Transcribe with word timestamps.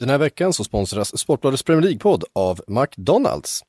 Den 0.00 0.08
här 0.08 0.18
veckan 0.18 0.52
så 0.52 0.64
sponsras 0.64 1.18
Sportbladets 1.18 1.62
Premier 1.62 1.82
League-podd 1.82 2.24
av 2.32 2.60
McDonalds. 2.68 3.62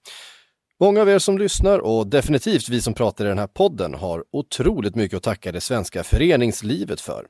Många 0.79 1.01
av 1.01 1.09
er 1.09 1.19
som 1.19 1.37
lyssnar 1.37 1.79
och 1.79 2.07
definitivt 2.07 2.69
vi 2.69 2.81
som 2.81 2.93
pratar 2.93 3.25
i 3.25 3.27
den 3.27 3.39
här 3.39 3.47
podden 3.47 3.93
har 3.93 4.23
otroligt 4.31 4.95
mycket 4.95 5.17
att 5.17 5.23
tacka 5.23 5.51
det 5.51 5.61
svenska 5.61 6.03
föreningslivet 6.03 7.01
för. 7.01 7.25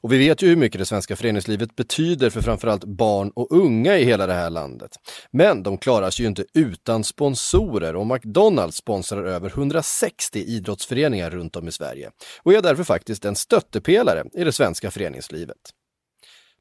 Och 0.00 0.12
vi 0.12 0.18
vet 0.18 0.42
ju 0.42 0.48
hur 0.48 0.56
mycket 0.56 0.78
det 0.78 0.86
svenska 0.86 1.16
föreningslivet 1.16 1.76
betyder 1.76 2.30
för 2.30 2.40
framförallt 2.40 2.84
barn 2.84 3.30
och 3.34 3.52
unga 3.52 3.98
i 3.98 4.04
hela 4.04 4.26
det 4.26 4.34
här 4.34 4.50
landet. 4.50 4.90
Men 5.30 5.62
de 5.62 5.78
klarar 5.78 6.10
sig 6.10 6.22
ju 6.24 6.28
inte 6.28 6.44
utan 6.54 7.04
sponsorer 7.04 7.96
och 7.96 8.06
McDonalds 8.06 8.76
sponsrar 8.76 9.24
över 9.24 9.48
160 9.48 10.38
idrottsföreningar 10.38 11.30
runt 11.30 11.56
om 11.56 11.68
i 11.68 11.72
Sverige 11.72 12.10
och 12.42 12.52
är 12.52 12.62
därför 12.62 12.84
faktiskt 12.84 13.24
en 13.24 13.36
stöttepelare 13.36 14.24
i 14.32 14.44
det 14.44 14.52
svenska 14.52 14.90
föreningslivet. 14.90 15.58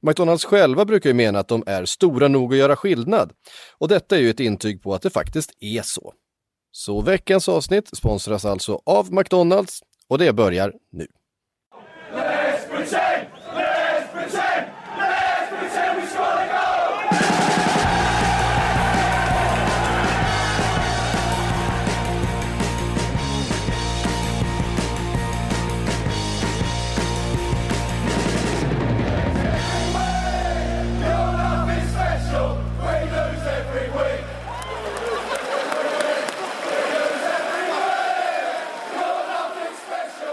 McDonalds 0.01 0.45
själva 0.45 0.85
brukar 0.85 1.09
ju 1.09 1.13
mena 1.13 1.39
att 1.39 1.47
de 1.47 1.63
är 1.65 1.85
stora 1.85 2.27
nog 2.27 2.53
att 2.53 2.59
göra 2.59 2.75
skillnad. 2.75 3.31
Och 3.77 3.87
detta 3.87 4.15
är 4.15 4.19
ju 4.19 4.29
ett 4.29 4.39
intyg 4.39 4.83
på 4.83 4.93
att 4.93 5.01
det 5.01 5.09
faktiskt 5.09 5.51
är 5.59 5.81
så. 5.81 6.13
Så 6.71 7.01
veckans 7.01 7.49
avsnitt 7.49 7.97
sponsras 7.97 8.45
alltså 8.45 8.81
av 8.85 9.13
McDonalds 9.13 9.79
och 10.07 10.17
det 10.17 10.33
börjar 10.33 10.73
nu. 10.91 11.07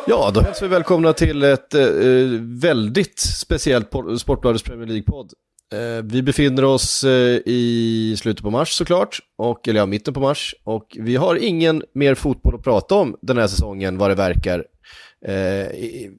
Ja, 0.06 0.30
då 0.34 0.40
hälsar 0.40 0.66
vi 0.66 0.74
välkomna 0.74 1.12
till 1.12 1.42
ett 1.42 1.74
eh, 1.74 1.82
eh 1.82 2.28
väldigt 2.40 3.20
speciellt 3.20 3.90
Sportbladets 4.18 4.64
Premier 4.64 4.86
League-podd. 4.86 5.32
Eh, 5.72 6.04
vi 6.04 6.22
befinner 6.22 6.64
oss 6.64 7.04
eh, 7.04 7.40
i 7.46 8.14
slutet 8.18 8.42
på 8.42 8.50
mars 8.50 8.72
såklart, 8.72 9.18
och, 9.38 9.68
eller 9.68 9.80
ja, 9.80 9.86
mitten 9.86 10.14
på 10.14 10.20
mars. 10.20 10.54
Och 10.64 10.96
vi 11.00 11.16
har 11.16 11.36
ingen 11.36 11.82
mer 11.94 12.14
fotboll 12.14 12.54
att 12.54 12.64
prata 12.64 12.94
om 12.94 13.16
den 13.22 13.38
här 13.38 13.46
säsongen 13.46 13.98
vad 13.98 14.10
det 14.10 14.14
verkar. 14.14 14.64
Eh, 15.26 15.66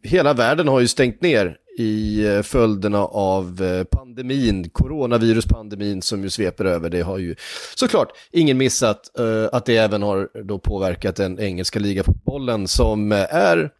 hela 0.03 0.33
världen 0.33 0.67
har 0.67 0.79
ju 0.79 0.87
stängt 0.87 1.21
ner 1.21 1.57
i 1.77 2.25
eh, 2.25 2.41
följderna 2.41 3.05
av 3.05 3.61
eh, 3.61 3.83
pandemin, 3.83 4.69
coronaviruspandemin 4.69 6.01
som 6.01 6.23
ju 6.23 6.29
sveper 6.29 6.65
över. 6.65 6.89
Det 6.89 7.01
har 7.01 7.17
ju 7.17 7.35
såklart 7.75 8.11
ingen 8.31 8.57
missat 8.57 9.19
eh, 9.19 9.49
att 9.51 9.65
det 9.65 9.77
även 9.77 10.01
har 10.01 10.29
då 10.43 10.59
påverkat 10.59 11.15
den 11.15 11.39
engelska 11.39 11.79
ligafotbollen 11.79 12.67
som 12.67 13.11
är 13.29 13.71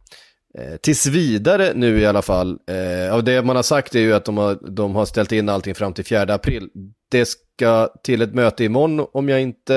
tills 0.81 1.07
vidare 1.07 1.71
nu 1.75 1.99
i 1.99 2.05
alla 2.05 2.21
fall. 2.21 2.59
Eh, 2.67 3.13
av 3.13 3.23
det 3.23 3.41
man 3.41 3.55
har 3.55 3.63
sagt 3.63 3.95
är 3.95 3.99
ju 3.99 4.13
att 4.13 4.25
de 4.25 4.37
har, 4.37 4.57
de 4.69 4.95
har 4.95 5.05
ställt 5.05 5.31
in 5.31 5.49
allting 5.49 5.75
fram 5.75 5.93
till 5.93 6.05
4 6.05 6.33
april. 6.33 6.69
Det 7.11 7.25
ska 7.25 7.89
till 8.03 8.21
ett 8.21 8.33
möte 8.33 8.63
imorgon 8.63 9.07
om 9.13 9.29
jag 9.29 9.41
inte 9.41 9.73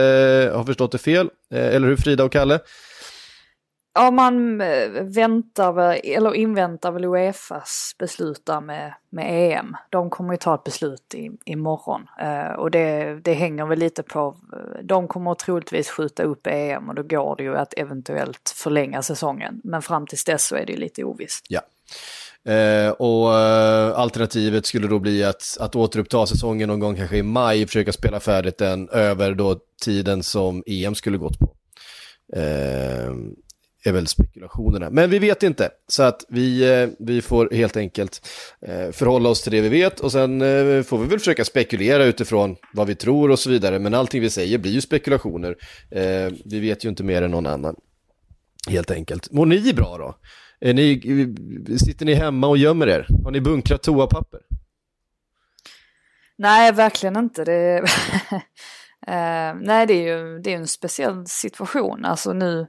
har 0.55 0.65
förstått 0.65 0.93
det 0.93 0.99
fel. 0.99 1.29
Eh, 1.55 1.67
eller 1.75 1.89
hur 1.89 1.97
Frida 1.97 2.25
och 2.25 2.33
Kalle? 2.33 2.59
Ja, 3.99 4.11
man 4.11 4.61
eh, 4.61 4.89
väntar 5.03 5.73
väl, 5.73 6.01
eller 6.05 6.35
inväntar 6.35 6.93
väl 6.93 7.05
Uefas 7.05 7.97
beslut 7.99 8.47
där 8.47 8.61
med, 8.61 8.95
med 9.11 9.53
EM. 9.53 9.77
De 9.91 10.11
kommer 10.11 10.33
ju 10.33 10.37
ta 10.37 10.55
ett 10.55 10.65
beslut 10.65 11.15
i, 11.15 11.31
imorgon. 11.45 12.07
eh, 12.21 12.53
och 12.53 12.71
det, 12.71 13.15
det 13.25 13.35
hänger 13.35 13.67
väl 13.67 13.79
lite 13.79 14.03
på, 14.03 14.37
eh, 14.53 14.85
de 14.85 15.09
kommer 15.09 15.35
troligtvis 15.35 15.91
skjuta 15.91 16.23
upp 16.23 16.47
EM 16.47 16.89
och 16.89 16.95
då 16.95 17.03
går 17.03 17.37
det 17.37 17.43
ju 17.43 17.57
att 17.57 17.75
eventuellt 17.77 18.53
förlänga 18.57 19.03
säsongen. 19.03 19.61
Men 19.65 19.83
fram 19.83 20.07
tills 20.07 20.25
dess 20.25 20.47
så 20.47 20.57
är 20.57 20.67
det 20.67 20.73
ju 20.73 20.79
lite 20.79 21.05
ovisst. 21.05 21.47
Ja. 21.49 21.61
Eh, 22.53 22.91
och 22.91 23.39
eh, 23.39 23.99
alternativet 23.99 24.67
skulle 24.67 24.89
då 24.89 24.99
bli 24.99 25.25
att, 25.25 25.57
att 25.61 25.77
återuppta 25.77 26.27
säsongen 26.27 26.69
någon 26.69 26.81
gång 26.81 26.97
kanske 26.97 27.17
i 27.17 27.23
maj, 27.23 27.67
försöka 27.67 27.93
spela 27.93 28.21
färdigt 28.21 28.59
den 28.59 28.89
över 28.89 29.35
då 29.35 29.57
tiden 29.85 30.23
som 30.23 30.63
EM 30.67 30.95
skulle 30.95 31.19
gått 31.19 31.39
på 31.39 31.57
eh, 32.37 33.13
är 33.87 33.93
väl 33.93 34.07
spekulationerna. 34.07 34.91
Men 34.91 35.11
vi 35.11 35.19
vet 35.19 35.43
inte, 35.43 35.71
så 35.89 36.03
att 36.03 36.25
vi, 36.29 36.81
eh, 36.83 36.89
vi 36.99 37.23
får 37.23 37.51
helt 37.53 37.77
enkelt 37.77 38.29
eh, 38.61 38.91
förhålla 38.91 39.29
oss 39.29 39.43
till 39.43 39.53
det 39.53 39.61
vi 39.61 39.69
vet 39.69 40.01
och 40.01 40.13
sen 40.13 40.43
eh, 40.43 40.83
får 40.83 40.99
vi 40.99 41.07
väl 41.07 41.19
försöka 41.19 41.45
spekulera 41.45 42.05
utifrån 42.05 42.57
vad 42.73 42.87
vi 42.87 42.95
tror 42.95 43.31
och 43.31 43.39
så 43.39 43.51
vidare. 43.51 43.79
Men 43.79 43.95
allting 43.95 44.21
vi 44.21 44.31
säger 44.31 44.59
blir 44.59 44.73
ju 44.73 44.81
spekulationer. 44.81 45.57
Vi 46.45 46.61
vet 46.61 46.85
ju 46.85 46.89
inte 46.89 47.05
mer 47.05 47.23
än 47.23 47.31
någon 47.31 47.47
annan, 47.47 47.77
helt 48.69 48.91
enkelt. 48.91 49.33
Mår 49.33 49.47
ni 49.47 49.73
bra 49.73 49.97
då? 49.99 50.19
Är 50.61 50.75
ni, 50.75 51.01
sitter 51.79 52.07
ni 52.07 52.15
hemma 52.15 52.47
och 52.47 52.59
gömmer 52.59 52.87
er? 52.87 53.07
Har 53.25 53.31
ni 53.31 53.41
bunkrat 53.41 53.83
toapapper? 53.83 54.41
Nej, 56.39 56.73
verkligen 56.73 57.17
inte. 57.17 57.45
Det... 57.45 57.85
nej, 59.61 59.87
det 59.87 59.95
är 59.95 60.17
ju 60.17 60.39
det 60.39 60.53
är 60.53 60.57
en 60.57 60.69
speciell 60.69 61.27
situation. 61.27 62.05
Alltså 62.05 62.33
nu 62.33 62.67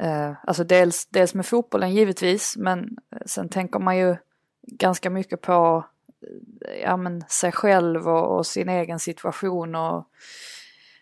Eh, 0.00 0.32
alltså 0.42 0.64
dels, 0.64 1.06
dels 1.06 1.34
med 1.34 1.46
fotbollen 1.46 1.94
givetvis, 1.94 2.56
men 2.56 2.96
sen 3.26 3.48
tänker 3.48 3.78
man 3.78 3.98
ju 3.98 4.16
ganska 4.62 5.10
mycket 5.10 5.40
på 5.40 5.84
eh, 6.68 6.80
ja, 6.82 6.96
men 6.96 7.24
sig 7.28 7.52
själv 7.52 8.08
och, 8.08 8.36
och, 8.36 8.46
sin 8.46 8.68
egen 8.68 8.98
situation. 8.98 9.74
Och 9.74 10.06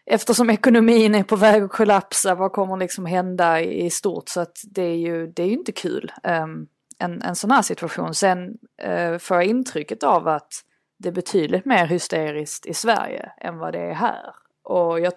eftersom 0.07 0.51
ekonomin 0.51 1.15
är 1.15 1.23
på 1.23 1.37
väg 1.37 1.63
att 1.63 1.71
kollapsa, 1.71 2.35
vad 2.35 2.53
kommer 2.53 2.77
liksom 2.77 3.07
hända 3.07 3.61
i, 3.61 3.87
i 3.87 3.91
stort? 3.91 4.29
Så 4.29 4.41
att 4.41 4.59
det 4.65 4.83
är 4.83 4.97
ju, 4.97 5.27
det 5.27 5.43
är 5.43 5.47
ju 5.47 5.53
inte 5.53 5.73
kul, 5.73 6.13
um, 6.23 6.69
en, 6.99 7.23
en 7.23 7.35
sån 7.35 7.51
här 7.51 7.63
situation. 7.63 8.15
Sen 8.15 8.59
uh, 8.87 9.19
får 9.19 9.37
jag 9.37 9.47
intrycket 9.47 10.03
av 10.03 10.29
att 10.29 10.53
det 10.99 11.09
är 11.09 11.13
betydligt 11.13 11.65
mer 11.65 11.87
hysteriskt 11.87 12.67
i 12.67 12.75
Sverige 12.75 13.33
än 13.41 13.59
vad 13.59 13.73
det 13.73 13.81
är 13.81 13.95
här. 13.95 14.35
Och 14.69 15.01
jag 15.01 15.13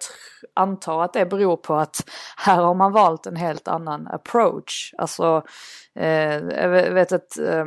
antar 0.54 1.02
att 1.02 1.12
det 1.12 1.26
beror 1.26 1.56
på 1.56 1.74
att 1.74 2.10
här 2.36 2.62
har 2.62 2.74
man 2.74 2.92
valt 2.92 3.26
en 3.26 3.36
helt 3.36 3.68
annan 3.68 4.06
approach. 4.06 4.94
Alltså, 4.98 5.42
eh, 5.94 6.34
jag 6.34 6.68
vet 6.68 7.12
att 7.12 7.38
eh, 7.38 7.64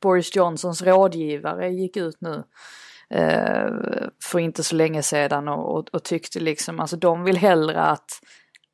Boris 0.00 0.36
Johnsons 0.36 0.82
rådgivare 0.82 1.70
gick 1.70 1.96
ut 1.96 2.20
nu 2.20 2.44
eh, 3.10 3.70
för 4.24 4.38
inte 4.38 4.62
så 4.62 4.74
länge 4.74 5.02
sedan 5.02 5.48
och, 5.48 5.78
och, 5.78 5.88
och, 5.92 6.02
tyckte 6.02 6.40
liksom, 6.40 6.80
alltså 6.80 6.96
de 6.96 7.24
vill 7.24 7.36
hellre 7.36 7.80
att 7.80 8.20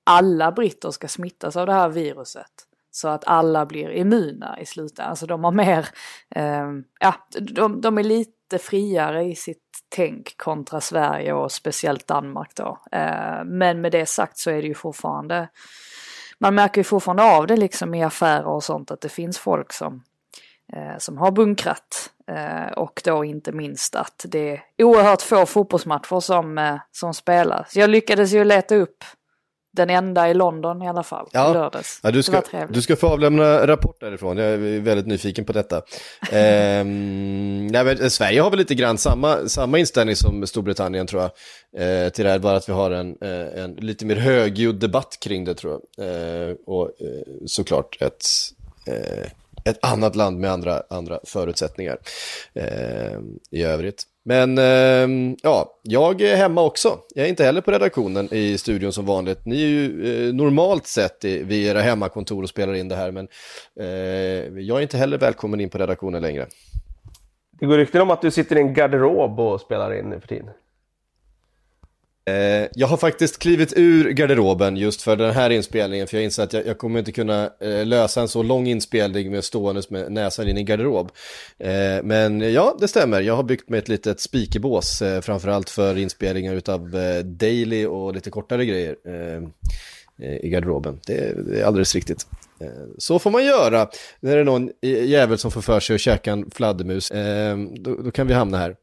alla 0.04 0.52
britter 0.52 0.90
ska 0.90 1.08
smittas 1.08 1.56
av 1.56 1.66
det 1.66 1.72
här 1.72 1.88
viruset. 1.88 2.52
Så 2.90 3.08
att 3.08 3.24
alla 3.26 3.66
blir 3.66 3.90
immuna 3.90 4.60
i 4.60 4.66
slutändan. 4.66 5.10
Alltså 5.10 5.26
de 5.26 5.44
har 5.44 5.52
mer, 5.52 5.88
eh, 6.30 6.68
ja, 7.00 7.14
de, 7.40 7.80
de 7.80 7.98
är 7.98 8.02
lite 8.02 8.58
friare 8.58 9.24
i 9.24 9.34
sitt 9.34 9.61
tänk 9.94 10.36
kontra 10.36 10.80
Sverige 10.80 11.32
och 11.32 11.52
speciellt 11.52 12.06
Danmark 12.06 12.50
då. 12.54 12.78
Eh, 12.92 13.44
men 13.44 13.80
med 13.80 13.92
det 13.92 14.06
sagt 14.06 14.38
så 14.38 14.50
är 14.50 14.62
det 14.62 14.68
ju 14.68 14.74
fortfarande, 14.74 15.48
man 16.38 16.54
märker 16.54 16.80
ju 16.80 16.84
fortfarande 16.84 17.22
av 17.22 17.46
det 17.46 17.56
liksom 17.56 17.94
i 17.94 18.02
affärer 18.02 18.46
och 18.46 18.64
sånt 18.64 18.90
att 18.90 19.00
det 19.00 19.08
finns 19.08 19.38
folk 19.38 19.72
som, 19.72 20.02
eh, 20.72 20.98
som 20.98 21.18
har 21.18 21.30
bunkrat. 21.30 22.10
Eh, 22.26 22.72
och 22.72 23.02
då 23.04 23.24
inte 23.24 23.52
minst 23.52 23.96
att 23.96 24.24
det 24.28 24.50
är 24.50 24.62
oerhört 24.78 25.22
få 25.22 25.46
fotbollsmatcher 25.46 26.20
som, 26.20 26.58
eh, 26.58 26.76
som 26.92 27.14
spelas. 27.14 27.76
Jag 27.76 27.90
lyckades 27.90 28.32
ju 28.32 28.44
leta 28.44 28.74
upp 28.74 29.04
den 29.72 29.90
enda 29.90 30.30
i 30.30 30.34
London 30.34 30.82
i 30.82 30.88
alla 30.88 31.02
fall, 31.02 31.28
ja. 31.32 31.52
lördags. 31.52 32.00
Ja, 32.02 32.10
du, 32.10 32.22
ska, 32.22 32.42
du 32.68 32.82
ska 32.82 32.96
få 32.96 33.08
avlämna 33.08 33.66
rapport 33.66 34.00
därifrån, 34.00 34.36
jag 34.36 34.46
är 34.48 34.80
väldigt 34.80 35.06
nyfiken 35.06 35.44
på 35.44 35.52
detta. 35.52 35.82
ehm, 36.32 37.66
nej, 37.66 37.84
men 37.84 38.10
Sverige 38.10 38.40
har 38.40 38.50
väl 38.50 38.58
lite 38.58 38.74
grann 38.74 38.98
samma, 38.98 39.48
samma 39.48 39.78
inställning 39.78 40.16
som 40.16 40.46
Storbritannien 40.46 41.06
tror 41.06 41.22
jag, 41.22 41.30
eh, 41.82 42.08
till 42.08 42.24
det 42.24 42.30
här, 42.30 42.38
bara 42.38 42.56
att 42.56 42.68
vi 42.68 42.72
har 42.72 42.90
en, 42.90 43.16
eh, 43.20 43.62
en 43.62 43.74
lite 43.74 44.06
mer 44.06 44.16
högljudd 44.16 44.76
debatt 44.76 45.18
kring 45.20 45.44
det 45.44 45.54
tror 45.54 45.80
jag. 45.96 46.06
Eh, 46.06 46.56
och 46.66 46.86
eh, 46.86 47.46
såklart 47.46 48.02
ett, 48.02 48.24
eh, 48.86 49.26
ett 49.64 49.78
annat 49.82 50.16
land 50.16 50.40
med 50.40 50.50
andra, 50.50 50.82
andra 50.90 51.18
förutsättningar 51.24 51.98
eh, 52.54 53.18
i 53.50 53.62
övrigt. 53.62 54.06
Men 54.24 54.58
eh, 54.58 55.34
ja, 55.42 55.80
jag 55.82 56.20
är 56.20 56.36
hemma 56.36 56.62
också. 56.62 56.98
Jag 57.14 57.24
är 57.24 57.28
inte 57.28 57.44
heller 57.44 57.60
på 57.60 57.70
redaktionen 57.70 58.28
i 58.34 58.58
studion 58.58 58.92
som 58.92 59.06
vanligt. 59.06 59.46
Ni 59.46 59.62
är 59.62 59.66
ju 59.66 60.28
eh, 60.28 60.34
normalt 60.34 60.86
sett 60.86 61.24
vid 61.24 61.52
era 61.52 61.80
hemmakontor 61.80 62.42
och 62.42 62.48
spelar 62.48 62.74
in 62.74 62.88
det 62.88 62.96
här, 62.96 63.10
men 63.10 63.28
eh, 63.80 63.86
jag 64.58 64.78
är 64.78 64.82
inte 64.82 64.96
heller 64.96 65.18
välkommen 65.18 65.60
in 65.60 65.70
på 65.70 65.78
redaktionen 65.78 66.22
längre. 66.22 66.46
Det 67.60 67.66
går 67.66 67.76
rykten 67.76 68.02
om 68.02 68.10
att 68.10 68.22
du 68.22 68.30
sitter 68.30 68.56
i 68.56 68.60
en 68.60 68.74
garderob 68.74 69.40
och 69.40 69.60
spelar 69.60 69.94
in 69.94 70.04
nu 70.04 70.20
för 70.20 70.28
tiden. 70.28 70.50
Eh, 72.24 72.68
jag 72.74 72.86
har 72.86 72.96
faktiskt 72.96 73.38
klivit 73.38 73.72
ur 73.76 74.10
garderoben 74.10 74.76
just 74.76 75.02
för 75.02 75.16
den 75.16 75.34
här 75.34 75.50
inspelningen, 75.50 76.06
för 76.06 76.16
jag 76.16 76.24
inser 76.24 76.42
att 76.42 76.52
jag, 76.52 76.66
jag 76.66 76.78
kommer 76.78 76.98
inte 76.98 77.12
kunna 77.12 77.50
eh, 77.60 77.86
lösa 77.86 78.20
en 78.20 78.28
så 78.28 78.42
lång 78.42 78.66
inspelning 78.66 79.30
med 79.30 79.44
ståendes 79.44 79.90
med 79.90 80.12
näsan 80.12 80.48
in 80.48 80.58
i 80.58 80.62
garderob. 80.62 81.10
Eh, 81.58 82.02
men 82.02 82.52
ja, 82.52 82.76
det 82.80 82.88
stämmer. 82.88 83.20
Jag 83.20 83.36
har 83.36 83.42
byggt 83.42 83.68
mig 83.68 83.78
ett 83.78 83.88
litet 83.88 84.20
speakerbås. 84.20 85.02
eh, 85.02 85.20
framförallt 85.20 85.70
för 85.70 85.98
inspelningar 85.98 86.54
utav 86.54 86.96
eh, 86.96 87.24
daily 87.24 87.86
och 87.86 88.14
lite 88.14 88.30
kortare 88.30 88.66
grejer 88.66 88.96
eh, 89.04 89.42
eh, 90.28 90.36
i 90.36 90.48
garderoben. 90.48 91.00
Det, 91.06 91.46
det, 91.46 91.60
är 91.60 91.64
alldeles 91.64 91.94
riktigt. 91.94 92.26
Så 92.98 93.18
får 93.18 93.30
man 93.30 93.44
göra 93.44 93.88
när 94.20 94.34
det 94.34 94.40
är 94.40 94.44
någon 94.44 94.70
jävel 94.82 95.38
som 95.38 95.50
får 95.50 95.60
för 95.60 95.80
sig 95.80 95.94
att 95.94 96.00
käka 96.00 96.32
en 96.32 96.50
fladdermus. 96.50 97.12
Då, 97.78 97.94
då 97.94 98.10
kan 98.10 98.26
vi 98.26 98.34
hamna 98.34 98.58
här. 98.58 98.76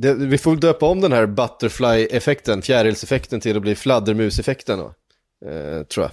Det, 0.00 0.14
vi 0.14 0.38
får 0.38 0.56
döpa 0.56 0.86
om 0.86 1.00
den 1.00 1.12
här 1.12 1.26
butterfly-effekten, 1.26 2.62
fjärilseffekten 2.62 3.40
till 3.40 3.56
att 3.56 3.62
bli 3.62 3.74
fladdermuseffekten 3.74 4.78
då, 4.78 4.94
eh, 5.48 5.82
tror 5.82 6.04
jag. 6.04 6.10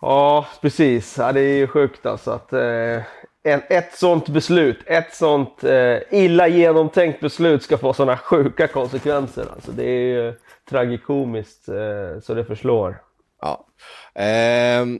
Ja, 0.00 0.46
precis. 0.60 1.14
Ja, 1.18 1.32
det 1.32 1.40
är 1.40 1.56
ju 1.56 1.66
sjukt 1.66 2.06
alltså 2.06 2.30
att 2.30 2.52
eh, 2.52 3.02
en, 3.42 3.62
ett 3.68 3.94
sånt 3.94 4.28
beslut, 4.28 4.78
ett 4.86 5.14
sånt 5.14 5.64
eh, 5.64 5.96
illa 6.10 6.48
genomtänkt 6.48 7.20
beslut 7.20 7.62
ska 7.62 7.78
få 7.78 7.92
sådana 7.92 8.18
sjuka 8.18 8.68
konsekvenser. 8.68 9.46
Alltså, 9.54 9.72
det 9.72 9.84
är 9.84 10.24
ju 10.24 10.34
tragikomiskt 10.70 11.68
eh, 11.68 12.20
så 12.22 12.34
det 12.34 12.44
förslår. 12.44 13.02
Ja. 13.40 13.66
Ehm, 14.14 14.98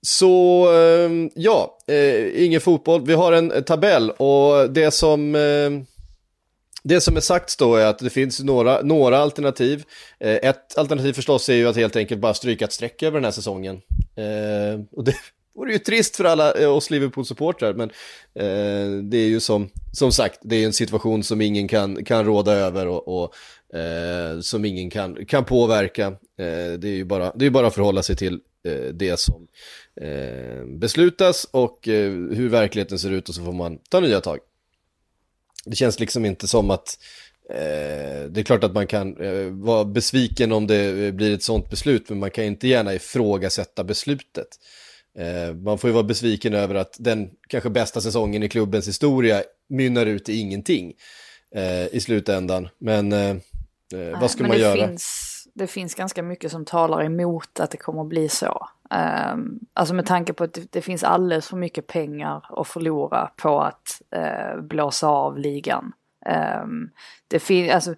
så 0.00 0.66
ehm, 0.72 1.30
ja, 1.34 1.78
eh, 1.88 2.44
ingen 2.44 2.60
fotboll. 2.60 3.06
Vi 3.06 3.14
har 3.14 3.32
en 3.32 3.64
tabell 3.64 4.10
och 4.10 4.70
det 4.70 4.90
som 4.90 5.34
ehm, 5.34 5.86
det 6.82 7.00
som 7.00 7.16
är 7.16 7.20
sagt 7.20 7.58
då 7.58 7.74
är 7.74 7.86
att 7.86 7.98
det 7.98 8.10
finns 8.10 8.40
några, 8.40 8.82
några 8.82 9.18
alternativ. 9.18 9.84
Eh, 10.20 10.34
ett 10.34 10.78
alternativ 10.78 11.12
förstås 11.12 11.48
är 11.48 11.54
ju 11.54 11.68
att 11.68 11.76
helt 11.76 11.96
enkelt 11.96 12.20
bara 12.20 12.34
stryka 12.34 12.64
ett 12.64 12.72
streck 12.72 13.02
över 13.02 13.14
den 13.14 13.24
här 13.24 13.32
säsongen. 13.32 13.80
Eh, 14.16 14.80
och 14.92 15.04
det 15.04 15.14
vore 15.54 15.72
ju 15.72 15.78
trist 15.78 16.16
för 16.16 16.24
alla 16.24 16.52
eh, 16.54 16.76
oss 16.76 16.90
Liverpool-supportrar, 16.90 17.74
men 17.74 17.90
eh, 18.34 19.02
det 19.02 19.18
är 19.18 19.28
ju 19.28 19.40
som, 19.40 19.68
som 19.92 20.12
sagt, 20.12 20.40
det 20.42 20.56
är 20.56 20.66
en 20.66 20.72
situation 20.72 21.22
som 21.22 21.40
ingen 21.40 21.68
kan, 21.68 22.04
kan 22.04 22.24
råda 22.24 22.52
över 22.52 22.86
och, 22.86 23.22
och 23.22 23.34
eh, 23.78 24.40
som 24.40 24.64
ingen 24.64 24.90
kan, 24.90 25.26
kan 25.26 25.44
påverka. 25.44 26.06
Eh, 26.06 26.72
det 26.78 26.88
är 26.88 26.94
ju 26.94 27.04
bara, 27.04 27.32
det 27.34 27.46
är 27.46 27.50
bara 27.50 27.66
att 27.66 27.74
förhålla 27.74 28.02
sig 28.02 28.16
till 28.16 28.40
eh, 28.68 28.94
det 28.94 29.20
som 29.20 29.46
eh, 30.00 30.64
beslutas 30.66 31.46
och 31.50 31.88
eh, 31.88 32.10
hur 32.10 32.48
verkligheten 32.48 32.98
ser 32.98 33.10
ut 33.10 33.28
och 33.28 33.34
så 33.34 33.44
får 33.44 33.52
man 33.52 33.78
ta 33.90 34.00
nya 34.00 34.20
tag. 34.20 34.38
Det 35.66 35.76
känns 35.76 36.00
liksom 36.00 36.24
inte 36.24 36.48
som 36.48 36.70
att 36.70 36.98
eh, 37.50 38.24
det 38.30 38.40
är 38.40 38.42
klart 38.42 38.64
att 38.64 38.74
man 38.74 38.86
kan 38.86 39.16
eh, 39.16 39.46
vara 39.50 39.84
besviken 39.84 40.52
om 40.52 40.66
det 40.66 41.14
blir 41.14 41.34
ett 41.34 41.42
sånt 41.42 41.70
beslut, 41.70 42.08
men 42.08 42.18
man 42.18 42.30
kan 42.30 42.44
inte 42.44 42.68
gärna 42.68 42.94
ifrågasätta 42.94 43.84
beslutet. 43.84 44.48
Eh, 45.18 45.54
man 45.54 45.78
får 45.78 45.90
ju 45.90 45.94
vara 45.94 46.04
besviken 46.04 46.54
över 46.54 46.74
att 46.74 46.96
den 46.98 47.30
kanske 47.48 47.70
bästa 47.70 48.00
säsongen 48.00 48.42
i 48.42 48.48
klubbens 48.48 48.88
historia 48.88 49.42
mynnar 49.68 50.06
ut 50.06 50.28
i 50.28 50.38
ingenting 50.38 50.92
eh, 51.54 51.86
i 51.86 52.00
slutändan. 52.00 52.68
Men 52.78 53.12
eh, 53.12 53.30
eh, 53.94 54.20
vad 54.20 54.30
ska 54.30 54.46
man 54.46 54.58
göra? 54.58 54.88
Finns, 54.88 55.31
det 55.54 55.66
finns 55.66 55.94
ganska 55.94 56.22
mycket 56.22 56.50
som 56.50 56.64
talar 56.64 57.04
emot 57.04 57.60
att 57.60 57.70
det 57.70 57.76
kommer 57.76 58.04
bli 58.04 58.28
så. 58.28 58.68
Um, 59.32 59.60
alltså 59.74 59.94
med 59.94 60.06
tanke 60.06 60.32
på 60.32 60.44
att 60.44 60.54
det, 60.54 60.72
det, 60.72 60.82
finns 60.82 61.04
alldeles 61.04 61.48
för 61.48 61.56
mycket 61.56 61.86
pengar 61.86 62.46
att 62.60 62.68
förlora 62.68 63.30
på 63.36 63.60
att 63.60 64.02
uh, 64.16 64.62
blåsa 64.62 65.08
av 65.08 65.38
ligan. 65.38 65.92
Um, 66.62 66.90
det 67.28 67.38
fin 67.38 67.70
alltså, 67.70 67.94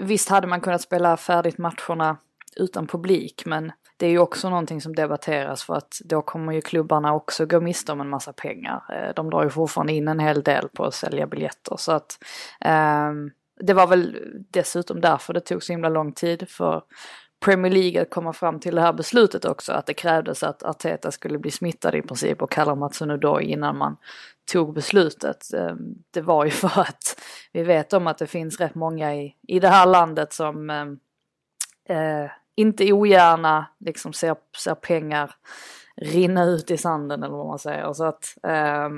visst 0.00 0.28
hade 0.28 0.46
man 0.46 0.60
kunnat 0.60 0.82
spela 0.82 1.16
färdigt 1.16 1.58
matcherna 1.58 2.16
utan 2.56 2.86
publik 2.86 3.42
men 3.46 3.72
det 3.96 4.06
är 4.06 4.10
ju 4.10 4.18
också 4.18 4.50
någonting 4.50 4.80
som 4.80 4.94
debatteras 4.94 5.62
för 5.62 5.74
att 5.74 6.00
då 6.04 6.22
kommer 6.22 6.52
ju 6.52 6.60
klubbarna 6.60 7.14
också 7.14 7.46
gå 7.46 7.60
miste 7.60 7.92
om 7.92 8.00
en 8.00 8.08
massa 8.08 8.32
pengar. 8.32 8.82
Uh, 8.90 9.14
de 9.14 9.30
drar 9.30 9.44
ju 9.44 9.50
fortfarande 9.50 9.92
in 9.92 10.08
en 10.08 10.20
hel 10.20 10.42
del 10.42 10.68
på 10.68 10.84
att 10.84 10.94
sälja 10.94 11.26
biljetter 11.26 11.76
så 11.76 11.92
att 11.92 12.18
um, 13.10 13.30
det 13.60 13.74
var 13.74 13.86
väl 13.86 14.16
dessutom 14.50 15.00
därför 15.00 15.32
det 15.32 15.40
tog 15.40 15.62
så 15.62 15.72
himla 15.72 15.88
lång 15.88 16.12
tid 16.12 16.48
för 16.48 16.82
Premier 17.40 17.72
League 17.72 18.02
att 18.02 18.10
komma 18.10 18.32
fram 18.32 18.60
till 18.60 18.74
det 18.74 18.80
här 18.80 18.92
beslutet 18.92 19.44
också, 19.44 19.72
att 19.72 19.86
det 19.86 19.94
krävdes 19.94 20.42
att 20.42 20.62
Arteta 20.62 21.10
skulle 21.10 21.38
bli 21.38 21.50
smittad 21.50 21.94
i 21.94 22.02
princip 22.02 22.42
och 22.42 22.50
kalla 22.50 22.74
Matsuno 22.74 23.40
innan 23.40 23.78
man 23.78 23.96
tog 24.52 24.74
beslutet. 24.74 25.52
Ehm, 25.54 25.94
det 26.10 26.20
var 26.20 26.44
ju 26.44 26.50
för 26.50 26.80
att 26.80 27.20
vi 27.52 27.62
vet 27.62 27.92
om 27.92 28.06
att 28.06 28.18
det 28.18 28.26
finns 28.26 28.60
rätt 28.60 28.74
många 28.74 29.14
i, 29.14 29.36
i 29.48 29.60
det 29.60 29.68
här 29.68 29.86
landet 29.86 30.32
som 30.32 30.70
ehm, 30.70 30.98
eh, 31.88 32.30
inte 32.56 32.92
ogärna 32.92 33.66
liksom 33.78 34.12
ser, 34.12 34.36
ser 34.64 34.74
pengar 34.74 35.34
rinna 35.96 36.44
ut 36.44 36.70
i 36.70 36.76
sanden 36.76 37.22
eller 37.22 37.36
vad 37.36 37.46
man 37.46 37.58
säger. 37.58 37.92
Så 37.92 38.04
att 38.04 38.36
eh, 38.42 38.88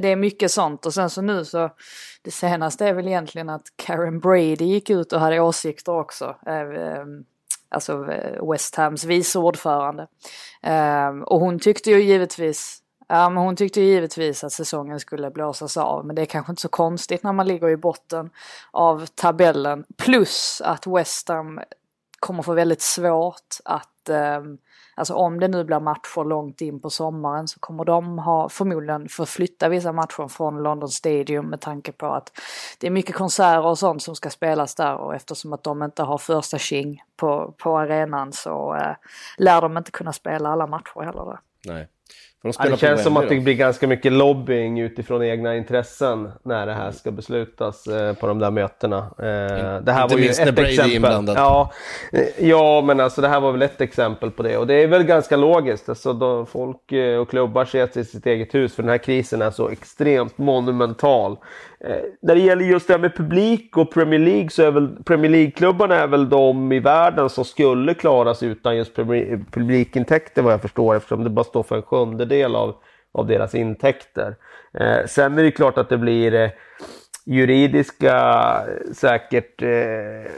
det 0.00 0.08
är 0.08 0.16
mycket 0.16 0.50
sånt 0.50 0.86
och 0.86 0.94
sen 0.94 1.10
så 1.10 1.22
nu 1.22 1.44
så 1.44 1.70
det 2.22 2.30
senaste 2.30 2.86
är 2.86 2.92
väl 2.92 3.06
egentligen 3.06 3.48
att 3.48 3.66
Karen 3.76 4.20
Brady 4.20 4.64
gick 4.64 4.90
ut 4.90 5.12
och 5.12 5.20
hade 5.20 5.40
åsikter 5.40 5.92
också. 5.92 6.36
Eh, 6.46 6.54
ehm, 6.54 7.24
alltså 7.68 8.12
eh, 8.12 8.50
West 8.50 8.74
Hams 8.74 9.04
vice 9.04 9.38
ordförande. 9.38 10.06
Ehm, 10.62 11.22
och 11.22 11.40
hon 11.40 11.58
tyckte 11.58 11.90
ju 11.90 12.02
givetvis 12.02 12.80
Ja, 13.08 13.28
men 13.30 13.42
hon 13.42 13.56
tyckte 13.56 13.80
givetvis 13.80 14.44
att 14.44 14.52
säsongen 14.52 15.00
skulle 15.00 15.30
blåsas 15.30 15.76
av, 15.76 16.06
men 16.06 16.16
det 16.16 16.22
är 16.22 16.26
kanske 16.26 16.52
inte 16.52 16.62
så 16.62 16.68
konstigt 16.68 17.22
när 17.22 17.32
man 17.32 17.46
ligger 17.46 17.68
i 17.68 17.76
botten 17.76 18.30
av 18.70 19.06
tabellen. 19.06 19.84
Plus 19.96 20.62
att 20.64 20.86
West 20.86 21.28
Ham 21.28 21.60
kommer 22.20 22.42
få 22.42 22.52
väldigt 22.54 22.82
svårt 22.82 23.56
att 23.64 23.93
eh, 24.08 24.42
Alltså 24.96 25.14
om 25.14 25.40
det 25.40 25.48
nu 25.48 25.64
blir 25.64 25.80
matcher 25.80 26.24
långt 26.24 26.60
in 26.60 26.80
på 26.80 26.90
sommaren 26.90 27.48
så 27.48 27.60
kommer 27.60 27.84
de 27.84 28.18
ha 28.18 28.48
förmodligen 28.48 29.08
få 29.08 29.26
flytta 29.26 29.68
vissa 29.68 29.92
matcher 29.92 30.28
från 30.28 30.62
London 30.62 30.88
Stadium 30.88 31.46
med 31.46 31.60
tanke 31.60 31.92
på 31.92 32.06
att 32.06 32.32
det 32.78 32.86
är 32.86 32.90
mycket 32.90 33.14
konserter 33.14 33.66
och 33.66 33.78
sånt 33.78 34.02
som 34.02 34.16
ska 34.16 34.30
spelas 34.30 34.74
där 34.74 34.94
och 34.94 35.14
eftersom 35.14 35.52
att 35.52 35.62
de 35.62 35.82
inte 35.82 36.02
har 36.02 36.18
första 36.18 36.58
tjing 36.58 37.02
på, 37.16 37.54
på 37.58 37.78
arenan 37.78 38.32
så 38.32 38.74
eh, 38.74 38.96
lär 39.38 39.60
de 39.60 39.76
inte 39.76 39.90
kunna 39.90 40.12
spela 40.12 40.48
alla 40.48 40.66
matcher 40.66 41.00
heller. 41.00 41.24
Där. 41.24 41.40
Nej. 41.64 41.88
De 42.44 42.52
det 42.70 42.76
känns 42.76 43.02
som 43.02 43.16
att 43.16 43.28
det 43.28 43.40
blir 43.40 43.54
ganska 43.54 43.86
mycket 43.86 44.12
lobbying 44.12 44.80
utifrån 44.80 45.22
egna 45.22 45.56
intressen 45.56 46.32
när 46.42 46.66
det 46.66 46.72
här 46.72 46.92
ska 46.92 47.10
beslutas 47.10 47.86
eh, 47.86 48.14
på 48.14 48.26
de 48.26 48.38
där 48.38 48.50
mötena. 48.50 48.98
Eh, 48.98 49.82
det 49.82 49.92
här 49.92 50.02
Inte 50.02 50.14
var 50.14 50.22
ju 50.22 50.28
ett 50.28 50.58
exempel. 50.58 51.34
Ja, 51.36 51.72
eh, 52.12 52.48
ja, 52.48 52.82
men 52.86 53.00
alltså 53.00 53.20
det 53.20 53.28
här 53.28 53.40
var 53.40 53.52
väl 53.52 53.62
ett 53.62 53.80
exempel 53.80 54.30
på 54.30 54.42
det 54.42 54.56
och 54.56 54.66
det 54.66 54.74
är 54.74 54.86
väl 54.86 55.02
ganska 55.02 55.36
logiskt. 55.36 55.88
Alltså, 55.88 56.12
då 56.12 56.46
folk 56.46 56.92
och 57.20 57.30
klubbar 57.30 57.64
ser 57.64 57.86
till 57.86 58.06
sitt 58.06 58.26
eget 58.26 58.54
hus 58.54 58.74
för 58.74 58.82
den 58.82 58.90
här 58.90 58.98
krisen 58.98 59.42
är 59.42 59.50
så 59.50 59.68
extremt 59.68 60.38
monumental. 60.38 61.36
Eh, 61.86 62.02
när 62.22 62.34
det 62.34 62.40
gäller 62.40 62.64
just 62.64 62.86
det 62.86 62.92
här 62.94 63.00
med 63.00 63.16
publik 63.16 63.76
och 63.76 63.92
Premier 63.92 64.20
League 64.20 64.50
så 64.50 64.62
är 64.62 64.70
väl 64.70 64.88
Premier 65.04 65.30
League-klubbarna 65.30 65.94
är 65.94 66.06
väl 66.06 66.28
de 66.28 66.72
i 66.72 66.80
världen 66.80 67.30
som 67.30 67.44
skulle 67.44 67.94
klara 67.94 68.34
sig 68.34 68.48
utan 68.48 68.76
just 68.76 68.94
publikintäkter 69.50 70.42
vad 70.42 70.52
jag 70.52 70.62
förstår 70.62 70.96
eftersom 70.96 71.24
det 71.24 71.30
bara 71.30 71.44
står 71.44 71.62
för 71.62 71.76
en 71.76 71.82
sjundedel 71.82 72.56
av, 72.56 72.74
av 73.12 73.26
deras 73.26 73.54
intäkter. 73.54 74.36
Eh, 74.78 75.06
sen 75.06 75.38
är 75.38 75.42
det 75.42 75.50
klart 75.50 75.78
att 75.78 75.88
det 75.88 75.98
blir 75.98 76.34
eh, 76.34 76.50
juridiska 77.26 78.42
säkert 78.94 79.62
eh, 79.62 80.32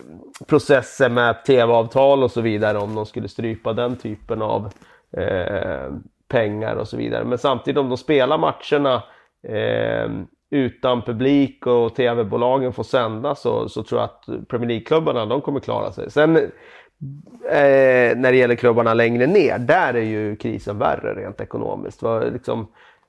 processer 0.46 1.08
med 1.08 1.44
tv-avtal 1.44 2.22
och 2.22 2.30
så 2.30 2.40
vidare 2.40 2.78
om 2.78 2.94
de 2.94 3.06
skulle 3.06 3.28
strypa 3.28 3.72
den 3.72 3.96
typen 3.96 4.42
av 4.42 4.72
eh, 5.16 5.92
pengar 6.28 6.76
och 6.76 6.88
så 6.88 6.96
vidare. 6.96 7.24
Men 7.24 7.38
samtidigt 7.38 7.78
om 7.78 7.88
de 7.88 7.98
spelar 7.98 8.38
matcherna 8.38 9.02
eh, 9.48 10.10
utan 10.50 11.02
publik 11.02 11.66
och 11.66 11.94
tv-bolagen 11.94 12.72
får 12.72 12.82
sända 12.82 13.34
så, 13.34 13.68
så 13.68 13.82
tror 13.82 14.00
jag 14.00 14.04
att 14.04 14.48
Premier 14.48 14.68
League-klubbarna 14.68 15.26
de 15.26 15.40
kommer 15.40 15.60
klara 15.60 15.92
sig. 15.92 16.10
Sen 16.10 16.36
eh, 16.36 18.16
när 18.16 18.32
det 18.32 18.36
gäller 18.36 18.54
klubbarna 18.54 18.94
längre 18.94 19.26
ner, 19.26 19.58
där 19.58 19.94
är 19.94 20.02
ju 20.02 20.36
krisen 20.36 20.78
värre 20.78 21.14
rent 21.14 21.40
ekonomiskt. 21.40 22.00
För 22.00 22.30
liksom, 22.30 22.66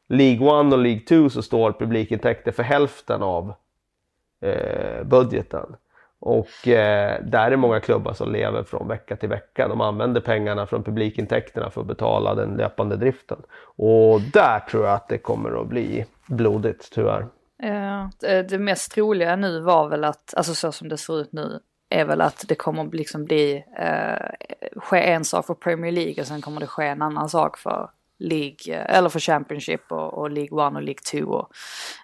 League 0.10 0.68
1 0.68 0.74
och 0.74 0.80
League 0.80 1.00
2 1.00 1.30
så 1.30 1.42
står 1.42 1.72
publikintäkter 1.72 2.52
för 2.52 2.64
hälften 2.64 3.24
av 3.24 3.54
eh, 4.42 5.04
budgeten. 5.04 5.76
Och 6.20 6.68
eh, 6.68 7.24
där 7.24 7.52
är 7.52 7.56
många 7.56 7.80
klubbar 7.80 8.14
som 8.14 8.32
lever 8.32 8.64
från 8.64 8.88
vecka 8.88 9.16
till 9.16 9.30
vecka. 9.30 9.68
De 9.68 9.82
använder 9.82 10.22
pengarna 10.22 10.68
från 10.68 10.84
publikintäkterna 10.84 11.70
för 11.70 11.82
att 11.82 11.88
betala 11.88 12.36
den 12.36 12.58
löpande 12.58 12.96
driften. 12.96 13.38
Och 13.78 14.22
där 14.22 14.60
tror 14.60 14.86
jag 14.86 14.94
att 14.94 15.08
det 15.08 15.18
kommer 15.18 15.62
att 15.62 15.68
bli 15.68 16.06
blodigt 16.28 16.92
tyvärr. 16.92 17.28
Ja, 17.58 18.10
det 18.20 18.60
mest 18.60 18.92
troliga 18.92 19.36
nu 19.36 19.60
var 19.60 19.90
väl 19.90 20.04
att, 20.04 20.34
alltså 20.38 20.56
så 20.56 20.72
som 20.72 20.90
det 20.90 20.98
ser 20.98 21.20
ut 21.20 21.34
nu, 21.34 21.60
är 21.90 22.06
väl 22.06 22.22
att 22.22 22.46
det 22.48 22.56
kommer 22.56 22.92
liksom 22.92 23.26
bli, 23.26 23.64
eh, 23.80 24.50
ske 24.76 25.00
en 25.00 25.26
sak 25.26 25.46
för 25.46 25.54
Premier 25.54 25.92
League 25.92 26.22
och 26.22 26.28
sen 26.28 26.42
kommer 26.42 26.60
det 26.60 26.68
ske 26.68 26.88
en 26.88 27.02
annan 27.02 27.30
sak 27.30 27.58
för 27.58 27.90
League, 28.20 28.58
eh, 28.68 28.98
eller 28.98 29.10
för 29.10 29.20
Championship 29.20 29.92
och, 29.92 30.14
och 30.14 30.32
League 30.32 30.68
1 30.68 30.76
och 30.76 30.82
League 30.82 31.02
2 31.12 31.20
och 31.20 31.52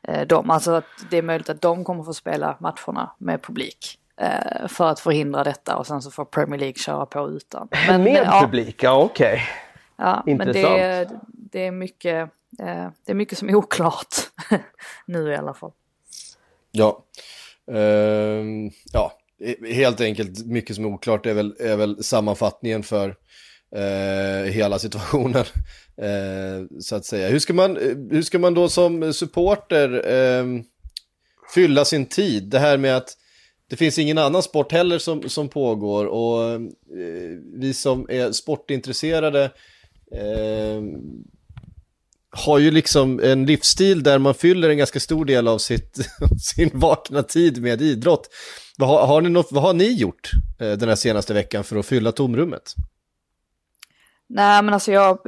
eh, 0.03 0.27
de. 0.27 0.49
Alltså 0.49 0.71
att 0.71 0.85
det 1.09 1.17
är 1.17 1.21
möjligt 1.21 1.49
att 1.49 1.61
de 1.61 1.83
kommer 1.83 2.03
få 2.03 2.13
spela 2.13 2.57
matcherna 2.59 3.11
med 3.17 3.41
publik. 3.41 3.99
Eh, 4.23 4.67
för 4.67 4.87
att 4.87 4.99
förhindra 4.99 5.43
detta 5.43 5.77
och 5.77 5.87
sen 5.87 6.01
så 6.01 6.11
får 6.11 6.25
Premier 6.25 6.59
League 6.59 6.77
köra 6.77 7.05
på 7.05 7.29
utan. 7.29 7.67
Men, 7.87 8.03
med 8.03 8.23
ja, 8.25 8.41
publik, 8.41 8.83
ja 8.83 8.97
okej. 8.97 9.33
Okay. 9.33 9.39
Ja, 9.97 10.23
Intressant. 10.27 10.77
men 10.77 10.89
det, 10.89 11.09
det, 11.27 11.65
är 11.67 11.71
mycket, 11.71 12.29
eh, 12.59 12.87
det 13.05 13.11
är 13.11 13.13
mycket 13.13 13.37
som 13.37 13.49
är 13.49 13.55
oklart 13.55 14.15
nu 15.05 15.31
i 15.31 15.35
alla 15.35 15.53
fall. 15.53 15.71
Ja, 16.71 17.03
uh, 17.71 18.71
ja, 18.93 19.11
helt 19.73 20.01
enkelt 20.01 20.45
mycket 20.45 20.75
som 20.75 20.85
är 20.85 20.89
oklart 20.89 21.25
är 21.25 21.33
väl, 21.33 21.55
är 21.59 21.75
väl 21.75 22.03
sammanfattningen 22.03 22.83
för 22.83 23.15
uh, 23.75 24.51
hela 24.51 24.79
situationen. 24.79 25.45
Uh, 26.01 26.67
så 26.79 26.95
att 26.95 27.05
säga. 27.05 27.27
Hur 27.27 27.39
ska, 27.39 27.53
man, 27.53 27.75
hur 28.11 28.21
ska 28.21 28.39
man 28.39 28.53
då 28.53 28.69
som 28.69 29.13
supporter 29.13 30.07
ehm, 30.07 30.63
fylla 31.53 31.85
sin 31.85 32.05
tid? 32.05 32.43
Det 32.43 32.59
här 32.59 32.77
med 32.77 32.97
att 32.97 33.17
det 33.73 33.77
finns 33.77 33.99
ingen 33.99 34.17
annan 34.17 34.43
sport 34.43 34.71
heller 34.71 34.99
som, 34.99 35.29
som 35.29 35.49
pågår 35.49 36.05
och 36.05 36.51
eh, 36.51 36.59
vi 37.53 37.73
som 37.73 38.05
är 38.09 38.31
sportintresserade 38.31 39.43
eh, 40.11 40.81
har 42.29 42.59
ju 42.59 42.71
liksom 42.71 43.19
en 43.19 43.45
livsstil 43.45 44.03
där 44.03 44.19
man 44.19 44.33
fyller 44.33 44.69
en 44.69 44.77
ganska 44.77 44.99
stor 44.99 45.25
del 45.25 45.47
av 45.47 45.57
sitt, 45.57 45.97
sin 46.41 46.69
vakna 46.73 47.23
tid 47.23 47.61
med 47.61 47.81
idrott. 47.81 48.29
Vad 48.77 48.89
har, 48.89 49.07
har 49.07 49.21
ni 49.21 49.29
något, 49.29 49.51
vad 49.51 49.63
har 49.63 49.73
ni 49.73 49.93
gjort 49.93 50.31
eh, 50.59 50.71
den 50.71 50.89
här 50.89 50.95
senaste 50.95 51.33
veckan 51.33 51.63
för 51.63 51.75
att 51.75 51.85
fylla 51.85 52.11
tomrummet? 52.11 52.73
Nej 54.29 54.63
men 54.63 54.73
alltså 54.73 54.91
jag, 54.91 55.19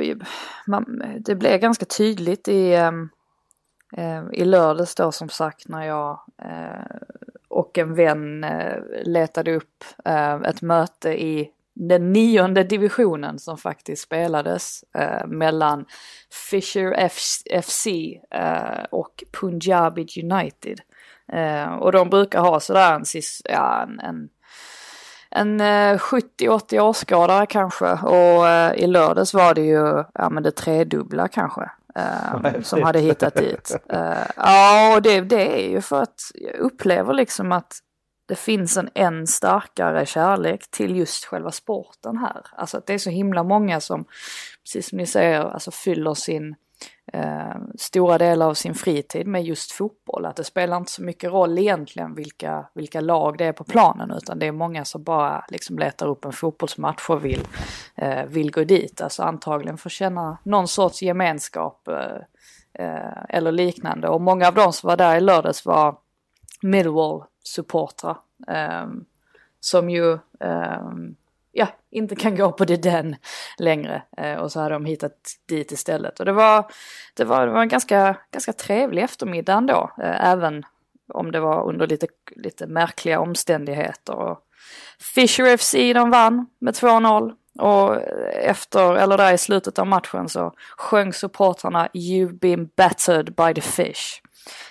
man, 0.67 0.85
det 1.25 1.35
blev 1.35 1.59
ganska 1.59 1.85
tydligt 1.85 2.47
i, 2.47 2.73
eh, 2.73 2.91
Eh, 3.97 4.23
i 4.33 4.45
lördags 4.45 4.95
då 4.95 5.11
som 5.11 5.29
sagt 5.29 5.67
när 5.67 5.85
jag 5.85 6.19
eh, 6.41 6.97
och 7.47 7.77
en 7.77 7.95
vän 7.95 8.43
eh, 8.43 8.77
letade 9.03 9.55
upp 9.55 9.83
ett 10.47 10.61
möte 10.61 11.23
i 11.23 11.51
den 11.73 12.13
nionde 12.13 12.63
divisionen 12.63 13.39
som 13.39 13.57
faktiskt 13.57 14.03
spelades 14.03 14.83
mellan 15.25 15.85
Fisher 16.49 17.07
FC 17.61 17.87
och 18.89 19.23
Punjabi 19.41 20.07
United. 20.23 20.79
och 21.79 21.91
de 21.91 22.09
brukar 22.09 22.39
ha 22.39 22.59
sådär 22.59 22.95
en, 22.95 23.03
ja, 23.43 23.81
en, 23.81 23.99
en 23.99 24.29
en 25.29 25.61
70-80 25.97 26.79
åskådare 26.79 27.45
kanske 27.45 27.91
och 27.91 28.45
i 28.77 28.87
lördags 28.87 29.33
var 29.33 29.53
det 29.53 29.61
ju 29.61 30.03
ja, 30.13 30.29
men 30.29 30.43
det 30.43 30.51
tredubbla 30.51 31.27
kanske. 31.27 31.69
Um, 31.95 32.63
som 32.63 32.83
hade 32.83 32.99
hittat 32.99 33.35
dit. 33.35 33.75
Uh, 33.93 34.23
ja, 34.35 34.95
och 34.95 35.01
det, 35.01 35.21
det 35.21 35.65
är 35.65 35.69
ju 35.69 35.81
för 35.81 36.01
att 36.01 36.21
jag 36.33 36.55
upplever 36.55 37.13
liksom 37.13 37.51
att 37.51 37.79
det 38.27 38.35
finns 38.35 38.77
en 38.77 38.89
än 38.93 39.27
starkare 39.27 40.05
kärlek 40.05 40.71
till 40.71 40.95
just 40.95 41.25
själva 41.25 41.51
sporten 41.51 42.17
här. 42.17 42.45
Alltså 42.51 42.77
att 42.77 42.85
det 42.85 42.93
är 42.93 42.97
så 42.97 43.09
himla 43.09 43.43
många 43.43 43.79
som, 43.79 44.05
precis 44.63 44.89
som 44.89 44.97
ni 44.97 45.05
säger, 45.05 45.41
alltså 45.41 45.71
fyller 45.71 46.13
sin 46.13 46.55
eh, 47.13 47.55
stora 47.77 48.17
delar 48.17 48.47
av 48.47 48.53
sin 48.53 48.75
fritid 48.75 49.27
med 49.27 49.43
just 49.43 49.71
fotboll. 49.71 50.25
Att 50.25 50.35
det 50.35 50.43
spelar 50.43 50.77
inte 50.77 50.91
så 50.91 51.03
mycket 51.03 51.31
roll 51.31 51.57
egentligen 51.57 52.15
vilka, 52.15 52.65
vilka 52.73 53.01
lag 53.01 53.37
det 53.37 53.45
är 53.45 53.53
på 53.53 53.63
planen 53.63 54.11
utan 54.11 54.39
det 54.39 54.45
är 54.45 54.51
många 54.51 54.85
som 54.85 55.03
bara 55.03 55.45
liksom 55.49 55.79
letar 55.79 56.07
upp 56.07 56.25
en 56.25 56.33
fotbollsmatch 56.33 57.09
och 57.09 57.25
vill, 57.25 57.47
eh, 57.95 58.25
vill 58.25 58.51
gå 58.51 58.63
dit. 58.63 59.01
Alltså 59.01 59.23
antagligen 59.23 59.77
för 59.77 59.89
att 59.89 59.93
känna 59.93 60.37
någon 60.43 60.67
sorts 60.67 61.01
gemenskap 61.01 61.87
eh, 61.87 62.17
eh 62.85 63.23
eller 63.29 63.51
liknande. 63.51 64.09
Och 64.09 64.21
många 64.21 64.47
av 64.47 64.53
de 64.53 64.73
som 64.73 64.87
var 64.87 64.97
där 64.97 65.15
i 65.15 65.21
lördags 65.21 65.65
var 65.65 65.97
Millwall-supportrar. 66.61 68.17
Eh, 68.47 68.87
som 69.59 69.89
ju 69.89 70.13
eh, 70.39 70.89
ja, 71.57 71.67
inte 71.91 72.15
kan 72.15 72.35
gå 72.35 72.51
på 72.51 72.65
det 72.65 72.83
den 72.83 73.15
längre. 73.57 74.01
Eh, 74.17 74.35
och 74.35 74.51
så 74.51 74.59
hade 74.59 74.75
de 74.75 74.85
hittat 74.85 75.11
dit 75.47 75.71
istället. 75.71 76.19
Och 76.19 76.25
det 76.25 76.31
var, 76.31 76.65
det 77.13 77.23
var, 77.23 77.47
det 77.47 77.53
var 77.53 77.61
en 77.61 77.67
ganska, 77.67 78.17
ganska 78.31 78.53
trevlig 78.53 79.03
eftermiddag 79.03 79.53
ändå. 79.53 79.91
Eh, 79.97 80.25
även 80.25 80.65
om 81.13 81.31
det 81.31 81.39
var 81.39 81.69
under 81.69 81.87
lite, 81.87 82.07
lite 82.35 82.67
märkliga 82.67 83.19
omständigheter. 83.19 84.13
Och 84.13 84.39
Fisher 84.99 85.57
FC 85.57 85.73
de 85.73 86.09
vann 86.09 86.47
med 86.59 86.73
2-0. 86.73 87.33
Och 87.59 88.01
efter, 88.33 88.95
eller 88.95 89.17
där 89.17 89.33
i 89.33 89.37
slutet 89.37 89.79
av 89.79 89.87
matchen 89.87 90.29
så 90.29 90.53
sjöng 90.77 91.13
supportrarna 91.13 91.87
You've 91.93 92.39
been 92.39 92.69
battered 92.77 93.35
by 93.35 93.53
the 93.53 93.61
fish. 93.61 94.21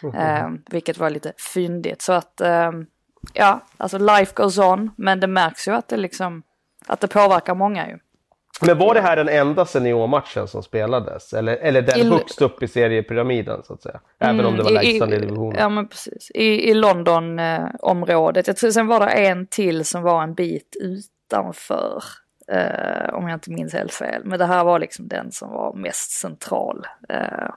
Mm 0.03 0.15
-hmm. 0.15 0.39
eh, 0.39 0.61
vilket 0.71 0.99
var 0.99 1.11
lite 1.11 1.33
fyndigt. 1.55 2.03
Så 2.03 2.13
att, 2.13 2.41
eh, 2.41 2.71
ja, 3.33 3.61
alltså 3.77 3.99
life 3.99 4.33
goes 4.35 4.59
on. 4.59 4.91
Men 4.97 5.21
det 5.21 5.27
märks 5.27 5.69
ju 5.69 5.73
att 5.73 5.89
det 5.89 5.97
liksom 5.97 6.43
att 6.87 7.01
det 7.01 7.09
påverkar 7.09 7.55
många 7.55 7.89
ju. 7.89 7.99
Men 8.61 8.79
var 8.79 8.95
det 8.95 9.01
här 9.01 9.17
den 9.17 9.29
enda 9.29 9.65
seniormatchen 9.65 10.49
som 10.49 10.63
spelades? 10.63 11.33
Eller, 11.33 11.57
eller 11.57 11.83
den 11.83 11.99
I, 11.99 12.11
högst 12.11 12.43
upp 12.43 12.63
i 12.63 12.69
seriepyramiden 12.69 13.63
så 13.65 13.75
att 13.75 13.83
säga? 13.83 14.01
Även 14.19 14.41
mm, 14.41 14.47
om 14.47 14.57
det 14.57 14.63
var 14.63 14.71
lägsta 14.71 15.07
divisionen. 15.07 15.57
Ja 15.59 15.69
men 15.69 15.89
precis. 15.89 16.31
I, 16.35 16.71
i 16.71 16.75
London-området. 16.75 18.47
jag 18.47 18.57
tror 18.57 18.71
sen 18.71 18.87
var 18.87 19.01
det 19.01 19.13
en 19.13 19.47
till 19.47 19.85
som 19.85 20.03
var 20.03 20.23
en 20.23 20.35
bit 20.35 20.77
utanför. 20.81 22.03
Eh, 22.49 23.15
om 23.15 23.29
jag 23.29 23.37
inte 23.37 23.51
minns 23.51 23.73
helt 23.73 23.93
fel. 23.93 24.23
Men 24.25 24.39
det 24.39 24.47
här 24.47 24.65
var 24.65 24.79
liksom 24.79 25.09
den 25.09 25.33
som 25.33 25.51
var 25.51 25.75
mest 25.75 26.11
central. 26.11 26.87
Eh, 27.09 27.49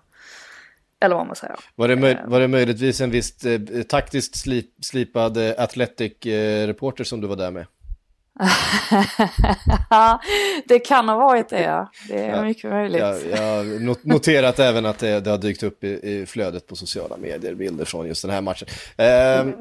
eller 1.00 1.16
vad 1.16 1.28
man 1.28 1.36
säger. 1.36 1.56
Var 1.76 1.88
det, 1.88 1.96
möj 1.96 2.12
eh. 2.12 2.28
var 2.28 2.40
det 2.40 2.48
möjligtvis 2.48 3.02
en 3.02 3.12
viss 3.12 3.46
eh, 3.46 3.62
taktiskt 3.84 4.38
slip, 4.38 4.86
slipad 4.86 5.38
eh, 5.38 5.54
Athletic-reporter 5.58 7.04
som 7.04 7.22
du 7.22 7.28
var 7.28 7.36
där 7.36 7.52
med? 7.52 7.66
Det 10.66 10.80
kan 10.80 11.10
ha 11.10 11.18
varit 11.18 11.50
det, 11.50 11.62
ja. 11.62 11.92
Det 12.08 12.20
är 12.20 12.36
ja, 12.36 12.44
mycket 12.44 12.72
möjligt. 12.72 13.02
Jag, 13.02 13.16
jag 13.32 13.38
har 13.38 14.08
noterat 14.08 14.60
även 14.60 14.86
att 14.86 15.00
det, 15.00 15.20
det, 15.20 15.30
har 15.30 15.38
dykt 15.38 15.64
upp 15.64 15.84
i, 15.84 15.88
i, 15.88 16.26
flödet 16.26 16.68
på 16.68 16.76
sociala 16.76 17.18
medier, 17.18 17.54
bilder 17.54 17.86
från 17.86 18.08
just 18.08 18.22
den 18.22 18.32
här 18.32 18.42
matchen. 18.42 18.68
Eh, 18.98 19.06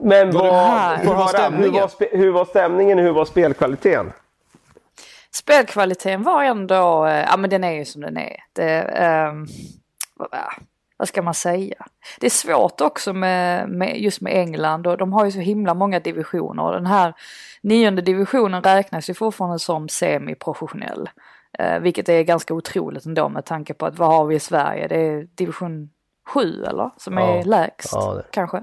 Men 0.03 0.31
vad, 0.31 0.47
var, 0.47 0.97
hur, 0.97 1.15
var 1.15 1.29
stämningen? 1.29 1.75
Hur 1.75 1.81
var, 1.81 2.17
hur 2.17 2.31
var 2.31 2.45
stämningen? 2.45 2.99
Hur 2.99 3.13
var 3.13 3.25
spelkvaliteten? 3.25 4.13
Spelkvaliteten 5.33 6.23
var 6.23 6.45
ändå, 6.45 7.07
eh, 7.07 7.25
ja 7.31 7.37
men 7.37 7.51
den 7.51 7.65
är 7.65 7.73
ju 7.73 7.85
som 7.85 8.01
den 8.01 8.17
är. 8.17 8.37
Det, 8.53 8.83
eh, 8.83 9.33
vad 10.97 11.09
ska 11.09 11.23
man 11.23 11.35
säga? 11.35 11.87
Det 12.21 12.27
är 12.27 12.31
svårt 12.31 12.81
också 12.81 13.13
med, 13.13 13.69
med, 13.69 14.01
just 14.01 14.21
med 14.21 14.33
England 14.33 14.87
och 14.87 14.99
de 14.99 15.13
har 15.13 15.25
ju 15.25 15.31
så 15.31 15.39
himla 15.39 15.75
många 15.75 16.01
divisioner. 16.01 16.73
Den 16.73 16.87
här 16.87 17.15
nionde 17.61 18.03
divisionen 18.03 18.63
räknas 18.63 19.11
ju 19.11 19.15
fortfarande 19.15 19.59
som 19.59 19.89
semiprofessionell. 19.89 21.11
Eh, 21.59 21.79
vilket 21.79 22.09
är 22.09 22.23
ganska 22.23 22.55
otroligt 22.55 23.07
ändå 23.07 23.29
med 23.29 23.45
tanke 23.45 23.75
på 23.75 23.87
att 23.87 23.99
vad 23.99 24.09
har 24.09 24.25
vi 24.25 24.35
i 24.35 24.41
Sverige? 24.41 24.89
Det 24.89 24.97
är 24.97 25.29
division 25.35 25.91
7 26.27 26.65
eller? 26.65 26.91
Som 26.97 27.19
är 27.19 27.45
lägst 27.45 27.93
ja, 27.93 28.23
kanske. 28.31 28.57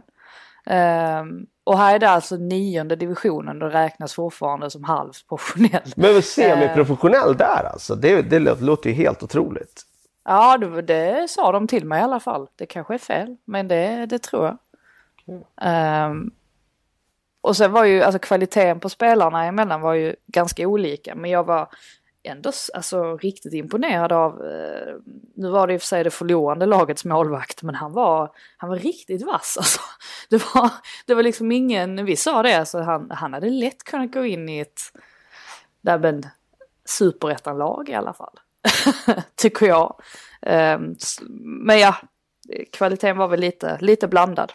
Eh, 0.65 1.23
och 1.63 1.77
här 1.77 1.95
är 1.95 1.99
det 1.99 2.09
alltså 2.09 2.35
nionde 2.35 2.95
divisionen, 2.95 3.59
då 3.59 3.65
räknas 3.65 4.13
fortfarande 4.13 4.69
som 4.69 4.83
halvt 4.83 5.27
professionell. 5.29 5.93
Men 5.95 6.21
semiprofessionell 6.21 7.29
eh, 7.29 7.37
där 7.37 7.69
alltså? 7.73 7.95
Det, 7.95 8.21
det 8.21 8.39
låter 8.39 8.89
ju 8.89 8.95
helt 8.95 9.23
otroligt. 9.23 9.85
Ja, 10.24 10.58
det, 10.58 10.82
det, 10.82 11.27
sa 11.30 11.51
de 11.51 11.68
till 11.68 11.86
mig 11.86 12.00
i 12.00 12.03
alla 12.03 12.20
fall. 12.20 12.48
Det 12.56 12.65
kanske 12.65 12.94
är 12.94 12.98
fel, 12.98 13.38
men 13.46 13.68
det, 13.68 14.06
det 14.06 14.20
tror 14.20 14.46
jag. 14.46 14.58
Mm. 15.27 16.12
Um, 16.12 16.32
och 17.42 17.58
sen 17.58 17.72
var 17.72 17.86
ju 17.86 18.03
alltså 18.03 18.20
kvaliteten 18.20 18.80
på 18.80 18.89
spelarna 18.89 19.46
emellan 19.46 19.82
var 19.82 19.94
ju 19.94 20.15
ganska 20.27 20.68
olika, 20.68 21.15
men 21.15 21.32
jag 21.32 21.44
var 21.44 21.70
ändå 22.24 22.51
alltså, 22.74 23.18
riktigt 23.18 23.53
imponerad 23.53 24.12
av, 24.12 24.42
uh, 24.42 24.96
nu 25.36 25.50
var 25.50 25.68
det 25.68 25.74
i 25.74 25.77
och 25.77 25.82
för 25.82 25.88
sig 25.88 26.03
det 26.03 26.12
förlorande 26.12 26.65
lagets 26.65 27.06
målvakt, 27.06 27.63
men 27.63 27.75
han 27.75 27.94
var, 27.94 28.36
han 28.58 28.70
var 28.70 28.77
riktigt 28.77 29.25
vass 29.25 29.58
alltså. 29.60 29.82
Det 30.30 30.38
var, 30.56 30.70
det 31.06 31.13
var 31.13 31.24
liksom 31.24 31.51
ingen, 31.51 32.06
vi 32.06 32.15
sa 32.15 32.44
det, 32.44 32.60
alltså, 32.60 32.80
han, 32.80 33.12
han 33.12 33.34
hade 33.34 33.50
lätt 33.50 33.84
kunnat 33.84 34.13
gå 34.13 34.25
in 34.25 34.50
i 34.50 34.60
ett, 34.60 34.80
där 35.82 36.00
superettan-lag 36.86 37.89
i 37.89 37.94
alla 37.94 38.13
fall. 38.13 38.39
tycker 39.36 39.65
jag. 39.65 40.01
Um, 40.41 40.96
men 41.65 41.79
ja, 41.79 41.96
kvaliteten 42.72 43.17
var 43.17 43.27
väl 43.27 43.39
lite, 43.39 43.77
lite 43.82 44.08
blandad. 44.08 44.51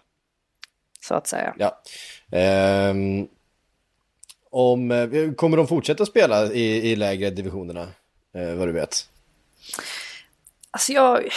Så 1.00 1.15
att 1.15 1.27
säga. 1.27 1.55
Ja. 1.59 1.83
Um, 2.91 3.29
om, 4.50 4.91
eh, 4.91 5.33
kommer 5.33 5.57
de 5.57 5.67
fortsätta 5.67 6.07
spela 6.07 6.47
i, 6.47 6.91
i 6.91 6.97
lägre 6.97 7.31
divisionerna, 7.31 7.88
uh, 8.37 8.55
vad 8.55 8.69
du 8.69 8.73
vet? 8.73 9.09
Alltså 10.71 10.93
jag, 10.93 11.29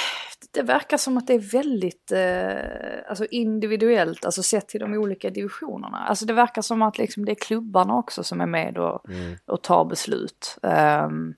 det 0.51 0.61
verkar 0.61 0.97
som 0.97 1.17
att 1.17 1.27
det 1.27 1.33
är 1.33 1.39
väldigt 1.39 2.11
eh, 2.11 3.09
alltså 3.09 3.25
individuellt, 3.25 4.25
alltså 4.25 4.43
sett 4.43 4.67
till 4.67 4.79
de 4.79 4.93
olika 4.93 5.29
divisionerna. 5.29 5.97
Alltså 5.97 6.25
det 6.25 6.33
verkar 6.33 6.61
som 6.61 6.81
att 6.81 6.97
liksom 6.97 7.25
det 7.25 7.31
är 7.31 7.35
klubbarna 7.35 7.95
också 7.95 8.23
som 8.23 8.41
är 8.41 8.45
med 8.45 8.77
och, 8.77 9.09
mm. 9.09 9.37
och 9.45 9.61
tar 9.61 9.85
beslut. 9.85 10.57
Um, 10.61 11.35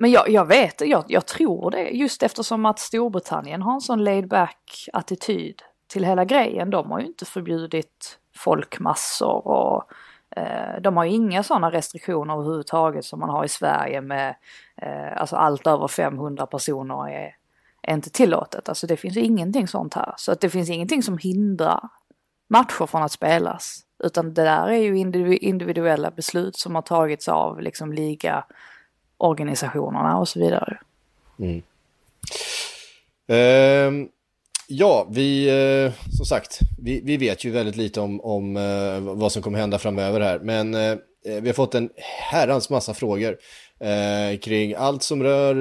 men 0.00 0.10
jag, 0.10 0.28
jag 0.28 0.44
vet, 0.44 0.80
jag, 0.80 1.04
jag 1.08 1.26
tror 1.26 1.70
det 1.70 1.88
just 1.90 2.22
eftersom 2.22 2.66
att 2.66 2.78
Storbritannien 2.78 3.62
har 3.62 3.74
en 3.74 3.80
sån 3.80 4.04
laid 4.04 4.28
back 4.28 4.88
attityd 4.92 5.62
till 5.86 6.04
hela 6.04 6.24
grejen. 6.24 6.70
De 6.70 6.90
har 6.90 7.00
ju 7.00 7.06
inte 7.06 7.24
förbjudit 7.24 8.18
folkmassor 8.36 9.46
och 9.46 9.84
eh, 10.36 10.80
de 10.80 10.96
har 10.96 11.04
ju 11.04 11.10
inga 11.10 11.42
sådana 11.42 11.70
restriktioner 11.70 12.34
överhuvudtaget 12.34 13.04
som 13.04 13.20
man 13.20 13.30
har 13.30 13.44
i 13.44 13.48
Sverige 13.48 14.00
med 14.00 14.34
eh, 14.76 15.20
alltså 15.20 15.36
allt 15.36 15.66
över 15.66 15.88
500 15.88 16.46
personer 16.46 17.08
är, 17.08 17.34
är 17.82 17.94
inte 17.94 18.10
tillåtet. 18.10 18.68
Alltså 18.68 18.86
det 18.86 18.96
finns 18.96 19.16
ingenting 19.16 19.68
sånt 19.68 19.94
här. 19.94 20.14
Så 20.16 20.32
att 20.32 20.40
det 20.40 20.50
finns 20.50 20.70
ingenting 20.70 21.02
som 21.02 21.18
hindrar 21.18 21.88
matcher 22.48 22.86
från 22.86 23.02
att 23.02 23.12
spelas. 23.12 23.80
Utan 24.04 24.34
det 24.34 24.42
där 24.42 24.68
är 24.68 24.78
ju 24.78 24.98
individuella 25.38 26.10
beslut 26.10 26.56
som 26.56 26.74
har 26.74 26.82
tagits 26.82 27.28
av 27.28 27.60
liksom 27.60 27.92
ligaorganisationerna 29.20 30.18
och 30.18 30.28
så 30.28 30.40
vidare. 30.40 30.78
Mm. 31.38 31.62
Um, 33.28 34.08
ja, 34.68 35.06
vi, 35.10 35.50
uh, 35.50 35.92
som 36.16 36.26
sagt, 36.26 36.58
vi, 36.78 37.00
vi 37.04 37.16
vet 37.16 37.44
ju 37.44 37.50
väldigt 37.50 37.76
lite 37.76 38.00
om, 38.00 38.20
om 38.20 38.56
uh, 38.56 39.00
vad 39.00 39.32
som 39.32 39.42
kommer 39.42 39.58
hända 39.58 39.78
framöver 39.78 40.20
här. 40.20 40.38
Men 40.38 40.74
uh, 40.74 40.96
vi 41.24 41.48
har 41.48 41.54
fått 41.54 41.74
en 41.74 41.90
herrans 42.30 42.70
massa 42.70 42.94
frågor 42.94 43.36
kring 44.36 44.74
allt 44.74 45.02
som 45.02 45.22
rör 45.22 45.54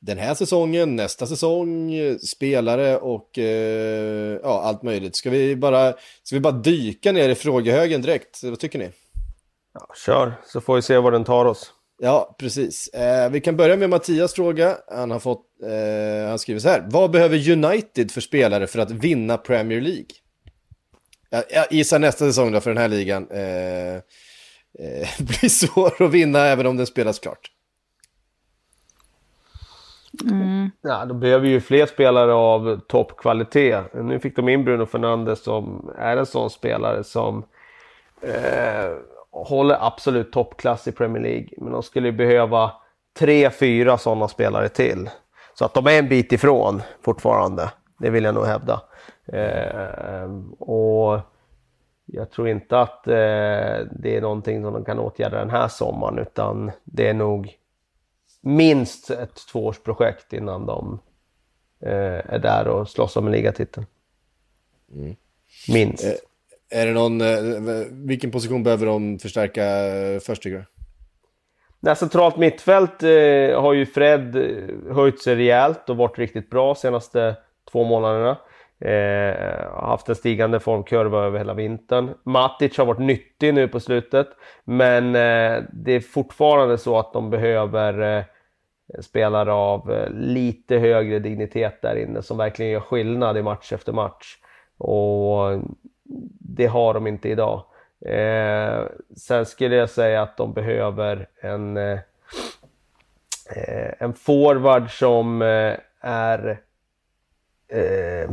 den 0.00 0.18
här 0.18 0.34
säsongen, 0.34 0.96
nästa 0.96 1.26
säsong, 1.26 1.92
spelare 2.18 2.98
och 2.98 3.38
eh, 3.38 4.38
ja, 4.42 4.62
allt 4.62 4.82
möjligt. 4.82 5.16
Ska 5.16 5.30
vi, 5.30 5.56
bara, 5.56 5.94
ska 6.22 6.36
vi 6.36 6.40
bara 6.40 6.52
dyka 6.52 7.12
ner 7.12 7.28
i 7.28 7.34
frågehögen 7.34 8.02
direkt? 8.02 8.42
Vad 8.44 8.58
tycker 8.58 8.78
ni? 8.78 8.90
Ja, 9.74 9.86
kör, 10.06 10.34
så 10.46 10.60
får 10.60 10.76
vi 10.76 10.82
se 10.82 10.98
var 10.98 11.12
den 11.12 11.24
tar 11.24 11.44
oss. 11.44 11.72
Ja, 11.98 12.36
precis. 12.38 12.88
Eh, 12.88 13.30
vi 13.30 13.40
kan 13.40 13.56
börja 13.56 13.76
med 13.76 13.90
Mattias 13.90 14.34
fråga. 14.34 14.76
Han 14.88 15.10
har 15.10 15.18
fått, 15.18 15.46
eh, 15.62 16.28
han 16.28 16.38
skriver 16.38 16.60
så 16.60 16.68
här. 16.68 16.86
Vad 16.90 17.10
behöver 17.10 17.50
United 17.50 18.10
för 18.10 18.20
spelare 18.20 18.66
för 18.66 18.78
att 18.78 18.90
vinna 18.90 19.36
Premier 19.36 19.80
League? 19.80 20.06
Jag, 21.30 21.44
jag 21.50 21.66
gissar 21.70 21.98
nästa 21.98 22.24
säsong 22.24 22.52
då 22.52 22.60
för 22.60 22.70
den 22.70 22.78
här 22.78 22.88
ligan. 22.88 23.28
Eh, 23.30 23.94
eh 23.94 25.08
blir 25.18 25.48
svår 25.48 26.02
att 26.02 26.10
vinna 26.10 26.38
även 26.38 26.66
om 26.66 26.76
den 26.76 26.86
spelas 26.86 27.18
klart. 27.18 27.50
Mm. 30.30 30.70
Ja, 30.82 31.04
då 31.04 31.14
behöver 31.14 31.46
ju 31.48 31.60
fler 31.60 31.86
spelare 31.86 32.32
av 32.32 32.80
toppkvalitet. 32.88 33.94
Nu 33.94 34.20
fick 34.20 34.36
de 34.36 34.48
in 34.48 34.64
Bruno 34.64 34.86
Fernandes 34.86 35.42
som 35.42 35.90
är 35.98 36.16
en 36.16 36.26
sån 36.26 36.50
spelare 36.50 37.04
som 37.04 37.44
eh, 38.22 38.96
håller 39.32 39.86
absolut 39.86 40.32
toppklass 40.32 40.88
i 40.88 40.92
Premier 40.92 41.22
League. 41.22 41.48
Men 41.56 41.72
de 41.72 41.82
skulle 41.82 42.12
behöva 42.12 42.72
tre, 43.18 43.50
fyra 43.50 43.98
sådana 43.98 44.28
spelare 44.28 44.68
till. 44.68 45.10
Så 45.54 45.64
att 45.64 45.74
de 45.74 45.86
är 45.86 45.98
en 45.98 46.08
bit 46.08 46.32
ifrån 46.32 46.82
fortfarande. 47.02 47.70
Det 47.98 48.10
vill 48.10 48.24
jag 48.24 48.34
nog 48.34 48.46
hävda. 48.46 48.82
Eh, 49.26 50.30
och 50.58 51.20
jag 52.06 52.30
tror 52.30 52.48
inte 52.48 52.80
att 52.80 53.06
eh, 53.06 53.12
det 53.90 54.16
är 54.16 54.20
någonting 54.20 54.62
som 54.62 54.72
de 54.72 54.84
kan 54.84 54.98
åtgärda 54.98 55.38
den 55.38 55.50
här 55.50 55.68
sommaren 55.68 56.18
utan 56.18 56.70
det 56.84 57.08
är 57.08 57.14
nog 57.14 57.56
minst 58.40 59.10
ett 59.10 59.46
tvåårsprojekt 59.52 60.32
innan 60.32 60.66
de 60.66 60.98
eh, 61.80 62.34
är 62.34 62.38
där 62.38 62.68
och 62.68 62.88
slåss 62.88 63.16
om 63.16 63.26
en 63.26 63.32
ligatiteln. 63.32 63.86
Mm. 64.94 65.16
Minst. 65.68 66.04
Är 66.72 66.86
det 66.86 66.92
någon, 66.92 67.20
eh, 67.20 67.86
vilken 67.90 68.30
position 68.30 68.62
behöver 68.62 68.86
de 68.86 69.18
förstärka 69.18 69.64
eh, 69.64 70.18
först 70.20 70.42
tycker 70.42 70.56
du? 70.56 70.64
Nej, 71.80 71.96
centralt 71.96 72.36
mittfält 72.36 73.02
eh, 73.02 73.60
har 73.60 73.72
ju 73.72 73.86
Fred 73.86 74.36
eh, 74.36 74.94
höjt 74.94 75.22
sig 75.22 75.36
rejält 75.36 75.90
och 75.90 75.96
varit 75.96 76.18
riktigt 76.18 76.50
bra 76.50 76.74
senaste 76.74 77.36
två 77.72 77.84
månaderna. 77.84 78.38
Eh, 78.80 79.70
har 79.72 79.86
haft 79.86 80.08
en 80.08 80.14
stigande 80.14 80.60
formkurva 80.60 81.24
över 81.24 81.38
hela 81.38 81.54
vintern. 81.54 82.10
Matic 82.24 82.78
har 82.78 82.84
varit 82.84 82.98
nyttig 82.98 83.54
nu 83.54 83.68
på 83.68 83.80
slutet. 83.80 84.28
Men 84.64 85.06
eh, 85.06 85.64
det 85.72 85.92
är 85.92 86.00
fortfarande 86.00 86.78
så 86.78 86.98
att 86.98 87.12
de 87.12 87.30
behöver 87.30 88.18
eh, 88.18 88.24
spelare 89.00 89.52
av 89.52 89.92
eh, 89.92 90.10
lite 90.10 90.78
högre 90.78 91.18
dignitet 91.18 91.82
där 91.82 91.96
inne 91.96 92.22
som 92.22 92.36
verkligen 92.36 92.72
gör 92.72 92.80
skillnad 92.80 93.36
i 93.36 93.42
match 93.42 93.72
efter 93.72 93.92
match. 93.92 94.36
Och 94.78 95.60
det 96.38 96.66
har 96.66 96.94
de 96.94 97.06
inte 97.06 97.28
idag. 97.28 97.64
Eh, 98.06 98.82
sen 99.16 99.46
skulle 99.46 99.76
jag 99.76 99.90
säga 99.90 100.22
att 100.22 100.36
de 100.36 100.52
behöver 100.52 101.28
en, 101.40 101.76
eh, 101.76 101.98
eh, 103.56 103.92
en 103.98 104.12
forward 104.12 104.98
som 104.98 105.42
eh, 105.42 105.74
är 106.00 106.60
eh, 107.68 108.30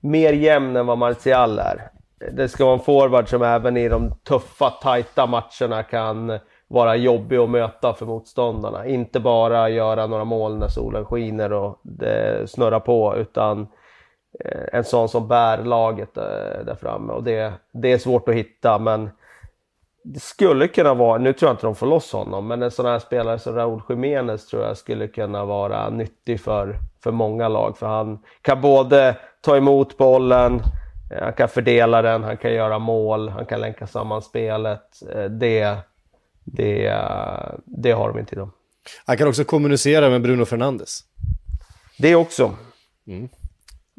mer 0.00 0.32
jämn 0.32 0.76
än 0.76 0.86
vad 0.86 0.98
Martial 0.98 1.58
är. 1.58 1.90
Det 2.32 2.48
ska 2.48 2.64
vara 2.64 2.74
en 2.74 2.84
forward 2.84 3.28
som 3.28 3.42
även 3.42 3.76
i 3.76 3.88
de 3.88 4.14
tuffa, 4.24 4.70
tajta 4.70 5.26
matcherna 5.26 5.82
kan 5.82 6.38
vara 6.68 6.96
jobbig 6.96 7.36
att 7.36 7.50
möta 7.50 7.94
för 7.94 8.06
motståndarna. 8.06 8.86
Inte 8.86 9.20
bara 9.20 9.68
göra 9.68 10.06
några 10.06 10.24
mål 10.24 10.58
när 10.58 10.68
solen 10.68 11.04
skiner 11.04 11.52
och 11.52 11.80
det 11.82 12.50
snurrar 12.50 12.80
på 12.80 13.16
utan 13.16 13.60
eh, 13.60 13.66
en 14.72 14.84
sån 14.84 15.08
som 15.08 15.28
bär 15.28 15.58
laget 15.58 16.16
eh, 16.16 16.64
där 16.66 16.76
framme 16.80 17.12
och 17.12 17.24
det, 17.24 17.52
det 17.72 17.92
är 17.92 17.98
svårt 17.98 18.28
att 18.28 18.34
hitta 18.34 18.78
men 18.78 19.10
det 20.04 20.20
skulle 20.20 20.68
kunna 20.68 20.94
vara, 20.94 21.18
nu 21.18 21.32
tror 21.32 21.48
jag 21.48 21.54
inte 21.54 21.66
de 21.66 21.74
får 21.74 21.86
loss 21.86 22.12
honom, 22.12 22.46
men 22.46 22.62
en 22.62 22.70
sån 22.70 22.86
här 22.86 22.98
spelare 22.98 23.38
som 23.38 23.54
Raúl 23.54 23.82
Jiménez 23.88 24.46
tror 24.46 24.62
jag 24.62 24.76
skulle 24.76 25.08
kunna 25.08 25.44
vara 25.44 25.90
nyttig 25.90 26.40
för, 26.40 26.76
för 27.02 27.10
många 27.10 27.48
lag. 27.48 27.78
För 27.78 27.86
han 27.86 28.18
kan 28.42 28.60
både 28.60 29.16
ta 29.40 29.56
emot 29.56 29.96
bollen, 29.96 30.62
eh, 31.12 31.22
han 31.22 31.32
kan 31.32 31.48
fördela 31.48 32.02
den, 32.02 32.22
han 32.22 32.36
kan 32.36 32.52
göra 32.52 32.78
mål, 32.78 33.28
han 33.28 33.46
kan 33.46 33.60
länka 33.60 33.86
samman 33.86 34.22
spelet. 34.22 35.00
Det, 35.30 35.76
det, 36.44 37.00
det 37.64 37.92
har 37.92 38.08
de 38.08 38.18
inte 38.18 38.34
idag. 38.34 38.50
Han 39.06 39.16
kan 39.16 39.28
också 39.28 39.44
kommunicera 39.44 40.10
med 40.10 40.22
Bruno 40.22 40.44
Fernandes. 40.44 41.00
Det 41.98 42.14
också. 42.14 42.52
Mm. 43.06 43.28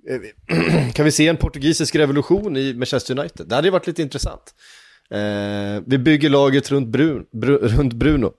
Eh, 0.09 0.91
kan 0.93 1.05
vi 1.05 1.11
se 1.11 1.27
en 1.27 1.37
portugisisk 1.37 1.95
revolution 1.95 2.57
i 2.57 2.73
Manchester 2.73 3.19
United? 3.19 3.47
Det 3.47 3.55
hade 3.55 3.71
varit 3.71 3.87
lite 3.87 4.01
intressant. 4.01 4.53
Eh, 5.09 5.83
vi 5.85 5.97
bygger 5.97 6.29
laget 6.29 6.71
runt, 6.71 6.87
Brun, 6.87 7.25
Bru, 7.31 7.57
runt 7.57 7.93
Bruno. 7.93 8.33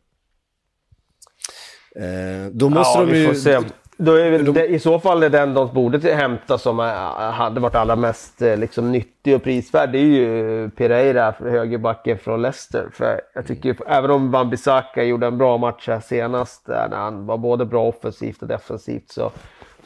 Eh, 1.97 2.51
då 2.53 2.69
måste 2.69 2.99
ja, 2.99 3.07
de 3.07 3.19
ju... 3.19 3.65
Då 3.99 4.15
är 4.15 4.39
de... 4.39 4.53
det, 4.53 4.67
I 4.67 4.79
så 4.79 5.01
fall 5.01 5.23
är 5.23 5.31
den 5.31 5.55
de 5.55 5.75
borde 5.75 6.15
hämta 6.15 6.59
som 6.59 6.79
hade 6.79 7.61
varit 7.61 7.75
allra 7.75 7.97
mest 7.97 8.43
eh, 8.43 8.57
liksom, 8.57 8.93
nyttig 8.93 9.37
och 9.37 9.43
prisvärd. 9.43 9.93
Det 9.93 9.99
är 9.99 10.03
ju 10.03 10.71
Pereira, 10.71 11.35
högerbacken 11.39 12.19
från 12.19 12.43
Leicester. 12.43 12.89
För 12.93 13.21
jag 13.35 13.47
tycker, 13.47 13.71
mm. 13.71 13.83
även 13.87 14.11
om 14.11 14.35
Wan-Bissaka 14.35 15.03
gjorde 15.03 15.27
en 15.27 15.39
bra 15.39 15.59
match 15.59 15.89
här 15.89 16.01
senast, 16.01 16.69
när 16.69 16.97
han 16.97 17.27
var 17.27 17.39
både 17.39 17.65
bra 17.65 17.89
offensivt 17.89 18.43
och 18.43 18.49
defensivt, 18.49 19.11
så, 19.11 19.33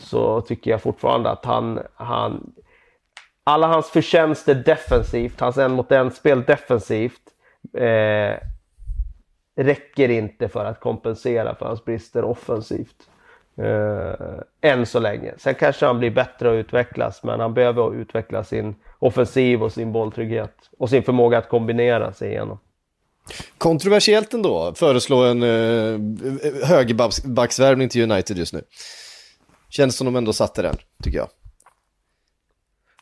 så 0.00 0.40
tycker 0.40 0.70
jag 0.70 0.82
fortfarande 0.82 1.30
att 1.30 1.44
han, 1.44 1.80
han... 1.94 2.52
Alla 3.44 3.66
hans 3.66 3.90
förtjänster 3.90 4.54
defensivt, 4.54 5.40
hans 5.40 5.58
en 5.58 5.72
mot 5.72 5.92
en-spel 5.92 6.42
defensivt, 6.42 7.22
eh, 7.74 8.36
räcker 9.56 10.08
inte 10.08 10.48
för 10.48 10.64
att 10.64 10.80
kompensera 10.80 11.54
för 11.54 11.66
hans 11.66 11.84
brister 11.84 12.24
offensivt. 12.24 12.96
Eh, 13.62 14.70
än 14.70 14.86
så 14.86 14.98
länge. 14.98 15.34
Sen 15.38 15.54
kanske 15.54 15.86
han 15.86 15.98
blir 15.98 16.10
bättre 16.10 16.50
och 16.50 16.54
utvecklas, 16.54 17.22
men 17.22 17.40
han 17.40 17.54
behöver 17.54 17.94
utveckla 17.94 18.44
sin 18.44 18.74
offensiv 18.98 19.62
och 19.62 19.72
sin 19.72 19.92
bolltrygghet 19.92 20.54
och 20.78 20.90
sin 20.90 21.02
förmåga 21.02 21.38
att 21.38 21.48
kombinera 21.48 22.12
sig 22.12 22.28
igenom. 22.28 22.58
Kontroversiellt 23.58 24.34
ändå, 24.34 24.74
föreslå 24.74 25.24
en 25.24 25.42
eh, 25.42 26.00
högerbacksvärvning 26.68 27.88
till 27.88 28.10
United 28.12 28.38
just 28.38 28.52
nu. 28.52 28.62
Känns 29.70 29.96
som 29.96 30.04
de 30.04 30.16
ändå 30.16 30.33
satte 30.33 30.62
den, 30.62 30.76
tycker 31.02 31.18
jag. 31.18 31.28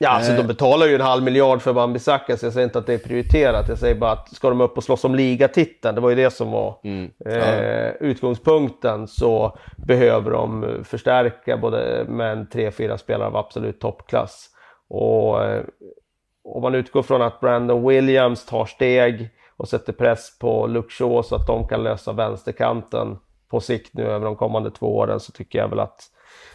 Ja, 0.00 0.08
alltså 0.08 0.32
de 0.32 0.40
eh. 0.40 0.46
betalar 0.46 0.86
ju 0.86 0.94
en 0.94 1.00
halv 1.00 1.22
miljard 1.22 1.62
för 1.62 1.72
Wan-Bissaka 1.72 2.36
så 2.36 2.46
jag 2.46 2.52
säger 2.52 2.66
inte 2.66 2.78
att 2.78 2.86
det 2.86 2.94
är 2.94 2.98
prioriterat. 2.98 3.68
Jag 3.68 3.78
säger 3.78 3.94
bara 3.94 4.12
att 4.12 4.34
ska 4.34 4.48
de 4.48 4.60
upp 4.60 4.76
och 4.76 4.84
slåss 4.84 5.04
om 5.04 5.14
ligatiteln, 5.14 5.94
det 5.94 6.00
var 6.00 6.10
ju 6.10 6.16
det 6.16 6.30
som 6.30 6.50
var 6.50 6.80
mm. 6.84 7.10
ja. 7.18 7.30
eh, 7.30 7.92
utgångspunkten, 8.00 9.08
så 9.08 9.58
behöver 9.76 10.30
de 10.30 10.76
förstärka 10.84 11.56
både 11.56 12.04
med 12.08 12.32
en 12.32 12.48
tre, 12.48 12.70
fyra 12.70 12.98
spelare 12.98 13.28
av 13.28 13.36
absolut 13.36 13.80
toppklass. 13.80 14.48
Och 14.88 15.44
eh, 15.44 15.64
om 16.44 16.62
man 16.62 16.74
utgår 16.74 17.02
från 17.02 17.22
att 17.22 17.40
Brandon 17.40 17.88
Williams 17.88 18.46
tar 18.46 18.66
steg 18.66 19.30
och 19.56 19.68
sätter 19.68 19.92
press 19.92 20.38
på 20.38 20.82
Shaw 20.88 21.22
så 21.22 21.34
att 21.34 21.46
de 21.46 21.68
kan 21.68 21.82
lösa 21.82 22.12
vänsterkanten 22.12 23.18
på 23.50 23.60
sikt 23.60 23.94
nu 23.94 24.02
över 24.02 24.26
de 24.26 24.36
kommande 24.36 24.70
två 24.70 24.96
åren 24.96 25.20
så 25.20 25.32
tycker 25.32 25.58
jag 25.58 25.68
väl 25.68 25.80
att 25.80 26.00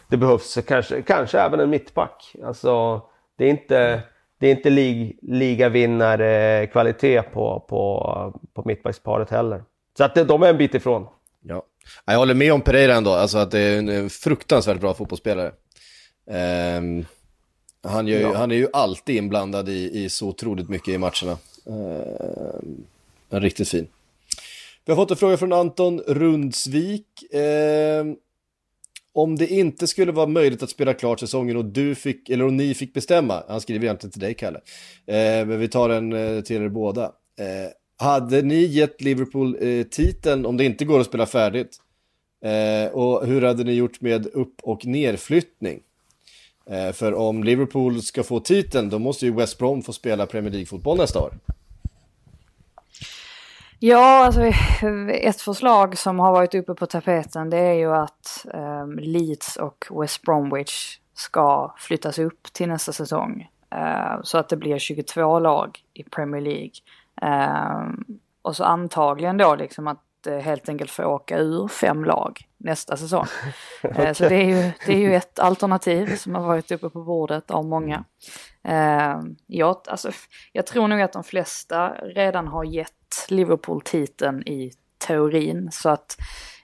det 0.08 0.16
behövs 0.16 0.58
kanske, 0.66 1.02
kanske 1.02 1.40
även 1.40 1.60
en 1.60 1.70
mittback. 1.70 2.36
Alltså, 2.44 3.02
det 3.38 3.44
är 3.44 3.50
inte, 3.50 4.02
det 4.38 4.46
är 4.46 4.50
inte 4.50 4.70
lig, 4.70 5.18
ligavinnarkvalitet 5.22 7.32
på, 7.32 7.64
på, 7.68 8.40
på 8.54 8.62
mittbacksparet 8.64 9.30
heller. 9.30 9.62
Så 9.98 10.04
att 10.04 10.14
de 10.14 10.42
är 10.42 10.48
en 10.48 10.58
bit 10.58 10.74
ifrån. 10.74 11.06
Ja. 11.42 11.62
Jag 12.04 12.18
håller 12.18 12.34
med 12.34 12.52
om 12.52 12.60
Pereira 12.60 12.94
ändå, 12.94 13.12
alltså 13.12 13.38
att 13.38 13.50
det 13.50 13.60
är 13.60 13.78
en 13.78 14.10
fruktansvärt 14.10 14.80
bra 14.80 14.94
fotbollsspelare. 14.94 15.52
Um, 16.26 17.04
han, 17.82 18.06
ju, 18.06 18.20
ja. 18.20 18.36
han, 18.36 18.50
är 18.50 18.56
ju 18.56 18.68
alltid 18.72 19.16
inblandad 19.16 19.68
i, 19.68 20.04
i, 20.04 20.08
så 20.08 20.28
otroligt 20.28 20.68
mycket 20.68 20.88
i 20.88 20.98
matcherna. 20.98 21.36
Um, 21.64 22.84
riktigt 23.28 23.68
fin. 23.68 23.86
Vi 24.84 24.92
har 24.92 24.96
fått 24.96 25.10
en 25.10 25.16
fråga 25.16 25.36
från 25.36 25.52
Anton 25.52 26.00
Rundsvik. 26.00 27.06
Um, 27.32 28.16
om 29.14 29.36
det 29.36 29.46
inte 29.46 29.86
skulle 29.86 30.12
vara 30.12 30.26
möjligt 30.26 30.62
att 30.62 30.70
spela 30.70 30.94
klart 30.94 31.20
säsongen 31.20 31.56
och 31.56 31.64
du 31.64 31.94
fick, 31.94 32.30
eller 32.30 32.44
om 32.44 32.56
ni 32.56 32.74
fick 32.74 32.94
bestämma, 32.94 33.42
han 33.48 33.60
skriver 33.60 33.84
egentligen 33.84 34.12
till 34.12 34.20
dig 34.20 34.34
Kalle, 34.34 34.60
eh, 35.06 35.46
men 35.46 35.60
vi 35.60 35.68
tar 35.68 35.88
den 35.88 36.12
eh, 36.12 36.40
till 36.40 36.62
er 36.62 36.68
båda. 36.68 37.04
Eh, 37.38 37.70
hade 37.96 38.42
ni 38.42 38.64
gett 38.64 39.00
Liverpool 39.00 39.56
eh, 39.60 39.82
titeln 39.82 40.46
om 40.46 40.56
det 40.56 40.64
inte 40.64 40.84
går 40.84 41.00
att 41.00 41.06
spela 41.06 41.26
färdigt? 41.26 41.76
Eh, 42.44 42.92
och 42.92 43.26
hur 43.26 43.42
hade 43.42 43.64
ni 43.64 43.72
gjort 43.72 44.00
med 44.00 44.26
upp 44.26 44.54
och 44.62 44.86
nerflyttning? 44.86 45.80
Eh, 46.70 46.92
för 46.92 47.14
om 47.14 47.44
Liverpool 47.44 48.02
ska 48.02 48.22
få 48.22 48.40
titeln, 48.40 48.90
då 48.90 48.98
måste 48.98 49.26
ju 49.26 49.32
West 49.32 49.58
Brom 49.58 49.82
få 49.82 49.92
spela 49.92 50.26
Premier 50.26 50.52
League-fotboll 50.52 50.98
nästa 50.98 51.20
år. 51.20 51.34
Ja, 53.86 54.24
alltså 54.24 54.42
eh, 54.42 55.08
ett 55.08 55.40
förslag 55.40 55.98
som 55.98 56.18
har 56.18 56.32
varit 56.32 56.54
uppe 56.54 56.74
på 56.74 56.86
tapeten 56.86 57.50
det 57.50 57.58
är 57.58 57.72
ju 57.72 57.94
att 57.94 58.46
eh, 58.54 58.86
Leeds 58.88 59.56
och 59.56 59.86
West 60.00 60.22
Bromwich 60.22 60.98
ska 61.14 61.74
flyttas 61.78 62.18
upp 62.18 62.42
till 62.42 62.68
nästa 62.68 62.92
säsong. 62.92 63.48
Eh, 63.70 64.22
så 64.22 64.38
att 64.38 64.48
det 64.48 64.56
blir 64.56 64.78
22 64.78 65.38
lag 65.38 65.78
i 65.94 66.02
Premier 66.02 66.40
League. 66.40 66.72
Eh, 67.22 67.88
och 68.42 68.56
så 68.56 68.64
antagligen 68.64 69.36
då 69.36 69.54
liksom 69.54 69.86
att 69.86 70.03
helt 70.26 70.68
enkelt 70.68 70.90
få 70.90 71.04
åka 71.04 71.38
ur 71.38 71.68
fem 71.68 72.04
lag 72.04 72.48
nästa 72.64 72.96
säsong. 72.96 73.26
okay. 73.82 74.04
Eh, 74.06 74.12
så 74.12 74.28
det 74.28 74.34
är, 74.34 74.44
ju, 74.44 74.72
det 74.86 74.92
är 74.92 74.98
ju 74.98 75.14
ett 75.14 75.38
alternativ 75.38 76.16
som 76.16 76.34
har 76.34 76.42
varit 76.42 76.70
uppe 76.70 76.90
på 76.90 77.02
bordet 77.02 77.50
av 77.50 77.64
många. 77.64 78.04
Eh, 78.62 79.20
jag, 79.46 79.76
alltså, 79.86 80.10
jag 80.52 80.66
tror 80.66 80.88
nog 80.88 81.00
att 81.00 81.12
de 81.12 81.24
flesta 81.24 81.90
redan 81.90 82.48
har 82.48 82.64
gett 82.64 83.26
Liverpool-titeln 83.28 84.42
i 84.42 84.72
teorin. 85.06 85.68
Så 85.72 85.88
att 85.88 86.16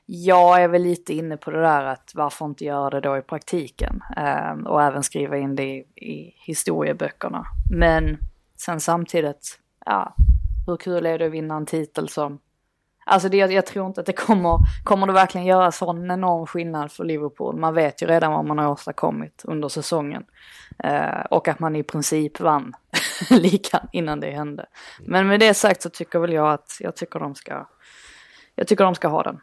jag 0.06 0.62
är 0.62 0.68
väl 0.68 0.82
lite 0.82 1.14
inne 1.14 1.36
på 1.36 1.50
det 1.50 1.60
där 1.60 1.84
att 1.84 2.12
varför 2.14 2.44
inte 2.46 2.64
göra 2.64 2.90
det 2.90 3.00
då 3.00 3.18
i 3.18 3.22
praktiken. 3.22 4.00
Eh, 4.16 4.52
och 4.66 4.82
även 4.82 5.02
skriva 5.02 5.38
in 5.38 5.56
det 5.56 5.64
i, 5.64 5.78
i 5.96 6.34
historieböckerna. 6.46 7.46
Men 7.72 8.18
sen 8.56 8.80
samtidigt, 8.80 9.58
ja, 9.86 10.14
hur 10.66 10.76
kul 10.76 11.06
är 11.06 11.18
det 11.18 11.26
att 11.26 11.32
vinna 11.32 11.56
en 11.56 11.66
titel 11.66 12.08
som 12.08 12.38
Alltså 13.06 13.28
det, 13.28 13.36
jag 13.36 13.66
tror 13.66 13.86
inte 13.86 14.00
att 14.00 14.06
det 14.06 14.12
kommer, 14.12 14.58
kommer 14.84 15.06
det 15.06 15.12
verkligen 15.12 15.46
göra 15.46 15.72
sån 15.72 16.10
enorm 16.10 16.46
skillnad 16.46 16.92
för 16.92 17.04
Liverpool. 17.04 17.56
Man 17.56 17.74
vet 17.74 18.02
ju 18.02 18.06
redan 18.06 18.32
vad 18.32 18.44
man 18.44 18.58
har 18.58 18.68
åstadkommit 18.68 19.42
under 19.44 19.68
säsongen. 19.68 20.24
Eh, 20.84 21.20
och 21.30 21.48
att 21.48 21.58
man 21.58 21.76
i 21.76 21.82
princip 21.82 22.40
vann 22.40 22.72
ligan 23.30 23.88
innan 23.92 24.20
det 24.20 24.30
hände. 24.30 24.66
Men 25.00 25.26
med 25.26 25.40
det 25.40 25.54
sagt 25.54 25.82
så 25.82 25.90
tycker 25.90 26.18
väl 26.18 26.32
jag 26.32 26.52
att 26.52 26.76
jag 26.80 26.96
tycker 26.96 27.20
de 27.20 27.34
ska, 27.34 27.66
jag 28.54 28.66
tycker 28.66 28.84
de 28.84 28.94
ska 28.94 29.08
ha 29.08 29.22
den. 29.22 29.40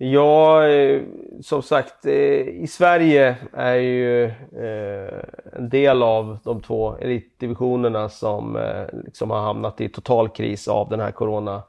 Ja, 0.00 0.66
eh, 0.66 1.02
som 1.40 1.62
sagt, 1.62 2.06
eh, 2.06 2.12
i 2.48 2.66
Sverige 2.70 3.36
är 3.52 3.74
ju 3.74 4.24
eh, 4.24 5.24
en 5.52 5.68
del 5.68 6.02
av 6.02 6.38
de 6.44 6.60
två 6.60 6.96
elitdivisionerna 6.96 8.08
som 8.08 8.58
liksom 9.04 9.30
har 9.30 9.40
hamnat 9.40 9.80
i 9.80 9.88
total 9.88 10.28
kris 10.28 10.68
av 10.68 10.88
den 10.88 11.00
här 11.00 11.10
corona 11.10 11.62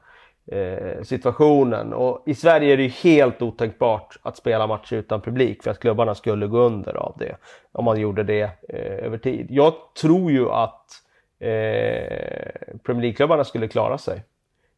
Eh, 0.51 1.03
situationen. 1.03 1.93
Och 1.93 2.23
I 2.25 2.35
Sverige 2.35 2.73
är 2.73 2.77
det 2.77 2.87
helt 2.87 3.41
otänkbart 3.41 4.17
att 4.21 4.37
spela 4.37 4.67
matcher 4.67 4.95
utan 4.95 5.21
publik 5.21 5.63
för 5.63 5.71
att 5.71 5.79
klubbarna 5.79 6.15
skulle 6.15 6.47
gå 6.47 6.57
under 6.57 6.97
av 6.97 7.15
det. 7.19 7.35
Om 7.71 7.85
man 7.85 7.99
gjorde 7.99 8.23
det 8.23 8.41
eh, 8.69 9.05
över 9.05 9.17
tid. 9.17 9.47
Jag 9.49 9.73
tror 10.01 10.31
ju 10.31 10.49
att 10.49 10.85
eh, 11.39 11.47
Premier 12.83 13.01
League-klubbarna 13.01 13.43
skulle 13.43 13.67
klara 13.67 13.97
sig 13.97 14.23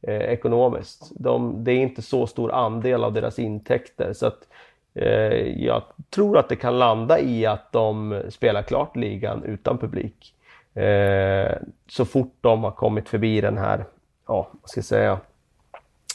eh, 0.01 0.21
ekonomiskt. 0.21 1.11
De, 1.15 1.63
det 1.63 1.71
är 1.71 1.77
inte 1.77 2.01
så 2.01 2.27
stor 2.27 2.51
andel 2.51 3.03
av 3.03 3.13
deras 3.13 3.39
intäkter 3.39 4.13
så 4.13 4.25
att 4.25 4.47
eh, 4.93 5.63
jag 5.65 5.83
tror 6.09 6.37
att 6.37 6.49
det 6.49 6.55
kan 6.55 6.79
landa 6.79 7.19
i 7.19 7.45
att 7.45 7.71
de 7.71 8.21
spelar 8.29 8.61
klart 8.61 8.95
ligan 8.95 9.43
utan 9.43 9.77
publik. 9.77 10.33
Eh, 10.73 11.51
så 11.87 12.05
fort 12.05 12.35
de 12.41 12.63
har 12.63 12.71
kommit 12.71 13.09
förbi 13.09 13.41
den 13.41 13.57
här, 13.57 13.85
ja, 14.27 14.49
vad 14.61 14.69
ska 14.69 14.77
jag 14.77 14.85
säga, 14.85 15.19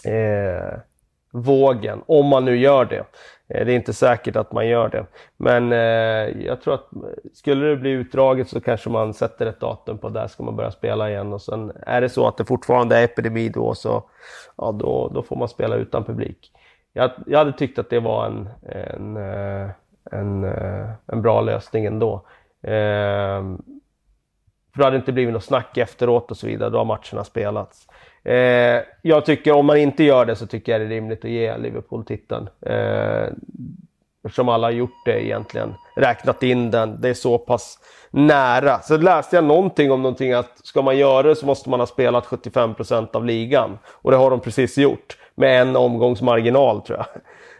eh, 0.06 0.78
vågen, 1.30 2.02
om 2.06 2.26
man 2.26 2.44
nu 2.44 2.56
gör 2.56 2.84
det. 2.84 3.04
Eh, 3.48 3.66
det 3.66 3.72
är 3.72 3.76
inte 3.76 3.92
säkert 3.92 4.36
att 4.36 4.52
man 4.52 4.68
gör 4.68 4.88
det. 4.88 5.06
Men 5.36 5.72
eh, 5.72 6.46
jag 6.46 6.60
tror 6.60 6.74
att 6.74 6.88
skulle 7.32 7.66
det 7.66 7.76
bli 7.76 7.90
utdraget 7.90 8.48
så 8.48 8.60
kanske 8.60 8.90
man 8.90 9.14
sätter 9.14 9.46
ett 9.46 9.60
datum 9.60 9.98
på 9.98 10.08
där 10.08 10.26
ska 10.26 10.42
man 10.42 10.56
börja 10.56 10.70
spela 10.70 11.10
igen. 11.10 11.32
Och 11.32 11.42
sen 11.42 11.72
är 11.86 12.00
det 12.00 12.08
så 12.08 12.28
att 12.28 12.36
det 12.36 12.44
fortfarande 12.44 12.96
är 12.96 13.04
epidemi 13.04 13.48
då 13.48 13.74
så 13.74 14.02
ja, 14.56 14.72
då, 14.72 15.10
då 15.14 15.22
får 15.22 15.36
man 15.36 15.48
spela 15.48 15.76
utan 15.76 16.04
publik. 16.04 16.52
Jag, 16.92 17.10
jag 17.26 17.38
hade 17.38 17.52
tyckt 17.52 17.78
att 17.78 17.90
det 17.90 18.00
var 18.00 18.26
en, 18.26 18.48
en, 18.62 19.16
eh, 19.16 19.70
en, 20.10 20.44
eh, 20.44 20.90
en 21.06 21.22
bra 21.22 21.40
lösning 21.40 21.84
ändå. 21.84 22.14
Eh, 22.62 23.42
för 24.72 24.80
det 24.80 24.84
hade 24.84 24.96
inte 24.96 25.12
blivit 25.12 25.34
något 25.34 25.44
snack 25.44 25.76
efteråt 25.76 26.30
och 26.30 26.36
så 26.36 26.46
vidare, 26.46 26.70
då 26.70 26.78
har 26.78 26.84
matcherna 26.84 27.24
spelats. 27.24 27.86
Eh, 28.26 28.82
jag 29.02 29.24
tycker 29.24 29.52
om 29.52 29.66
man 29.66 29.76
inte 29.76 30.04
gör 30.04 30.24
det 30.24 30.36
så 30.36 30.46
tycker 30.46 30.72
jag 30.72 30.80
det 30.80 30.84
är 30.84 30.88
rimligt 30.88 31.24
att 31.24 31.30
ge 31.30 31.56
Liverpool 31.56 32.04
titeln. 32.04 32.48
Eh, 32.66 33.28
eftersom 34.24 34.48
alla 34.48 34.66
har 34.66 34.72
gjort 34.72 35.04
det 35.04 35.24
egentligen, 35.24 35.74
räknat 35.96 36.42
in 36.42 36.70
den. 36.70 37.00
Det 37.00 37.08
är 37.08 37.14
så 37.14 37.38
pass 37.38 37.78
nära. 38.10 38.80
Så 38.80 38.96
läste 38.96 39.36
jag 39.36 39.44
någonting 39.44 39.92
om 39.92 40.02
någonting 40.02 40.32
att 40.32 40.66
ska 40.66 40.82
man 40.82 40.98
göra 40.98 41.22
det 41.22 41.36
så 41.36 41.46
måste 41.46 41.70
man 41.70 41.80
ha 41.80 41.86
spelat 41.86 42.26
75% 42.26 43.16
av 43.16 43.24
ligan. 43.24 43.78
Och 43.86 44.10
det 44.10 44.16
har 44.16 44.30
de 44.30 44.40
precis 44.40 44.78
gjort. 44.78 45.18
Med 45.34 45.62
en 45.62 45.76
omgångs 45.76 46.22
marginal 46.22 46.82
tror 46.82 46.98
jag. 46.98 47.06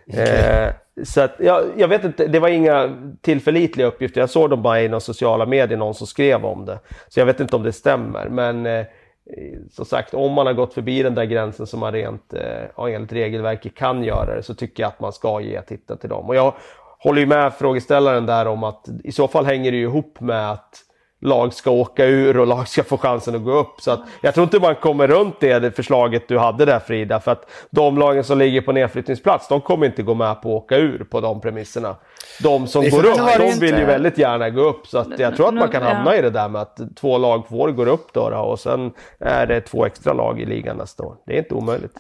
Okay. 0.09 0.37
Eh, 0.37 0.72
så 1.05 1.20
att, 1.20 1.35
jag, 1.38 1.64
jag 1.76 1.88
vet 1.88 2.05
inte, 2.05 2.26
det 2.26 2.38
var 2.38 2.48
inga 2.48 2.96
tillförlitliga 3.20 3.87
uppgifter. 3.87 4.20
Jag 4.20 4.31
såg 4.31 4.50
dem 4.50 4.62
bara 4.62 4.83
i 4.83 4.88
några 4.88 5.00
sociala 5.00 5.46
medier, 5.46 5.79
någon 5.79 5.94
som 5.94 6.07
skrev 6.07 6.44
om 6.44 6.64
det. 6.64 6.79
Så 7.09 7.20
jag 7.20 7.26
vet 7.26 7.40
inte 7.40 7.57
om 7.57 7.62
det 7.62 7.72
stämmer. 7.72 8.29
Men 8.29 8.66
eh, 8.66 8.87
Eh, 9.31 9.59
som 9.71 9.85
sagt, 9.85 10.15
om 10.15 10.33
man 10.33 10.47
har 10.47 10.55
gått 10.55 10.75
förbi 10.75 11.03
den 11.03 11.15
där 11.15 11.25
gränsen 11.25 11.67
som 11.67 11.81
man 11.81 11.93
rent 11.93 12.35
eh, 12.35 12.95
enligt 12.95 13.12
regelverket 13.12 13.75
kan 13.75 14.05
göra 14.05 14.37
det 14.37 14.43
så 14.43 14.55
tycker 14.55 14.83
jag 14.83 14.89
att 14.89 15.01
man 15.01 15.12
ska 15.12 15.41
ge 15.41 15.62
titeln 15.62 15.99
till 15.99 16.09
dem. 16.09 16.27
Och 16.27 16.37
jag 16.37 16.55
håller 16.99 17.21
ju 17.21 17.27
med 17.27 17.55
frågeställaren 17.55 18.27
där 18.27 18.47
om 18.47 18.65
att 18.65 18.89
i 19.05 19.12
så 19.12 19.29
fall 19.29 19.47
hänger 19.47 19.71
det 19.71 19.77
ju 19.77 19.83
ihop 19.83 20.21
med 20.21 20.51
att 20.51 20.86
lag 21.20 21.55
ska 21.55 21.70
åka 21.70 22.05
ur 22.05 22.38
och 22.38 22.46
lag 22.46 22.68
ska 22.68 22.85
få 22.85 22.98
chansen 22.98 23.35
att 23.35 23.44
gå 23.44 23.52
upp. 23.52 23.81
Så 23.81 23.90
att 23.90 24.00
jag 24.20 24.35
tror 24.35 24.44
inte 24.44 24.61
man 24.61 24.74
kommer 24.74 25.09
runt 25.09 25.40
det, 25.40 25.76
förslaget 25.76 26.29
du 26.29 26.38
hade 26.38 26.64
där 26.64 26.79
Frida. 26.79 27.20
För 27.20 27.33
att 27.33 27.50
de 27.70 27.98
lagen 27.98 28.24
som 28.24 28.38
ligger 28.38 28.61
på 28.61 28.72
nedflyttningsplats, 28.72 29.48
de 29.48 29.61
kommer 29.61 29.87
inte 29.87 30.02
gå 30.02 30.14
med 30.14 30.42
på 30.42 30.57
att 30.57 30.62
åka 30.62 30.76
ur 30.76 31.07
på 31.11 31.20
de 31.20 31.40
premisserna. 31.40 31.96
De 32.42 32.66
som 32.66 32.90
går 32.90 33.07
upp, 33.07 33.16
de 33.38 33.61
vill 33.61 33.79
ju 33.79 33.85
väldigt 33.85 34.18
gärna 34.18 34.50
gå 34.50 34.62
upp. 34.62 34.87
Så 34.87 34.98
att 34.98 35.18
jag 35.18 35.37
tror 35.37 35.48
att 35.48 35.55
man 35.55 35.68
kan 35.68 35.83
hamna 35.83 36.16
i 36.16 36.22
det 36.22 36.31
där 36.31 36.48
med 36.48 36.62
att 36.62 36.81
två 36.96 37.18
lag 37.18 37.48
får 37.48 37.70
gå 37.70 37.85
upp 37.85 38.12
då, 38.12 38.31
då 38.31 38.37
och 38.37 38.61
sen 38.61 38.92
är 39.20 39.46
det 39.46 39.61
två 39.61 39.87
extra 39.87 40.12
lag 40.12 40.40
i 40.40 40.46
ligan 40.46 40.76
nästa 40.76 41.02
år. 41.02 41.16
Det 41.26 41.35
är 41.35 41.38
inte 41.38 41.55
omöjligt. 41.55 41.92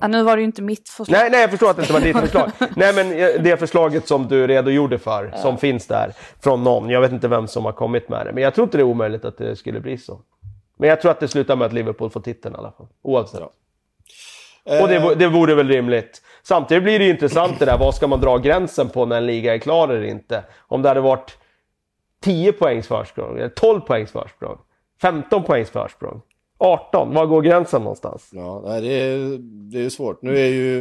Ja, 0.00 0.08
nu 0.08 0.22
var 0.22 0.36
det 0.36 0.40
ju 0.40 0.46
inte 0.46 0.62
mitt 0.62 0.88
förslag. 0.88 1.18
Nej, 1.18 1.30
nej, 1.30 1.40
jag 1.40 1.50
förstår 1.50 1.70
att 1.70 1.76
det 1.76 1.82
inte 1.82 1.92
var 1.92 2.00
ditt 2.00 2.18
förslag. 2.18 2.50
nej, 2.76 2.94
men 2.94 3.12
eh, 3.12 3.42
det 3.42 3.56
förslaget 3.56 4.08
som 4.08 4.28
du 4.28 4.46
redogjorde 4.46 4.98
för, 4.98 5.30
ja. 5.32 5.38
som 5.38 5.58
finns 5.58 5.86
där 5.86 6.12
från 6.40 6.64
någon. 6.64 6.90
Jag 6.90 7.00
vet 7.00 7.12
inte 7.12 7.28
vem 7.28 7.48
som 7.48 7.64
har 7.64 7.72
kommit 7.72 8.08
med 8.08 8.26
det, 8.26 8.32
men 8.32 8.42
jag 8.42 8.54
tror 8.54 8.64
inte 8.64 8.78
det 8.78 8.82
är 8.82 8.86
omöjligt 8.86 9.24
att 9.24 9.38
det 9.38 9.56
skulle 9.56 9.80
bli 9.80 9.98
så. 9.98 10.20
Men 10.76 10.88
jag 10.88 11.00
tror 11.00 11.10
att 11.10 11.20
det 11.20 11.28
slutar 11.28 11.56
med 11.56 11.66
att 11.66 11.72
Liverpool 11.72 12.10
får 12.10 12.20
titeln 12.20 12.54
i 12.54 12.58
alla 12.58 12.72
fall, 12.72 12.86
oavsett. 13.02 13.40
Ja. 13.40 14.82
Och 14.82 14.88
det, 14.88 14.96
eh. 14.96 15.10
det 15.10 15.28
vore 15.28 15.54
väl 15.54 15.68
rimligt. 15.68 16.22
Samtidigt 16.42 16.82
blir 16.82 16.98
det 16.98 17.04
ju 17.04 17.10
intressant 17.10 17.58
det 17.58 17.64
där, 17.64 17.78
vad 17.78 17.94
ska 17.94 18.06
man 18.06 18.20
dra 18.20 18.38
gränsen 18.38 18.88
på 18.88 19.06
när 19.06 19.16
en 19.16 19.26
liga 19.26 19.54
är 19.54 19.58
klar 19.58 19.88
eller 19.88 20.02
inte? 20.02 20.44
Om 20.58 20.82
det 20.82 20.88
hade 20.88 21.00
varit 21.00 21.38
10 22.22 22.52
poängs 22.52 22.88
försprång, 22.88 23.38
eller 23.38 23.48
12 23.48 23.80
poängs 23.80 24.12
försprång, 24.12 24.58
15 25.02 25.42
poängs 25.42 25.70
försprång. 25.70 26.22
18, 26.62 27.14
var 27.14 27.26
går 27.26 27.42
gränsen 27.42 27.82
någonstans? 27.82 28.30
Ja, 28.32 28.62
nej, 28.66 28.80
det, 28.80 28.88
är, 28.88 29.38
det 29.72 29.84
är 29.84 29.90
svårt. 29.90 30.22
Nu 30.22 30.38
är 30.38 30.48
ju 30.48 30.78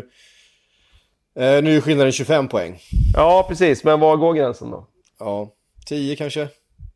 eh, 1.36 1.63
nu 1.63 1.78
är 1.78 1.82
skillnaden 1.82 2.12
25 2.12 2.48
poäng. 2.48 2.80
Ja, 3.13 3.46
precis. 3.50 3.84
Men 3.84 4.00
var 4.00 4.17
går 4.17 4.34
gränsen 4.34 4.72
då? 4.72 4.88
Ja, 5.20 5.54
10 5.88 6.15
kanske. 6.15 6.48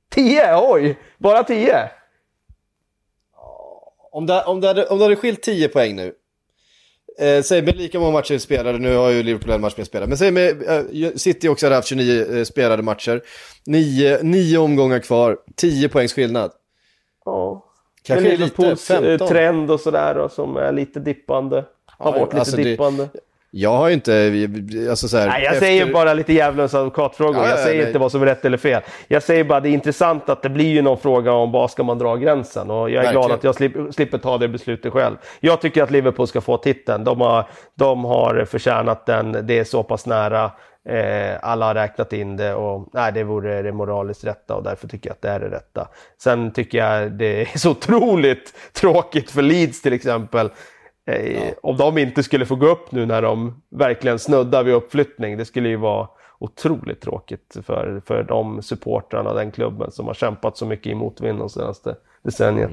10? 0.10 0.58
Oj! 0.58 1.00
Bara 1.17 1.43
10? 1.43 1.89
Om 4.12 4.26
det, 4.26 4.43
om, 4.43 4.62
det 4.62 4.67
hade, 4.67 4.86
om 4.86 4.98
det 4.98 5.06
hade 5.06 5.15
skilt 5.15 5.41
10 5.41 5.67
poäng 5.67 5.95
nu. 5.95 6.13
Eh, 7.19 7.41
säg 7.41 7.62
med 7.62 7.78
lika 7.78 8.00
många 8.00 8.12
matcher 8.12 8.38
spelade, 8.38 8.78
nu 8.78 8.95
har 8.95 9.10
ju 9.10 9.24
Liverpool 9.24 9.52
en 9.52 9.62
match 9.62 9.78
mer 9.78 9.84
spelad. 9.84 10.10
Men 10.10 10.17
säg 10.17 10.32
med 10.32 10.63
eh, 10.69 11.12
City 11.15 11.48
också 11.48 11.65
hade 11.65 11.76
haft 11.76 11.88
29 11.88 12.38
eh, 12.38 12.43
spelade 12.43 12.84
matcher. 12.84 13.21
9, 13.65 14.19
9 14.21 14.58
omgångar 14.58 15.00
kvar, 15.00 15.38
10 15.56 15.89
poängs 15.89 16.13
skillnad. 16.13 16.52
Ja. 17.26 17.64
Kanske 18.08 18.30
Liverpools 18.30 18.89
lite, 18.89 19.02
15. 19.04 19.28
trend 19.28 19.72
och 19.72 19.80
sådär 19.80 20.28
som 20.32 20.58
är 20.58 20.72
lite 20.72 21.00
dippande. 21.00 21.63
har 21.98 22.12
varit 22.12 22.24
lite 22.24 22.38
alltså 22.39 22.58
det- 22.58 22.63
dippande. 22.63 23.08
Jag 23.58 23.70
har 23.70 23.88
ju 23.88 23.94
inte, 23.94 24.32
alltså 24.89 25.08
så 25.08 25.18
här, 25.18 25.28
Nej, 25.28 25.44
jag 25.44 25.54
efter- 25.54 25.65
säger 25.65 25.94
bara 25.94 26.13
lite 26.13 26.34
djävulens 26.34 26.74
advokatfrågor. 26.74 27.36
Ja, 27.44 27.50
jag 27.50 27.60
ja, 27.60 27.63
säger 27.63 27.78
nej. 27.78 27.88
inte 27.88 28.00
vad 28.00 28.12
som 28.12 28.22
är 28.22 28.26
rätt 28.26 28.46
eller 28.46 28.58
fel. 28.58 28.82
Jag 29.08 29.24
säger 29.24 29.44
bara 29.44 29.60
det 29.60 29.70
är 29.70 29.74
intressant 29.74 30.30
att 30.30 30.41
det 30.41 30.50
blir 30.50 30.65
ju 30.70 30.82
någon 30.82 30.98
fråga 30.98 31.32
om 31.32 31.52
var 31.52 31.68
ska 31.68 31.84
man 31.84 31.98
dra 32.00 32.15
gränsen. 32.15 32.72
Och 32.72 32.89
jag 32.89 33.06
är 33.06 33.12
glad 33.12 33.24
Verkligen. 33.24 33.32
att 33.38 33.44
jag 33.44 33.56
slipper, 33.56 33.91
slipper 33.91 34.18
ta 34.18 34.38
det 34.38 34.48
beslutet 34.48 34.94
själv. 34.94 35.15
Jag 35.39 35.62
tycker 35.62 35.84
att 35.84 35.91
Liverpool 35.91 36.28
ska 36.28 36.41
få 36.41 36.58
titeln. 36.58 37.04
De 37.04 37.22
har, 37.22 37.46
de 37.76 38.06
har 38.06 38.46
förtjänat 38.46 39.06
den. 39.06 39.38
Det 39.48 39.60
är 39.60 39.63
så 39.63 39.84
pass 39.84 40.06
nära. 40.06 40.52
Eh, 40.89 41.39
alla 41.41 41.65
har 41.65 41.74
räknat 41.74 42.13
in 42.13 42.38
det 42.38 42.54
och 42.54 42.89
nej, 42.93 43.12
det 43.12 43.24
vore 43.24 43.62
det 43.62 43.71
moraliskt 43.71 44.24
rätta 44.24 44.56
och 44.56 44.63
därför 44.63 44.88
tycker 44.88 45.10
jag 45.10 45.13
att 45.13 45.21
det 45.21 45.30
är 45.30 45.39
det 45.39 45.50
rätta. 45.50 45.88
Sen 46.17 46.52
tycker 46.54 46.78
jag 46.78 47.12
det 47.12 47.41
är 47.41 47.58
så 47.58 47.71
otroligt 47.71 48.54
tråkigt 48.74 49.32
för 49.32 49.41
Leeds 49.41 49.82
till 49.82 49.93
exempel. 49.93 50.50
Eh, 51.08 51.54
Om 51.62 51.78
de 51.78 51.98
inte 51.98 52.24
skulle 52.24 52.45
få 52.45 52.56
gå 52.56 52.67
upp 52.67 52.91
nu 52.91 53.06
när 53.06 53.21
de 53.21 53.62
verkligen 53.69 54.19
snuddar 54.19 54.63
vid 54.63 54.74
uppflyttning. 54.74 55.38
Det 55.38 55.45
skulle 55.45 55.69
ju 55.69 55.76
vara 55.76 56.08
otroligt 56.39 57.02
tråkigt 57.02 57.58
för, 57.65 58.02
för 58.06 58.24
de 58.24 58.62
supportrarna 58.62 59.30
och 59.30 59.36
den 59.36 59.52
klubben 59.52 59.91
som 59.91 60.08
har 60.08 60.13
kämpat 60.13 60.58
så 60.58 60.65
mycket 60.65 60.88
i 60.88 60.95
motvind 60.95 61.39
de 61.39 61.50
senaste 61.50 61.95
decenniet. 62.24 62.71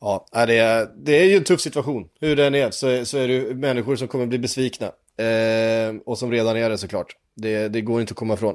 Ja, 0.00 0.26
nej, 0.34 0.46
det 0.46 0.58
är, 0.58 0.88
det 0.96 1.20
är 1.20 1.24
ju 1.24 1.36
en 1.36 1.44
tuff 1.44 1.60
situation. 1.60 2.08
Hur 2.20 2.36
den 2.36 2.54
är 2.54 2.70
så, 2.70 3.04
så 3.04 3.18
är 3.18 3.28
det 3.28 3.54
människor 3.54 3.96
som 3.96 4.08
kommer 4.08 4.26
bli 4.26 4.38
besvikna. 4.38 4.90
Eh, 5.18 5.96
och 6.06 6.18
som 6.18 6.32
redan 6.32 6.56
är 6.56 6.70
det 6.70 6.78
såklart. 6.78 7.16
Det, 7.36 7.68
det 7.68 7.80
går 7.80 8.00
inte 8.00 8.12
att 8.12 8.16
komma 8.16 8.34
ifrån. 8.34 8.54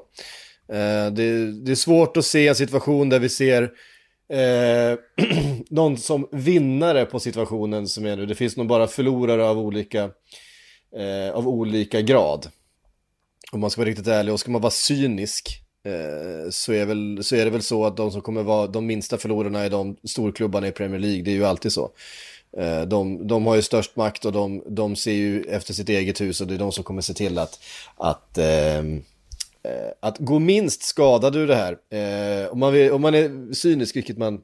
Eh, 0.71 1.13
det, 1.13 1.51
det 1.51 1.71
är 1.71 1.75
svårt 1.75 2.17
att 2.17 2.25
se 2.25 2.47
en 2.47 2.55
situation 2.55 3.09
där 3.09 3.19
vi 3.19 3.29
ser 3.29 3.71
eh, 4.31 4.97
någon 5.69 5.97
som 5.97 6.27
vinnare 6.31 7.05
på 7.05 7.19
situationen 7.19 7.87
som 7.87 8.05
är 8.05 8.15
nu. 8.15 8.25
Det 8.25 8.35
finns 8.35 8.57
nog 8.57 8.67
bara 8.67 8.87
förlorare 8.87 9.43
av 9.43 9.59
olika, 9.59 10.03
eh, 10.95 11.33
av 11.33 11.47
olika 11.47 12.01
grad. 12.01 12.49
Om 13.51 13.59
man 13.59 13.69
ska 13.69 13.81
vara 13.81 13.89
riktigt 13.89 14.07
ärlig 14.07 14.33
och 14.33 14.39
ska 14.39 14.51
man 14.51 14.61
vara 14.61 14.71
cynisk 14.71 15.61
eh, 15.85 16.49
så, 16.49 16.73
är 16.73 16.85
väl, 16.85 17.23
så 17.23 17.35
är 17.35 17.45
det 17.45 17.51
väl 17.51 17.61
så 17.61 17.85
att 17.85 17.97
de 17.97 18.11
som 18.11 18.21
kommer 18.21 18.43
vara 18.43 18.67
de 18.67 18.85
minsta 18.85 19.17
förlorarna 19.17 19.59
är 19.59 19.69
de 19.69 19.97
storklubbarna 20.03 20.67
i 20.67 20.71
Premier 20.71 20.99
League. 20.99 21.21
Det 21.21 21.31
är 21.31 21.35
ju 21.35 21.45
alltid 21.45 21.71
så. 21.71 21.91
Eh, 22.57 22.81
de, 22.81 23.27
de 23.27 23.45
har 23.45 23.55
ju 23.55 23.61
störst 23.61 23.95
makt 23.95 24.25
och 24.25 24.31
de, 24.31 24.63
de 24.65 24.95
ser 24.95 25.11
ju 25.11 25.43
efter 25.43 25.73
sitt 25.73 25.89
eget 25.89 26.21
hus 26.21 26.41
och 26.41 26.47
det 26.47 26.53
är 26.53 26.57
de 26.57 26.71
som 26.71 26.83
kommer 26.83 27.01
se 27.01 27.13
till 27.13 27.37
att, 27.37 27.59
att 27.97 28.37
ehm, 28.37 29.03
eh, 29.63 29.91
att 29.99 30.17
gå 30.17 30.39
minst 30.39 30.83
skadad 30.83 31.35
ur 31.35 31.47
det 31.47 31.55
här. 31.55 31.77
Eh, 31.89 32.47
om, 32.47 32.59
man 32.59 32.73
vill, 32.73 32.91
om 32.91 33.01
man 33.01 33.15
är 33.15 33.53
cynisk, 33.53 33.95
vilket 33.95 34.17
man 34.17 34.41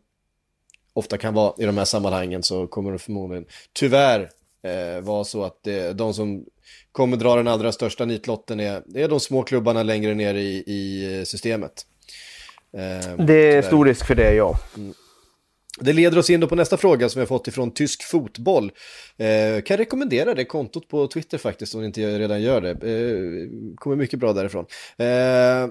ofta 0.94 1.18
kan 1.18 1.34
vara 1.34 1.54
i 1.58 1.66
de 1.66 1.78
här 1.78 1.86
sammanhangen, 1.86 2.44
så 2.44 2.68
kommer 2.68 2.92
det 2.92 3.00
förmodligen 3.00 3.46
tyvärr 3.74 4.30
vara 5.02 5.24
så 5.24 5.44
att 5.44 5.64
det, 5.64 5.94
de 5.94 6.14
som 6.14 6.46
kommer 6.92 7.18
dra 7.18 7.36
den 7.36 7.48
allra 7.48 7.72
största 7.72 8.06
nitlotten 8.06 8.60
är, 8.60 8.84
det 8.86 9.02
är 9.02 9.08
de 9.08 9.20
små 9.20 9.44
klubbarna 9.44 9.84
längre 9.84 10.14
ner 10.14 10.34
i, 10.34 10.64
i 10.68 11.24
systemet. 11.26 11.86
Eh, 12.78 12.82
Det 13.26 13.34
är 13.34 13.52
tyvärr. 13.52 13.62
stor 13.62 13.86
risk 13.86 14.06
för 14.06 14.16
det, 14.16 14.34
ja. 14.34 14.60
Det 15.80 15.94
leder 15.94 16.18
oss 16.18 16.30
in 16.30 16.40
då 16.40 16.48
på 16.48 16.56
nästa 16.56 16.78
fråga 16.78 17.10
som 17.10 17.20
vi 17.20 17.22
har 17.22 17.28
fått 17.28 17.48
ifrån 17.48 17.72
Tysk 17.72 18.04
Fotboll. 18.04 18.72
Eh, 19.18 19.62
kan 19.62 19.78
rekommendera 19.78 20.34
det 20.34 20.46
kontot 20.46 20.88
på 20.88 21.08
Twitter 21.08 21.38
faktiskt 21.38 21.76
om 21.76 21.82
ni 21.82 21.88
inte 21.88 22.20
redan 22.20 22.42
gör 22.42 22.62
det. 22.62 22.70
Eh, 22.70 23.76
kommer 23.76 23.96
mycket 23.96 24.20
bra 24.20 24.34
därifrån. 24.34 24.66
Eh, 24.98 25.62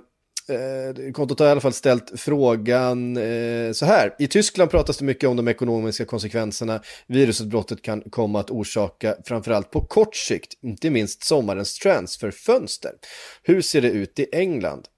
eh, 0.56 1.12
kontot 1.12 1.38
har 1.38 1.46
i 1.46 1.50
alla 1.50 1.60
fall 1.60 1.72
ställt 1.72 2.20
frågan 2.20 3.16
eh, 3.16 3.72
så 3.72 3.86
här. 3.86 4.14
I 4.18 4.26
Tyskland 4.26 4.70
pratas 4.70 4.98
det 4.98 5.04
mycket 5.04 5.28
om 5.28 5.36
de 5.36 5.48
ekonomiska 5.48 6.04
konsekvenserna 6.04 6.80
virusutbrottet 7.06 7.82
kan 7.82 8.00
komma 8.00 8.40
att 8.40 8.50
orsaka, 8.50 9.16
framförallt 9.24 9.70
på 9.70 9.80
kort 9.80 10.16
sikt, 10.16 10.52
inte 10.62 10.90
minst 10.90 11.24
sommarens 11.24 11.78
transferfönster. 11.78 12.92
Hur 13.42 13.62
ser 13.62 13.82
det 13.82 13.90
ut 13.90 14.18
i 14.18 14.26
England? 14.32 14.88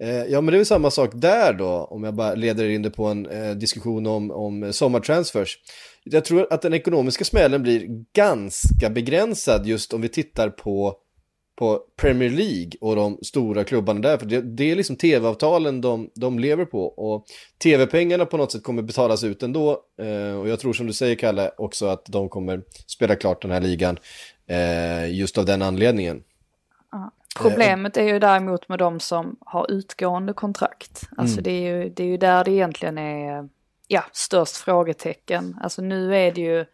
Eh, 0.00 0.24
ja, 0.24 0.40
men 0.40 0.46
det 0.46 0.56
är 0.56 0.58
väl 0.58 0.66
samma 0.66 0.90
sak 0.90 1.10
där 1.14 1.52
då, 1.52 1.66
om 1.90 2.04
jag 2.04 2.14
bara 2.14 2.34
leder 2.34 2.68
in 2.68 2.82
det 2.82 2.90
på 2.90 3.04
en 3.04 3.26
eh, 3.26 3.50
diskussion 3.50 4.06
om, 4.06 4.30
om 4.30 4.72
sommartransfers. 4.72 5.58
Jag 6.04 6.24
tror 6.24 6.52
att 6.52 6.62
den 6.62 6.74
ekonomiska 6.74 7.24
smällen 7.24 7.62
blir 7.62 7.86
ganska 8.12 8.90
begränsad 8.90 9.66
just 9.66 9.92
om 9.94 10.00
vi 10.00 10.08
tittar 10.08 10.48
på, 10.50 10.94
på 11.58 11.80
Premier 11.96 12.30
League 12.30 12.72
och 12.80 12.96
de 12.96 13.18
stora 13.22 13.64
klubbarna 13.64 14.00
där. 14.00 14.18
För 14.18 14.26
det, 14.26 14.40
det 14.40 14.70
är 14.70 14.76
liksom 14.76 14.96
tv-avtalen 14.96 15.80
de, 15.80 16.10
de 16.14 16.38
lever 16.38 16.64
på 16.64 16.84
och 16.86 17.26
tv-pengarna 17.62 18.26
på 18.26 18.36
något 18.36 18.52
sätt 18.52 18.62
kommer 18.62 18.82
betalas 18.82 19.24
ut 19.24 19.42
ändå. 19.42 19.80
Eh, 20.02 20.40
och 20.40 20.48
jag 20.48 20.60
tror 20.60 20.72
som 20.72 20.86
du 20.86 20.92
säger 20.92 21.14
Kalle 21.14 21.50
också 21.56 21.86
att 21.86 22.04
de 22.06 22.28
kommer 22.28 22.62
spela 22.86 23.16
klart 23.16 23.42
den 23.42 23.50
här 23.50 23.60
ligan 23.60 23.98
eh, 24.46 25.14
just 25.14 25.38
av 25.38 25.44
den 25.44 25.62
anledningen. 25.62 26.22
Problemet 27.36 27.96
är 27.96 28.02
ju 28.02 28.18
däremot 28.18 28.68
med 28.68 28.78
de 28.78 29.00
som 29.00 29.36
har 29.40 29.70
utgående 29.70 30.32
kontrakt. 30.32 31.08
Alltså 31.16 31.40
det, 31.40 31.50
är 31.50 31.60
ju, 31.60 31.88
det 31.88 32.02
är 32.02 32.06
ju 32.06 32.16
där 32.16 32.44
det 32.44 32.50
egentligen 32.50 32.98
är 32.98 33.48
ja, 33.88 34.04
störst 34.12 34.56
frågetecken. 34.56 35.58
Alltså 35.62 35.82
nu 35.82 36.16
är 36.16 36.32
det 36.32 36.40
ju, 36.40 36.64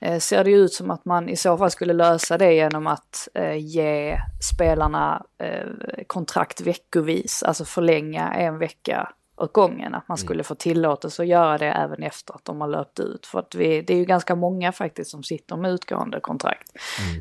eh, 0.00 0.18
ser 0.18 0.44
det 0.44 0.50
ut 0.50 0.72
som 0.72 0.90
att 0.90 1.04
man 1.04 1.28
i 1.28 1.36
så 1.36 1.58
fall 1.58 1.70
skulle 1.70 1.92
lösa 1.92 2.38
det 2.38 2.54
genom 2.54 2.86
att 2.86 3.28
eh, 3.34 3.56
ge 3.56 4.18
spelarna 4.54 5.26
eh, 5.38 5.66
kontrakt 6.06 6.60
veckovis, 6.60 7.42
alltså 7.42 7.64
förlänga 7.64 8.32
en 8.34 8.58
vecka 8.58 9.12
åt 9.38 9.52
gången. 9.52 9.94
Att 9.94 10.08
man 10.08 10.18
skulle 10.18 10.44
få 10.44 10.54
tillåtelse 10.54 11.22
att 11.22 11.28
göra 11.28 11.58
det 11.58 11.66
även 11.66 12.02
efter 12.02 12.34
att 12.34 12.44
de 12.44 12.60
har 12.60 12.68
löpt 12.68 13.00
ut. 13.00 13.26
För 13.26 13.38
att 13.38 13.54
vi, 13.54 13.82
det 13.82 13.92
är 13.92 13.98
ju 13.98 14.04
ganska 14.04 14.34
många 14.34 14.72
faktiskt 14.72 15.10
som 15.10 15.22
sitter 15.22 15.56
med 15.56 15.70
utgående 15.70 16.20
kontrakt. 16.20 16.72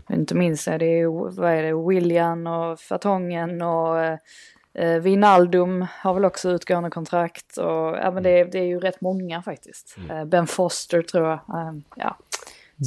Inte 0.10 0.36
minst 0.36 0.68
är 0.68 0.80
det 0.80 0.86
ju, 0.86 1.10
vad 1.12 1.52
är 1.52 1.64
det, 1.64 1.88
William 1.88 2.48
och 2.48 2.80
Fatongen 2.80 3.62
och 3.62 4.00
eh, 4.74 5.02
Wijnaldum 5.02 5.86
har 6.02 6.14
väl 6.14 6.26
också 6.26 6.50
utgående 6.50 6.90
kontrakt. 6.90 7.58
Och, 7.58 7.98
ja, 7.98 8.12
men 8.12 8.24
det, 8.24 8.44
det 8.44 8.60
är 8.60 8.66
ju 8.66 8.80
rätt 8.80 9.02
många 9.02 9.42
faktiskt. 9.42 9.98
Eh, 10.10 10.26
ben 10.26 10.48
Foster 10.48 11.02
tror 11.02 11.28
jag. 11.28 11.34
Eh, 11.34 11.74
ja. 11.96 12.18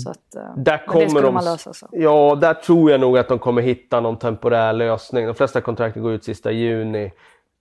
Så 0.04 0.10
att, 0.10 0.34
eh, 0.34 0.56
Där 0.56 0.86
kommer 0.86 1.22
de... 1.22 1.34
man 1.34 1.44
lösa 1.44 1.72
så. 1.72 1.88
Ja, 1.92 2.38
där 2.40 2.54
tror 2.54 2.90
jag 2.90 3.00
nog 3.00 3.18
att 3.18 3.28
de 3.28 3.38
kommer 3.38 3.62
hitta 3.62 4.00
någon 4.00 4.18
temporär 4.18 4.72
lösning. 4.72 5.26
De 5.26 5.34
flesta 5.34 5.60
kontrakten 5.60 6.02
går 6.02 6.12
ut 6.12 6.24
sista 6.24 6.50
juni. 6.50 7.12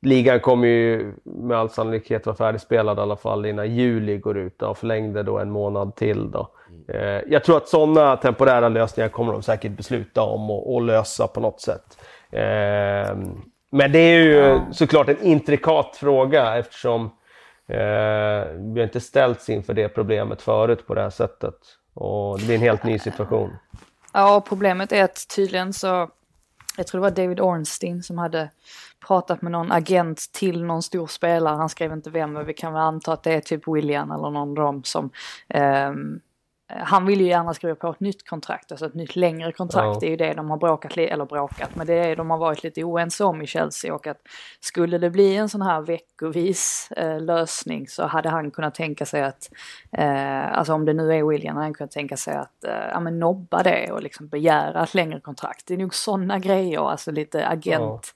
Ligan 0.01 0.39
kommer 0.39 0.67
ju 0.67 1.13
med 1.23 1.57
all 1.57 1.69
sannolikhet 1.69 2.25
vara 2.25 2.35
färdigspelad 2.35 2.97
i 2.97 3.01
alla 3.01 3.15
fall 3.15 3.45
innan 3.45 3.75
juli 3.75 4.17
går 4.17 4.37
ut 4.37 4.61
och 4.61 4.77
förlängde 4.77 5.23
då 5.23 5.39
en 5.39 5.51
månad 5.51 5.95
till. 5.95 6.31
Då. 6.31 6.49
Eh, 6.87 7.21
jag 7.27 7.43
tror 7.43 7.57
att 7.57 7.67
sådana 7.67 8.17
temporära 8.17 8.69
lösningar 8.69 9.09
kommer 9.09 9.33
de 9.33 9.41
säkert 9.43 9.71
besluta 9.71 10.21
om 10.21 10.49
och, 10.51 10.73
och 10.73 10.81
lösa 10.81 11.27
på 11.27 11.39
något 11.39 11.61
sätt. 11.61 11.97
Eh, 12.31 13.17
men 13.71 13.91
det 13.91 13.99
är 13.99 14.19
ju 14.23 14.33
Ja. 14.33 14.67
såklart 14.71 15.09
en 15.09 15.21
intrikat 15.23 15.95
fråga 15.95 16.57
eftersom 16.57 17.05
eh, 17.67 17.77
vi 18.73 18.73
har 18.75 18.83
inte 18.83 18.99
ställts 19.01 19.49
inför 19.49 19.73
det 19.73 19.89
problemet 19.89 20.41
förut 20.41 20.87
på 20.87 20.93
det 20.95 21.01
här 21.01 21.09
sättet. 21.09 21.55
Och 21.93 22.39
det 22.39 22.45
blir 22.45 22.55
en 22.55 22.61
helt 22.61 22.83
ny 22.83 22.99
situation. 22.99 23.49
Ja, 24.13 24.43
problemet 24.47 24.91
är 24.91 25.03
att 25.03 25.25
tydligen 25.35 25.73
så, 25.73 26.09
jag 26.77 26.87
tror 26.87 27.01
det 27.01 27.09
var 27.09 27.23
David 27.23 27.39
Ornstein 27.39 28.03
som 28.03 28.17
hade 28.17 28.49
pratat 29.07 29.41
med 29.41 29.51
någon 29.51 29.71
agent 29.71 30.31
till 30.31 30.63
någon 30.63 30.83
stor 30.83 31.07
spelare, 31.07 31.55
han 31.55 31.69
skrev 31.69 31.93
inte 31.93 32.09
vem, 32.09 32.33
men 32.33 32.45
vi 32.45 32.53
kan 32.53 32.73
väl 32.73 32.81
anta 32.81 33.13
att 33.13 33.23
det 33.23 33.33
är 33.33 33.41
typ 33.41 33.67
William 33.67 34.11
eller 34.11 34.29
någon 34.29 34.57
av 34.57 34.65
dem 34.65 34.83
som 34.83 35.09
ehm, 35.47 36.19
han 36.69 37.05
vill 37.05 37.21
ju 37.21 37.27
gärna 37.27 37.53
skriva 37.53 37.75
på 37.75 37.89
ett 37.89 37.99
nytt 37.99 38.29
kontrakt, 38.29 38.71
alltså 38.71 38.85
ett 38.85 38.93
nytt 38.93 39.15
längre 39.15 39.51
kontrakt. 39.51 39.85
Ja. 39.85 39.97
Det 39.99 40.05
är 40.05 40.09
ju 40.09 40.15
det 40.15 40.33
de 40.33 40.49
har 40.49 40.57
bråkat, 40.57 40.97
eller 40.97 41.25
bråkat, 41.25 41.75
men 41.75 41.87
det 41.87 41.93
är 41.93 42.15
de 42.15 42.29
har 42.29 42.37
varit 42.37 42.63
lite 42.63 42.83
oense 42.83 43.23
om 43.23 43.41
i 43.41 43.47
Chelsea. 43.47 43.93
Och 43.93 44.07
att 44.07 44.17
skulle 44.59 44.97
det 44.97 45.09
bli 45.09 45.35
en 45.35 45.49
sån 45.49 45.61
här 45.61 45.81
veckovis 45.81 46.91
eh, 46.97 47.21
lösning 47.21 47.87
så 47.87 48.05
hade 48.05 48.29
han 48.29 48.51
kunnat 48.51 48.75
tänka 48.75 49.05
sig 49.05 49.21
att, 49.21 49.49
eh, 49.91 50.57
alltså 50.57 50.73
om 50.73 50.85
det 50.85 50.93
nu 50.93 51.13
är 51.13 51.23
William, 51.23 51.55
hade 51.55 51.65
han 51.65 51.73
kunnat 51.73 51.91
tänka 51.91 52.17
sig 52.17 52.35
att 52.35 52.63
eh, 52.63 52.87
ja, 52.91 52.99
men 52.99 53.19
nobba 53.19 53.63
det 53.63 53.91
och 53.91 54.03
liksom 54.03 54.27
begära 54.27 54.83
ett 54.83 54.93
längre 54.93 55.19
kontrakt. 55.19 55.67
Det 55.67 55.73
är 55.73 55.77
nog 55.77 55.95
sådana 55.95 56.39
grejer, 56.39 56.89
alltså 56.89 57.11
lite 57.11 57.47
agent. 57.47 58.13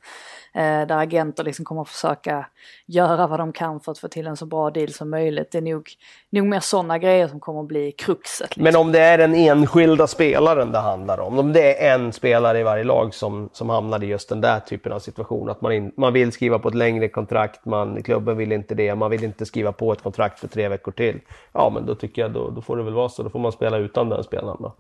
Eh, 0.56 0.88
där 0.88 0.98
agenter 0.98 1.44
liksom 1.44 1.66
kommer 1.66 1.82
att 1.82 1.90
försöka 1.90 2.46
göra 2.86 3.28
vad 3.28 3.40
de 3.40 3.54
kan 3.54 3.80
för 3.80 3.92
att 3.92 4.00
få 4.00 4.08
till 4.08 4.28
en 4.28 4.38
så 4.38 4.46
bra 4.46 4.70
deal 4.70 4.90
som 4.90 5.10
möjligt. 5.10 5.52
Det 5.52 5.58
är 5.58 5.62
nog, 5.62 5.90
nog 6.30 6.46
mer 6.46 6.60
sådana 6.60 6.98
grejer 6.98 7.28
som 7.28 7.40
kommer 7.40 7.62
att 7.62 7.68
bli 7.68 7.92
kruxet. 7.92 8.48
Liksom. 8.50 8.64
Men 8.64 8.76
om 8.76 8.92
det 8.92 9.00
är 9.00 9.18
den 9.18 9.36
enskilda 9.36 10.08
spelaren 10.08 10.72
det 10.72 10.80
handlar 10.80 11.20
om, 11.20 11.40
om 11.40 11.54
det 11.54 11.84
är 11.84 11.96
en 11.96 12.14
spelare 12.14 12.60
i 12.60 12.64
varje 12.64 12.84
lag 12.84 13.14
som, 13.14 13.50
som 13.54 13.70
hamnar 13.70 14.04
i 14.04 14.08
just 14.08 14.30
den 14.30 14.42
där 14.42 14.60
typen 14.60 14.92
av 14.92 15.00
situation, 15.00 15.50
att 15.50 15.62
man, 15.62 15.72
in, 15.72 15.92
man 15.98 16.14
vill 16.14 16.32
skriva 16.32 16.60
på 16.60 16.68
ett 16.68 16.76
längre 16.76 17.10
kontrakt, 17.10 17.66
man, 17.66 18.04
klubben 18.04 18.38
vill 18.38 18.52
inte 18.52 18.76
det, 18.76 18.96
man 18.96 19.12
vill 19.12 19.24
inte 19.24 19.46
skriva 19.46 19.72
på 19.72 19.94
ett 19.94 20.04
kontrakt 20.04 20.40
för 20.40 20.48
tre 20.48 20.68
veckor 20.68 20.92
till. 20.92 21.20
Ja, 21.52 21.72
men 21.74 21.86
då 21.86 21.96
tycker 21.96 22.22
jag 22.22 22.32
då, 22.32 22.50
då 22.50 22.62
får 22.62 22.78
det 22.78 22.84
väl 22.84 22.94
vara 22.94 23.10
så, 23.10 23.24
då 23.24 23.30
får 23.30 23.40
man 23.40 23.52
spela 23.52 23.78
utan 23.78 24.10
den 24.10 24.24
spelaren. 24.24 24.58
Då. 24.60 24.74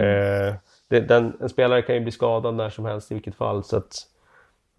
Eh, 0.00 0.54
det, 0.88 1.00
den, 1.00 1.36
en 1.40 1.48
spelare 1.48 1.82
kan 1.82 1.94
ju 1.94 2.00
bli 2.00 2.12
skadad 2.12 2.54
när 2.54 2.70
som 2.70 2.84
helst 2.84 3.10
i 3.10 3.14
vilket 3.14 3.34
fall, 3.34 3.64
så 3.64 3.76
att 3.76 4.06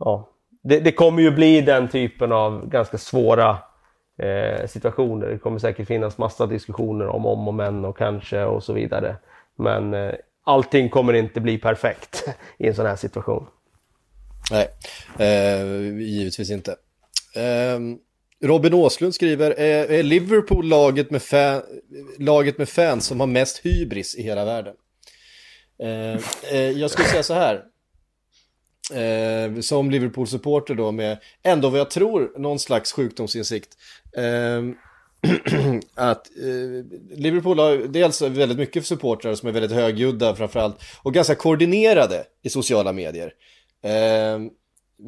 ja, 0.06 0.30
det, 0.64 0.80
det 0.80 0.92
kommer 0.92 1.22
ju 1.22 1.32
bli 1.32 1.62
den 1.62 1.90
typen 1.90 2.32
av 2.32 2.70
ganska 2.70 2.98
svåra 2.98 3.58
eh, 4.18 4.68
situationer. 4.68 5.28
Det 5.28 5.38
kommer 5.38 5.60
säkert 5.60 5.88
finnas 5.88 6.18
massa 6.18 6.46
diskussioner 6.46 7.08
om 7.08 7.26
om 7.26 7.48
och 7.48 7.54
men 7.54 7.86
och 7.86 7.98
kanske 7.98 8.44
och 8.44 8.64
så 8.64 8.74
vidare. 8.74 9.16
Men 9.56 9.94
eh, 9.94 10.14
allting 10.44 10.90
kommer 10.90 11.14
inte 11.14 11.42
bli 11.42 11.58
perfekt 11.58 12.24
i 12.58 12.68
en 12.68 12.76
sån 12.76 12.86
här 12.86 12.96
situation. 12.96 13.48
Nej, 14.52 14.68
eh, 15.18 16.00
givetvis 16.00 16.52
inte. 16.52 16.76
Eh, 17.36 17.80
Robin 18.44 18.74
Åslund 18.74 19.16
skriver, 19.16 19.52
är, 19.52 19.92
är 19.92 20.04
Liverpool 20.04 20.68
laget 20.68 21.12
med, 21.12 21.22
fan, 21.22 21.62
laget 22.20 22.58
med 22.58 22.70
fans 22.70 23.06
som 23.06 23.20
har 23.20 23.28
mest 23.28 23.66
hybris 23.66 24.16
i 24.16 24.24
hela 24.24 24.46
världen? 24.46 24.76
Eh, 25.80 26.20
eh, 26.52 26.72
jag 26.72 26.92
skulle 26.92 27.08
säga 27.08 27.24
så 27.24 27.34
här. 27.34 27.64
Eh, 28.92 29.60
som 29.62 29.92
Liverpool-supporter 29.92 30.76
då 30.76 30.92
med 30.92 31.18
ändå 31.44 31.70
vad 31.70 31.80
jag 31.80 31.90
tror 31.90 32.40
någon 32.40 32.60
slags 32.60 32.92
sjukdomsinsikt. 32.92 33.70
Eh, 34.18 34.62
att 35.96 36.28
eh, 36.28 37.18
Liverpool 37.18 37.60
har 37.60 37.78
dels 37.78 38.22
väldigt 38.22 38.58
mycket 38.58 38.86
supportrar 38.86 39.36
som 39.36 39.50
är 39.50 39.54
väldigt 39.54 39.72
högljudda 39.72 40.36
framförallt 40.36 40.76
och 41.04 41.14
ganska 41.14 41.36
koordinerade 41.36 42.24
i 42.44 42.50
sociala 42.50 42.94
medier. 42.94 43.34
Eh, 43.84 44.40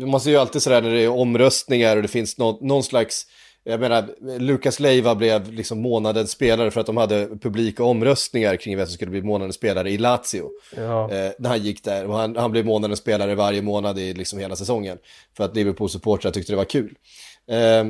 man 0.06 0.22
ser 0.22 0.32
ju 0.32 0.38
alltid 0.38 0.62
sådär 0.62 0.82
när 0.82 0.91
det 0.91 1.02
är 1.02 1.10
omröstningar 1.10 1.96
och 1.96 2.02
det 2.02 2.08
finns 2.08 2.38
någon, 2.38 2.67
någon 2.67 2.84
slags 2.84 3.26
jag 3.63 3.80
menar, 3.80 4.10
Lukas 4.39 4.80
Leiva 4.80 5.15
blev 5.15 5.52
liksom 5.52 5.82
månadens 5.82 6.32
spelare 6.32 6.71
för 6.71 6.82
att 6.82 6.86
de 6.86 6.97
hade 6.97 7.28
publika 7.41 7.84
omröstningar 7.84 8.56
kring 8.56 8.78
vem 8.78 8.86
som 8.86 8.93
skulle 8.93 9.12
bli 9.12 9.21
månadens 9.21 9.56
spelare 9.56 9.91
i 9.91 9.97
Lazio. 9.97 10.49
Ja. 10.76 11.12
Eh, 11.12 11.32
när 11.39 11.49
han 11.49 11.63
gick 11.63 11.84
där, 11.84 12.06
och 12.06 12.15
han, 12.15 12.36
han 12.36 12.52
blev 12.52 12.65
månadens 12.65 12.99
spelare 12.99 13.36
varje 13.36 13.62
månad 13.62 13.99
i 13.99 14.13
liksom 14.13 14.39
hela 14.39 14.56
säsongen. 14.56 14.97
För 15.38 15.43
att 15.43 15.56
Liverpool-supportrar 15.56 16.32
tyckte 16.32 16.52
det 16.52 16.58
var 16.58 16.65
kul. 16.65 16.95
Eh, 17.47 17.84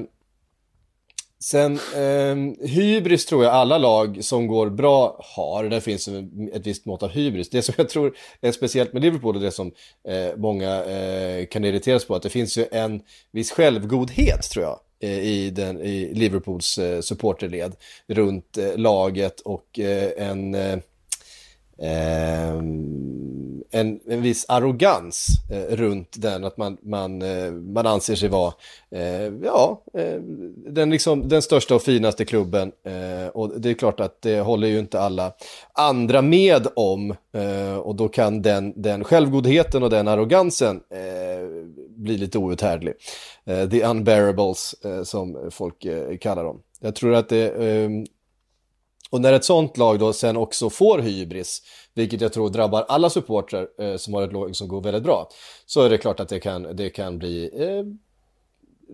sen, 1.44 1.80
eh, 1.96 2.68
hybris 2.68 3.26
tror 3.26 3.44
jag 3.44 3.54
alla 3.54 3.78
lag 3.78 4.24
som 4.24 4.48
går 4.48 4.70
bra 4.70 5.26
har. 5.36 5.64
Där 5.64 5.80
finns 5.80 6.08
ett 6.54 6.68
visst 6.68 6.86
mått 6.86 7.04
av 7.04 7.10
hybris. 7.10 7.50
Det 7.50 7.62
som 7.62 7.74
jag 7.78 7.90
tror 7.90 8.16
är 8.42 8.52
speciellt 8.52 8.94
med 8.94 9.02
Liverpool 9.02 9.36
och 9.36 9.42
det 9.42 9.52
som 9.52 9.72
eh, 10.08 10.38
många 10.38 10.84
eh, 10.84 11.46
kan 11.46 11.66
irriteras 11.66 12.06
på, 12.06 12.16
att 12.16 12.24
det 12.24 12.30
finns 12.30 12.58
ju 12.58 12.66
en 12.72 13.02
viss 13.32 13.52
självgodhet 13.52 14.50
tror 14.50 14.66
jag 14.66 14.80
Eh, 15.04 15.20
i, 15.20 15.50
den, 15.50 15.82
i 15.82 16.14
Liverpools 16.14 16.78
eh, 16.78 17.02
supporterled 17.02 17.76
runt 18.08 18.58
eh, 18.58 18.78
laget 18.78 19.40
och 19.40 19.80
en 20.18 20.56
Eh, 21.78 22.62
en, 23.74 24.00
en 24.08 24.22
viss 24.22 24.46
arrogans 24.48 25.28
eh, 25.52 25.76
runt 25.76 26.16
den, 26.22 26.44
att 26.44 26.58
man, 26.58 26.78
man, 26.82 27.22
eh, 27.22 27.52
man 27.52 27.88
anser 27.88 28.16
sig 28.16 28.30
vara 28.30 28.54
eh, 28.92 29.34
ja, 29.44 29.82
eh, 29.94 30.20
den, 30.68 30.90
liksom, 30.90 31.30
den 31.30 31.42
största 31.42 31.76
och 31.76 31.82
finaste 31.82 32.26
klubben. 32.26 32.72
Eh, 32.84 33.28
och 33.28 33.62
det 33.62 33.70
är 33.70 33.74
klart 33.74 34.00
att 34.00 34.22
det 34.22 34.40
håller 34.40 34.68
ju 34.68 34.80
inte 34.80 35.00
alla 35.00 35.34
andra 35.74 36.22
med 36.22 36.68
om. 36.76 37.16
och 37.84 37.96
då 37.96 38.08
kan 38.08 38.42
den, 38.42 38.74
den 38.76 39.04
självgodheten 39.04 39.84
och 39.84 39.90
den 39.90 40.08
arrogansen 40.08 40.82
bli 41.96 42.18
lite 42.18 42.38
outhärdlig. 42.38 42.94
the 43.46 43.84
unbearables, 43.84 44.76
som 45.04 45.50
folk 45.52 45.86
kallar 46.22 46.44
dem. 46.44 46.62
Jag 46.80 46.96
tror 46.96 47.14
att 47.16 47.30
det 47.30 47.54
och 49.14 49.22
när 49.22 49.34
ett 49.34 49.46
sånt 49.46 49.78
lag 49.78 50.00
då 50.00 50.14
sen 50.14 50.38
också 50.38 50.70
får 50.70 51.00
hybris, 51.00 51.62
vilket 51.94 52.22
jag 52.22 52.34
tror 52.34 52.50
drabbar 52.50 52.86
alla 52.88 53.10
supportrar 53.10 53.68
eh, 53.80 53.96
som 53.96 54.14
har 54.14 54.24
ett 54.24 54.34
lag 54.34 54.56
som 54.56 54.68
går 54.68 54.82
väldigt 54.82 55.04
bra, 55.04 55.30
så 55.66 55.82
är 55.82 55.90
det 55.90 55.98
klart 55.98 56.20
att 56.20 56.30
det 56.30 56.40
kan, 56.40 56.76
det 56.76 56.90
kan 56.90 57.20
bli 57.20 57.50
eh, 57.54 57.84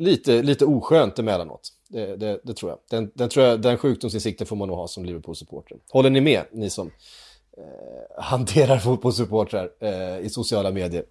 lite, 0.01 0.41
lite 0.41 0.65
oskönt 0.65 1.19
emellanåt. 1.19 1.69
Det, 1.89 2.15
det, 2.15 2.39
det 2.43 2.53
tror 2.53 2.71
jag. 2.71 2.79
Den, 2.89 3.12
den, 3.15 3.29
tror 3.29 3.45
jag. 3.45 3.62
den 3.62 3.77
sjukdomsinsikten 3.77 4.47
får 4.47 4.55
man 4.55 4.67
nog 4.67 4.77
ha 4.77 4.88
som 4.88 5.05
Liverpool-supporter. 5.05 5.77
Håller 5.91 6.10
ni 6.10 6.21
med, 6.21 6.43
ni 6.51 6.69
som 6.69 6.88
eh, 7.58 8.23
hanterar 8.23 8.77
fotbollssupportrar 8.77 9.69
eh, 9.79 10.19
i 10.19 10.29
sociala 10.29 10.71
medier? 10.71 11.03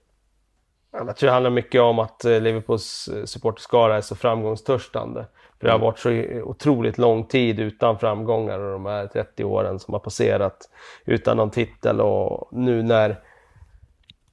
Jag 0.93 1.17
tror 1.17 1.27
det 1.27 1.33
handlar 1.33 1.51
mycket 1.51 1.81
om 1.81 1.99
att 1.99 2.25
eh, 2.25 2.41
Liverpools 2.41 3.09
eh, 3.09 3.25
supporterskara 3.25 3.97
är 3.97 4.01
så 4.01 4.17
framgångstörstande. 4.17 5.27
För 5.61 5.67
det 5.67 5.73
har 5.73 5.79
varit 5.79 5.99
så 5.99 6.11
otroligt 6.43 6.99
lång 6.99 7.25
tid 7.25 7.61
utan 7.61 7.99
framgångar 7.99 8.59
och 8.59 8.73
de 8.73 8.87
här 8.87 9.07
30 9.07 9.45
åren 9.45 9.79
som 9.79 9.95
har 9.95 10.01
passerat 10.01 10.71
utan 11.05 11.37
någon 11.37 11.51
titel 11.51 12.01
och 12.01 12.49
nu 12.53 12.83
när, 12.83 13.17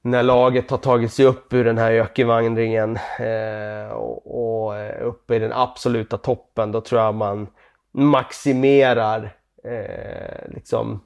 när 0.02 0.22
laget 0.22 0.70
har 0.70 0.78
tagit 0.78 1.12
sig 1.12 1.26
upp 1.26 1.52
ur 1.52 1.64
den 1.64 1.78
här 1.78 1.92
ökenvandringen 1.92 2.98
eh, 3.20 3.92
och, 3.92 4.66
och 4.66 4.74
uppe 5.08 5.34
i 5.34 5.38
den 5.38 5.52
absoluta 5.52 6.18
toppen, 6.18 6.72
då 6.72 6.80
tror 6.80 7.00
jag 7.00 7.14
man 7.14 7.46
maximerar 7.92 9.36
eh, 9.64 10.54
liksom, 10.54 11.00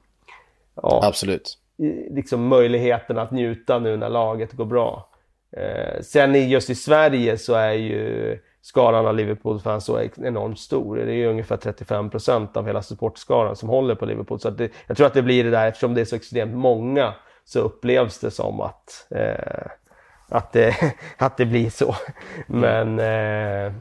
ja, 0.75 0.99
Absolut. 1.03 1.57
liksom 2.09 2.47
möjligheten 2.47 3.17
att 3.17 3.31
njuta 3.31 3.79
nu 3.79 3.97
när 3.97 4.09
laget 4.09 4.53
går 4.53 4.65
bra. 4.65 5.09
Eh, 5.57 6.01
sen 6.01 6.49
just 6.49 6.69
i 6.69 6.75
Sverige 6.75 7.37
så 7.37 7.53
är 7.53 7.71
ju 7.71 8.39
skaran 8.61 9.05
av 9.05 9.15
Liverpool-fans 9.15 9.85
så 9.85 9.99
enormt 10.17 10.59
stor. 10.59 10.95
Det 10.95 11.11
är 11.11 11.15
ju 11.15 11.27
ungefär 11.27 11.57
35 11.57 12.09
procent 12.09 12.57
av 12.57 12.67
hela 12.67 12.81
supportskaran 12.81 13.55
som 13.55 13.69
håller 13.69 13.95
på 13.95 14.05
Liverpool. 14.05 14.39
Så 14.39 14.49
det, 14.49 14.71
jag 14.87 14.97
tror 14.97 15.07
att 15.07 15.13
det 15.13 15.21
blir 15.21 15.43
det 15.43 15.51
där, 15.51 15.67
eftersom 15.67 15.93
det 15.93 16.01
är 16.01 16.05
så 16.05 16.15
extremt 16.15 16.55
många 16.55 17.13
så 17.45 17.59
upplevs 17.59 18.19
det 18.19 18.31
som 18.31 18.61
att, 18.61 19.07
eh, 19.09 19.71
att, 20.29 20.51
det, 20.51 20.75
att 21.17 21.37
det 21.37 21.45
blir 21.45 21.69
så. 21.69 21.95
Men 22.47 22.99
eh, 22.99 23.73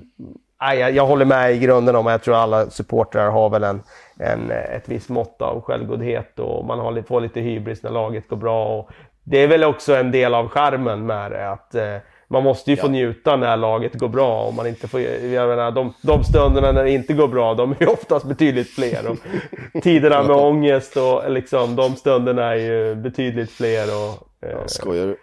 jag, 0.58 0.92
jag 0.92 1.06
håller 1.06 1.24
med 1.24 1.52
i 1.52 1.58
grunden 1.58 1.96
om, 1.96 2.06
jag 2.06 2.22
tror 2.22 2.34
alla 2.34 2.70
supportrar 2.70 3.30
har 3.30 3.50
väl 3.50 3.64
en, 3.64 3.82
en, 4.18 4.50
ett 4.50 4.88
visst 4.88 5.08
mått 5.08 5.42
av 5.42 5.60
självgodhet 5.60 6.38
och 6.38 6.64
man 6.64 6.78
har, 6.78 7.02
får 7.02 7.20
lite 7.20 7.40
hybris 7.40 7.82
när 7.82 7.90
laget 7.90 8.28
går 8.28 8.36
bra. 8.36 8.78
Och 8.78 8.90
det 9.24 9.38
är 9.38 9.48
väl 9.48 9.64
också 9.64 9.94
en 9.94 10.10
del 10.10 10.34
av 10.34 10.48
charmen 10.48 11.06
med 11.06 11.30
det. 11.30 11.50
Att, 11.50 11.74
eh, 11.74 11.96
man 12.32 12.42
måste 12.42 12.70
ju 12.70 12.76
ja. 12.76 12.82
få 12.82 12.88
njuta 12.88 13.36
när 13.36 13.56
laget 13.56 13.94
går 13.94 14.08
bra. 14.08 14.42
Och 14.42 14.54
man 14.54 14.66
inte 14.66 14.88
får, 14.88 15.00
jag 15.00 15.48
menar, 15.48 15.70
de, 15.70 15.94
de 16.02 16.24
stunderna 16.24 16.72
när 16.72 16.84
det 16.84 16.90
inte 16.90 17.12
går 17.12 17.28
bra, 17.28 17.54
de 17.54 17.74
är 17.78 17.88
oftast 17.88 18.26
betydligt 18.26 18.70
fler. 18.70 19.10
Och 19.10 19.18
tiderna 19.82 20.22
med 20.22 20.36
ångest 20.36 20.96
och 20.96 21.30
liksom, 21.30 21.76
de 21.76 21.96
stunderna 21.96 22.44
är 22.44 22.56
ju 22.56 22.94
betydligt 22.94 23.50
fler. 23.50 23.84
Och, 23.84 24.46
eh, 24.48 24.58
ja? 24.84 25.14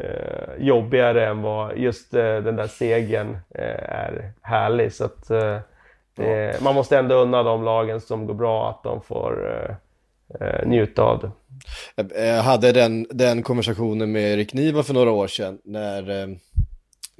Eh, 0.00 0.66
jobbigare 0.66 1.26
än 1.26 1.42
vad 1.42 1.78
just 1.78 2.14
eh, 2.14 2.36
den 2.36 2.56
där 2.56 2.66
segern 2.66 3.38
eh, 3.54 3.92
är 3.92 4.32
härlig. 4.42 4.92
Så 4.92 5.04
att, 5.04 5.30
eh, 5.30 5.58
ja. 6.14 6.52
man 6.60 6.74
måste 6.74 6.98
ändå 6.98 7.14
unna 7.14 7.42
de 7.42 7.64
lagen 7.64 8.00
som 8.00 8.26
går 8.26 8.34
bra 8.34 8.70
att 8.70 8.82
de 8.82 9.02
får 9.02 9.64
eh, 10.40 10.66
njuta 10.66 11.02
av 11.02 11.18
det. 11.20 11.30
Jag 12.14 12.42
hade 12.42 12.72
den, 12.72 13.06
den 13.10 13.42
konversationen 13.42 14.12
med 14.12 14.32
Erik 14.32 14.54
Niva 14.54 14.82
för 14.82 14.94
några 14.94 15.10
år 15.10 15.28
sedan 15.28 15.58
när 15.64 16.10
eh, 16.10 16.28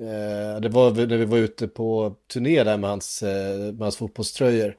eh 0.08 0.60
det 0.60 0.68
var 0.68 0.90
när 0.90 1.16
vi 1.16 1.24
var 1.24 1.38
ute 1.38 1.68
på 1.68 2.14
turné 2.32 2.64
där 2.64 2.76
med 2.76 2.90
hans, 2.90 3.22
med 3.22 3.80
hans 3.80 3.96
fotbollströjor 3.96 4.76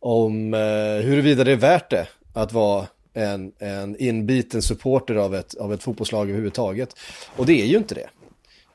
om 0.00 0.54
eh, 0.54 1.06
huruvida 1.06 1.44
det 1.44 1.52
är 1.52 1.56
värt 1.56 1.90
det 1.90 2.08
att 2.32 2.52
vara 2.52 2.86
en, 3.14 3.52
en 3.58 3.96
inbiten 3.96 4.62
supporter 4.62 5.14
av 5.14 5.34
ett, 5.34 5.54
av 5.54 5.72
ett 5.72 5.82
fotbollslag 5.82 6.28
överhuvudtaget. 6.28 6.96
Och 7.36 7.46
det 7.46 7.62
är 7.62 7.66
ju 7.66 7.76
inte 7.76 7.94
det. 7.94 8.08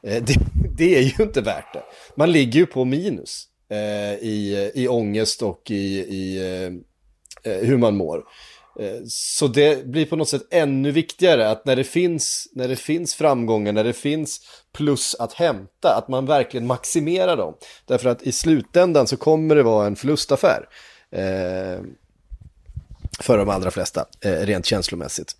Eh, 0.04 0.24
det, 0.24 0.36
det 0.78 0.96
är 0.96 1.02
ju 1.02 1.24
inte 1.24 1.42
värt 1.42 1.74
det. 1.74 1.84
Man 2.16 2.32
ligger 2.32 2.60
ju 2.60 2.66
på 2.66 2.86
minus 2.86 3.48
eh, 3.70 4.14
i, 4.14 4.72
i 4.76 4.88
ångest 4.88 5.42
och 5.42 5.72
i, 5.72 6.00
i 6.00 6.38
eh, 7.44 7.54
hur 7.54 7.78
man 7.78 7.96
mår. 7.96 8.24
Eh, 8.80 9.02
så 9.08 9.48
det 9.48 9.86
blir 9.86 10.06
på 10.06 10.16
något 10.16 10.30
sätt 10.30 10.48
ännu 10.52 10.92
viktigare 10.92 11.50
att 11.50 11.66
när 11.66 11.76
det, 11.76 11.84
finns, 11.84 12.48
när 12.54 12.68
det 12.68 12.76
finns 12.76 13.16
framgångar, 13.16 13.74
när 13.74 13.84
det 13.84 13.94
finns 13.94 14.42
plus 14.74 15.16
att 15.16 15.34
hämta, 15.34 15.96
att 15.96 16.08
man 16.08 16.26
verkligen 16.26 16.68
maximerar 16.68 17.38
dem. 17.38 17.54
Därför 17.86 18.10
att 18.10 18.24
i 18.24 18.32
slutändan 18.32 19.08
så 19.08 19.18
kommer 19.18 19.56
det 19.56 19.64
vara 19.64 19.88
en 19.88 19.96
förlustaffär. 19.96 20.70
Eh, 21.12 21.80
för 23.20 23.38
de 23.38 23.50
allra 23.50 23.72
flesta, 23.72 24.06
eh, 24.22 24.32
rent 24.32 24.66
känslomässigt. 24.66 25.32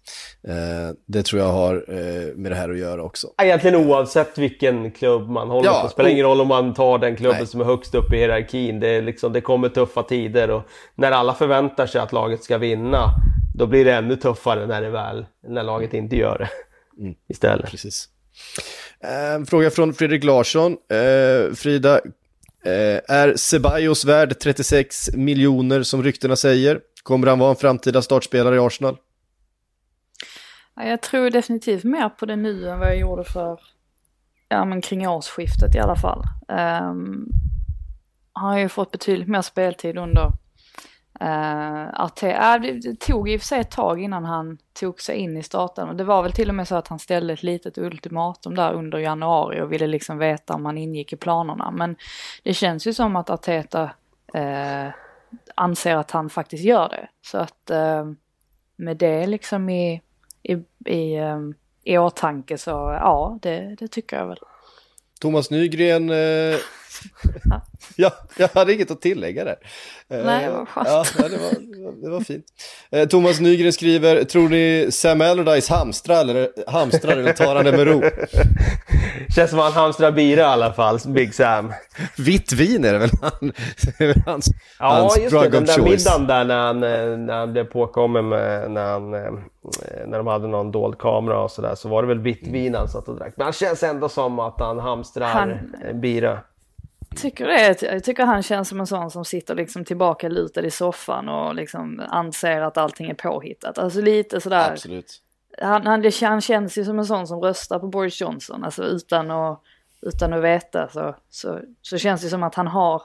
Eh, 0.48 0.96
det 1.06 1.24
tror 1.24 1.42
jag 1.42 1.50
har 1.50 1.86
eh, 1.88 2.36
med 2.36 2.52
det 2.52 2.56
här 2.56 2.70
att 2.70 2.78
göra 2.78 3.04
också. 3.04 3.28
Egentligen 3.42 3.76
oavsett 3.76 4.38
vilken 4.38 4.92
klubb 4.92 5.30
man 5.30 5.50
håller 5.50 5.70
ja, 5.70 5.80
på. 5.82 5.88
Det 5.88 5.92
spelar 5.92 6.10
och... 6.10 6.14
ingen 6.14 6.26
roll 6.26 6.42
om 6.42 6.48
man 6.48 6.74
tar 6.74 6.98
den 6.98 7.16
klubben 7.16 7.38
Nej. 7.38 7.48
som 7.48 7.62
är 7.62 7.66
högst 7.66 7.96
upp 7.96 8.14
i 8.14 8.18
hierarkin. 8.18 8.80
Det, 8.80 9.02
liksom, 9.02 9.34
det 9.34 9.42
kommer 9.42 9.70
tuffa 9.70 10.04
tider 10.04 10.52
och 10.52 10.64
när 10.96 11.12
alla 11.12 11.34
förväntar 11.34 11.88
sig 11.88 12.02
att 12.02 12.12
laget 12.12 12.44
ska 12.44 12.58
vinna, 12.58 13.06
då 13.56 13.68
blir 13.68 13.86
det 13.86 13.94
ännu 13.94 14.16
tuffare 14.16 14.68
när, 14.68 14.82
det 14.82 14.90
väl, 14.90 15.26
när 15.48 15.64
laget 15.64 15.94
inte 15.94 16.16
gör 16.16 16.38
det 16.38 16.50
mm. 17.02 17.16
istället. 17.30 17.72
Precis. 17.72 18.10
Eh, 19.04 19.46
fråga 19.46 19.70
från 19.70 19.94
Fredrik 19.94 20.24
Larsson. 20.24 20.72
Eh, 20.72 21.54
Frida, 21.56 21.96
eh, 22.66 23.16
är 23.18 23.36
Ceballos 23.36 24.06
värd 24.06 24.40
36 24.40 25.10
miljoner 25.14 25.84
som 25.84 26.04
ryktena 26.04 26.36
säger? 26.36 26.80
Kommer 27.04 27.28
han 27.28 27.40
vara 27.40 27.50
en 27.50 27.56
framtida 27.56 28.02
startspelare 28.02 28.56
i 28.56 28.60
Arsenal? 28.60 28.98
jag 30.76 31.02
tror 31.02 31.30
definitivt 31.30 31.84
mer 31.84 32.10
på 32.10 32.26
det 32.26 32.36
nu 32.36 32.70
än 32.70 32.80
vad 32.80 32.88
jag 32.88 32.98
gjorde 32.98 33.24
för, 33.24 33.60
ja 34.50 34.66
men 34.66 34.82
kring 34.82 35.08
årsskiftet 35.08 35.76
i 35.76 35.80
alla 35.80 35.96
fall. 35.96 36.24
Um, 36.48 37.32
han 38.34 38.50
har 38.50 38.60
ju 38.60 38.70
fått 38.70 38.92
betydligt 38.92 39.28
mer 39.28 39.42
speltid 39.42 39.98
under 39.98 40.22
eh, 40.24 40.32
Uh, 41.22 41.90
Arteta, 41.94 42.56
äh, 42.56 42.62
det, 42.62 43.00
tog 43.00 43.30
i 43.30 43.38
och 43.38 43.42
för 43.42 43.48
sig 43.48 43.60
ett 43.60 43.72
tag 43.72 44.02
innan 44.02 44.26
han 44.26 44.58
tog 44.80 45.02
sig 45.02 45.18
in 45.18 45.38
i 45.38 45.44
starten 45.44 45.98
det 45.98 46.04
var 46.04 46.24
väl 46.24 46.32
till 46.32 46.50
och 46.50 46.56
med 46.56 46.68
så 46.68 46.76
att 46.76 46.88
han 46.88 47.00
ställde 47.00 47.34
ett 47.34 47.44
litet 47.44 47.78
ultimatum 47.78 48.56
där 48.56 48.74
under 48.74 48.98
januari 48.98 49.62
och 49.62 49.72
ville 49.72 49.88
liksom 49.88 50.18
veta 50.18 50.54
om 50.54 50.66
han 50.66 50.78
ingick 50.78 51.14
i 51.14 51.16
planerna. 51.18 51.72
Men 51.72 51.96
det 52.44 52.54
känns 52.54 52.88
ju 52.88 52.94
som 52.94 53.16
att 53.16 53.30
Arteta 53.30 53.84
uh, 54.36 54.90
anser 55.56 55.96
att 55.96 56.12
han 56.12 56.30
faktiskt 56.30 56.64
gör 56.64 56.90
det. 56.90 57.08
Så 57.22 57.38
att 57.38 57.70
eh, 57.70 58.12
med 58.76 58.98
det 58.98 59.28
liksom 59.28 59.70
i, 59.70 60.02
i, 60.44 60.54
i, 60.86 61.16
eh, 61.16 61.40
i 61.84 61.98
åtanke 61.98 62.58
så 62.58 62.70
ja, 63.02 63.40
det, 63.42 63.76
det 63.80 63.88
tycker 63.88 64.18
jag 64.18 64.28
väl. 64.28 64.40
Thomas 65.20 65.52
Nygren 65.52 66.10
eh, 66.10 66.58
ja, 67.96 68.12
jag 68.38 68.50
hade 68.54 68.74
inget 68.74 68.92
att 68.92 69.02
tillägga 69.02 69.44
där. 69.44 69.58
Eh, 70.10 70.26
Nej, 70.26 70.46
det 70.46 70.52
var 70.52 70.66
skönt. 70.66 70.88
Ja, 70.88 71.06
det, 71.18 71.38
var, 71.38 72.04
det 72.04 72.10
var 72.10 72.22
fint. 72.22 72.46
Eh, 72.92 73.08
Thomas 73.08 73.40
Nygren 73.40 73.74
skriver, 73.74 74.24
tror 74.24 74.50
ni 74.50 74.88
Sam 74.92 75.22
Allardyce 75.22 75.74
hamstrar 75.74 76.22
eller, 76.22 76.50
hamstrar 76.68 77.18
eller 77.18 77.34
tar 77.34 77.56
han 77.56 77.66
det 77.66 77.72
med 77.72 77.88
ro? 77.88 78.02
Känns 79.36 79.50
som 79.50 79.60
han 79.60 79.72
hamstrar 79.72 80.12
bira 80.12 80.42
i 80.42 80.44
alla 80.44 80.74
fall, 80.74 81.00
Big 81.06 81.34
Sam. 81.34 81.74
Vitt 82.18 82.52
vin 82.52 82.86
är 82.86 82.94
det 82.94 83.00
väl 83.00 83.10
han, 83.22 83.54
hans, 84.26 84.48
ja, 84.80 84.86
hans 84.86 85.18
just 85.18 85.32
det, 85.32 85.50
den 85.50 85.66
där 85.66 85.82
middagen 85.82 86.28
där 86.28 86.46
när 86.46 86.58
han, 86.58 86.84
eh, 86.84 87.18
när 87.18 87.34
han 87.34 87.52
blev 87.52 87.64
påkommen 87.64 88.30
med, 88.30 88.72
när, 88.72 88.92
han, 88.92 89.12
när 90.08 90.18
de 90.18 90.28
hade 90.28 90.48
någon 90.48 90.72
dold 90.72 90.98
kamera 90.98 91.44
och 91.44 91.52
sådär, 91.52 91.76
så 91.76 91.90
var 91.90 92.02
det 92.02 92.08
väl 92.08 92.20
vitt 92.20 92.48
vin 92.48 92.76
han 92.76 92.88
satt 92.88 93.08
och 93.08 93.16
drack. 93.16 93.34
Men 93.38 93.44
han 93.44 93.54
känns 93.54 93.84
ändå 93.84 94.10
som 94.10 94.40
att 94.40 94.60
han 94.60 94.80
hamstrar 94.80 95.28
han... 95.28 95.60
bira 96.02 96.40
tycker 97.16 97.48
det. 97.48 97.82
Jag 97.82 98.04
tycker 98.04 98.26
han 98.26 98.44
känns 98.44 98.70
som 98.70 98.80
en 98.80 98.88
sån 98.88 99.12
som 99.12 99.26
sitter 99.26 99.56
liksom 99.56 99.86
tillbaka 99.86 100.30
lutad 100.30 100.66
i 100.66 100.72
soffan 100.72 101.30
och 101.30 101.56
liksom 101.56 102.04
anser 102.08 102.62
att 102.62 102.78
allting 102.78 103.10
är 103.10 103.14
påhittat. 103.14 103.78
Alltså 103.78 104.02
lite 104.02 104.42
sådär. 104.42 104.72
Absolut. 104.72 105.22
Han, 105.62 105.88
han, 105.88 106.12
han 106.22 106.42
känns 106.42 106.78
ju 106.78 106.86
som 106.86 107.00
en 107.00 107.06
sån 107.06 107.28
som 107.28 107.40
röstar 107.40 107.80
på 107.80 107.88
Boris 107.88 108.22
Johnson, 108.22 108.64
alltså 108.64 108.84
utan 108.84 109.32
att, 109.32 109.62
utan 110.02 110.34
att 110.34 110.44
veta 110.44 110.90
så, 110.90 111.16
så, 111.30 111.60
så 111.82 111.98
känns 111.98 112.22
det 112.22 112.30
som 112.30 112.44
att 112.44 112.56
han 112.56 112.68
har, 112.68 113.02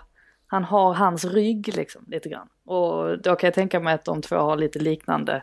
han 0.47 0.65
har 0.65 0.95
hans 0.95 1.25
rygg 1.25 1.77
liksom 1.77 2.05
lite 2.09 2.29
grann. 2.29 2.49
Och 2.65 3.19
då 3.19 3.37
kan 3.37 3.47
jag 3.47 3.55
tänka 3.55 3.81
mig 3.81 3.95
att 3.95 4.05
de 4.05 4.23
två 4.23 4.37
har 4.37 4.57
lite 4.57 4.79
liknande 4.79 5.43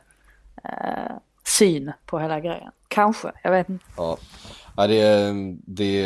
eh, 0.64 1.16
syn 1.44 1.92
på 2.06 2.20
hela 2.20 2.40
grejen. 2.40 2.72
Kanske, 2.88 3.32
jag 3.44 3.52
vet 3.52 3.70
inte. 3.70 3.86
Ja, 3.98 4.18
ja 4.78 4.88
det, 4.88 5.34
det 5.66 6.06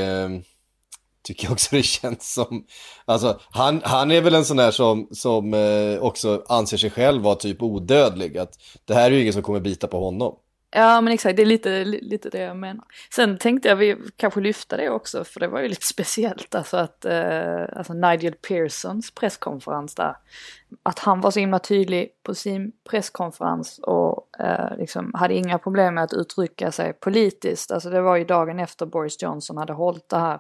tycker 1.26 1.44
jag 1.46 1.52
också 1.52 1.68
det 1.76 1.84
känns 1.84 2.34
som. 2.34 2.66
Alltså, 3.06 3.40
han, 3.50 3.82
han 3.84 4.12
är 4.12 4.22
väl 4.22 4.36
en 4.36 4.46
sån 4.46 4.58
där 4.58 4.72
som, 4.72 5.08
som 5.12 5.54
eh, 5.54 6.00
också 6.00 6.44
anser 6.48 6.78
sig 6.78 6.90
själv 6.90 7.22
vara 7.22 7.36
typ 7.36 7.62
odödlig. 7.62 8.38
Att 8.38 8.60
det 8.86 8.94
här 8.94 9.12
är 9.12 9.16
ju 9.16 9.22
ingen 9.22 9.34
som 9.34 9.44
kommer 9.44 9.60
bita 9.60 9.88
på 9.88 10.06
honom. 10.06 10.36
Ja 10.78 11.02
men 11.02 11.14
exakt, 11.14 11.36
det 11.36 11.44
är 11.44 11.46
lite, 11.46 11.86
lite 11.86 12.30
det 12.30 12.40
jag 12.40 12.58
menar. 12.58 12.86
Sen 13.16 13.38
tänkte 13.38 13.70
jag 13.70 13.76
vi 13.76 13.98
kanske 14.16 14.42
lyfta 14.42 14.78
det 14.78 14.90
också, 14.90 15.24
för 15.24 15.40
det 15.40 15.48
var 15.48 15.62
ju 15.62 15.68
lite 15.68 15.86
speciellt 15.86 16.56
alltså 16.56 16.78
att 16.78 17.06
eh, 17.06 17.64
alltså 17.76 17.94
Nigel 17.94 18.34
Pearsons 18.34 19.12
presskonferens 19.12 19.96
där, 19.96 20.16
att 20.84 21.00
han 21.00 21.22
var 21.22 21.32
så 21.32 21.40
himla 21.40 21.60
tydlig 21.60 22.10
på 22.24 22.36
sin 22.36 22.72
presskonferens 22.90 23.80
och 23.80 24.30
eh, 24.40 24.78
liksom 24.78 25.12
hade 25.14 25.34
inga 25.34 25.58
problem 25.58 25.94
med 25.94 26.04
att 26.04 26.14
uttrycka 26.14 26.72
sig 26.72 26.94
politiskt. 26.94 27.72
Alltså 27.72 27.90
det 27.90 28.02
var 28.02 28.16
ju 28.16 28.26
dagen 28.26 28.60
efter 28.60 28.86
Boris 28.86 29.22
Johnson 29.22 29.58
hade 29.58 29.74
hållit 29.74 30.10
det 30.10 30.20
här 30.20 30.40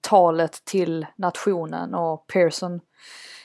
talet 0.00 0.64
till 0.64 1.06
nationen 1.16 1.94
och 1.94 2.26
Pearson 2.26 2.80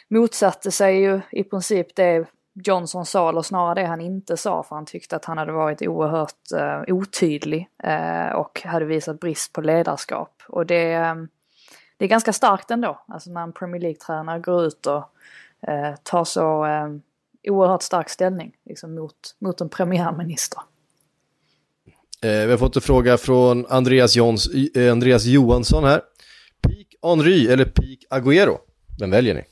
motsatte 0.07 0.71
sig 0.71 1.01
ju 1.01 1.21
i 1.31 1.43
princip 1.43 1.95
det 1.95 2.27
Johnson 2.53 3.05
sa, 3.05 3.29
eller 3.29 3.41
snarare 3.41 3.81
det 3.81 3.87
han 3.87 4.01
inte 4.01 4.37
sa, 4.37 4.63
för 4.63 4.75
han 4.75 4.85
tyckte 4.85 5.15
att 5.15 5.25
han 5.25 5.37
hade 5.37 5.51
varit 5.51 5.81
oerhört 5.81 6.51
eh, 6.57 6.93
otydlig 6.93 7.69
eh, 7.83 8.29
och 8.29 8.61
hade 8.65 8.85
visat 8.85 9.19
brist 9.19 9.53
på 9.53 9.61
ledarskap. 9.61 10.41
Och 10.47 10.65
det, 10.65 10.93
eh, 10.93 11.15
det 11.97 12.05
är 12.05 12.09
ganska 12.09 12.33
starkt 12.33 12.71
ändå, 12.71 13.03
alltså 13.07 13.29
när 13.29 13.43
en 13.43 13.53
Premier 13.53 13.81
League-tränare 13.81 14.39
går 14.39 14.65
ut 14.65 14.85
och 14.85 15.03
eh, 15.69 15.95
tar 16.03 16.23
så 16.23 16.65
eh, 16.65 16.89
oerhört 17.47 17.81
stark 17.81 18.09
ställning 18.09 18.51
liksom 18.65 18.95
mot, 18.95 19.35
mot 19.39 19.61
en 19.61 19.69
premiärminister. 19.69 20.61
Eh, 22.21 22.45
vi 22.45 22.51
har 22.51 22.57
fått 22.57 22.75
en 22.75 22.81
fråga 22.81 23.17
från 23.17 23.65
Andreas, 23.69 24.15
Jons, 24.15 24.49
eh, 24.75 24.91
Andreas 24.91 25.25
Johansson 25.25 25.83
här. 25.83 26.01
Henry 27.03 27.47
eller 27.47 27.65
Peak 27.65 27.99
Agüero? 28.09 28.57
Vem 28.99 29.11
väljer 29.11 29.35
ni? 29.35 29.43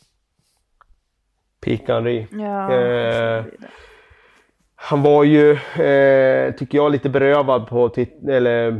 Peak 1.66 1.82
Henry. 1.88 2.28
Ja, 2.32 2.74
eh, 2.74 3.46
han 4.76 5.04
var 5.04 5.24
ju, 5.24 5.52
eh, 5.84 6.54
tycker 6.54 6.78
jag, 6.78 6.92
lite 6.92 7.10
berövad 7.10 7.68
på 7.68 7.92
eller 8.30 8.72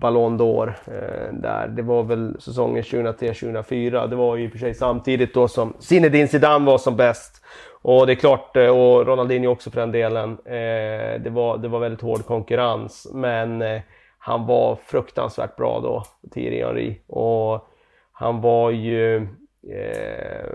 Ballon 0.00 0.40
d'Or. 0.40 0.68
Eh, 0.68 1.32
där. 1.32 1.68
Det 1.68 1.82
var 1.82 2.02
väl 2.02 2.40
säsongen 2.40 2.82
2003-2004. 2.82 4.06
Det 4.06 4.16
var 4.16 4.36
ju 4.36 4.44
i 4.44 4.48
och 4.48 4.52
för 4.52 4.58
sig 4.58 4.74
samtidigt 4.74 5.34
då 5.34 5.48
som 5.48 5.74
Zinedine 5.78 6.28
Zidane 6.28 6.66
var 6.66 6.78
som 6.78 6.96
bäst. 6.96 7.44
Och 7.82 8.06
det 8.06 8.12
är 8.12 8.16
klart, 8.16 8.56
eh, 8.56 8.68
och 8.68 9.06
Ronaldinho 9.06 9.50
också 9.50 9.70
för 9.70 9.80
den 9.80 9.92
delen. 9.92 10.30
Eh, 10.44 11.20
det, 11.20 11.30
var, 11.30 11.58
det 11.58 11.68
var 11.68 11.80
väldigt 11.80 12.00
hård 12.00 12.26
konkurrens. 12.26 13.08
Men 13.12 13.62
eh, 13.62 13.80
han 14.18 14.46
var 14.46 14.78
fruktansvärt 14.86 15.56
bra 15.56 15.80
då, 15.80 16.04
Thierry 16.34 16.62
Henry. 16.64 17.00
Och 17.06 17.68
han 18.14 18.40
var 18.40 18.70
ju 18.70 19.16
eh, 19.70 20.52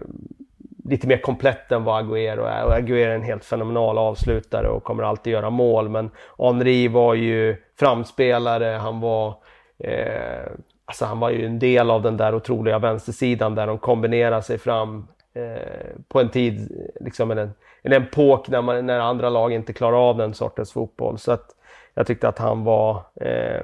lite 0.85 1.07
mer 1.07 1.17
komplett 1.17 1.71
än 1.71 1.83
vad 1.83 2.03
Agüero 2.03 2.45
är. 2.45 2.65
Och 2.65 2.73
Agüero 2.73 3.09
är 3.09 3.15
en 3.15 3.23
helt 3.23 3.45
fenomenal 3.45 3.97
avslutare 3.97 4.69
och 4.69 4.83
kommer 4.83 5.03
alltid 5.03 5.33
göra 5.33 5.49
mål. 5.49 5.89
Men 5.89 6.11
Henri 6.37 6.87
var 6.87 7.13
ju 7.13 7.57
framspelare, 7.79 8.65
han 8.65 8.99
var 8.99 9.35
eh, 9.77 10.51
Alltså 10.89 11.05
han 11.05 11.19
var 11.19 11.29
ju 11.29 11.45
en 11.45 11.59
del 11.59 11.89
av 11.89 12.01
den 12.01 12.17
där 12.17 12.35
otroliga 12.35 12.79
vänstersidan 12.79 13.55
där 13.55 13.67
de 13.67 13.77
kombinerar 13.77 14.41
sig 14.41 14.57
fram 14.57 15.07
eh, 15.33 16.01
på 16.07 16.19
en 16.19 16.29
tid, 16.29 16.85
liksom 16.99 17.31
en, 17.31 17.51
en 17.81 17.93
epok 17.93 18.49
när, 18.49 18.61
man, 18.61 18.85
när 18.85 18.99
andra 18.99 19.29
lag 19.29 19.53
inte 19.53 19.73
klarar 19.73 20.09
av 20.09 20.17
den 20.17 20.33
sortens 20.33 20.71
fotboll. 20.71 21.17
Så 21.17 21.31
att 21.31 21.55
jag 21.93 22.07
tyckte 22.07 22.27
att 22.27 22.39
han 22.39 22.63
var 22.63 23.03
eh, 23.21 23.61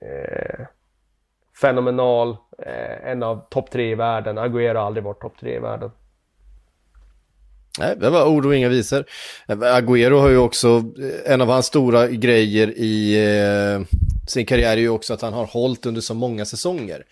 eh, 0.00 0.66
fenomenal, 1.60 2.36
eh, 2.66 3.10
en 3.10 3.22
av 3.22 3.48
topp 3.50 3.70
tre 3.70 3.90
i 3.90 3.94
världen. 3.94 4.38
Agüero 4.38 4.74
har 4.74 4.86
aldrig 4.86 5.04
varit 5.04 5.20
topp 5.20 5.34
tre 5.40 5.56
i 5.56 5.58
världen. 5.58 5.90
Nej, 7.78 7.96
det 7.96 8.10
var 8.10 8.26
ord 8.26 8.46
och 8.46 8.56
inga 8.56 8.68
visor. 8.68 9.04
Eh, 9.48 9.56
Agüero 9.56 10.20
har 10.20 10.28
ju 10.28 10.38
också, 10.38 10.68
eh, 11.02 11.32
en 11.32 11.40
av 11.40 11.48
hans 11.48 11.66
stora 11.66 12.06
grejer 12.06 12.74
i 12.76 13.16
eh, 13.16 13.98
sin 14.28 14.46
karriär 14.46 14.72
är 14.72 14.80
ju 14.80 14.88
också 14.88 15.14
att 15.14 15.22
han 15.22 15.32
har 15.32 15.46
hållit 15.46 15.86
under 15.86 16.00
så 16.00 16.14
många 16.14 16.44
säsonger. 16.44 17.02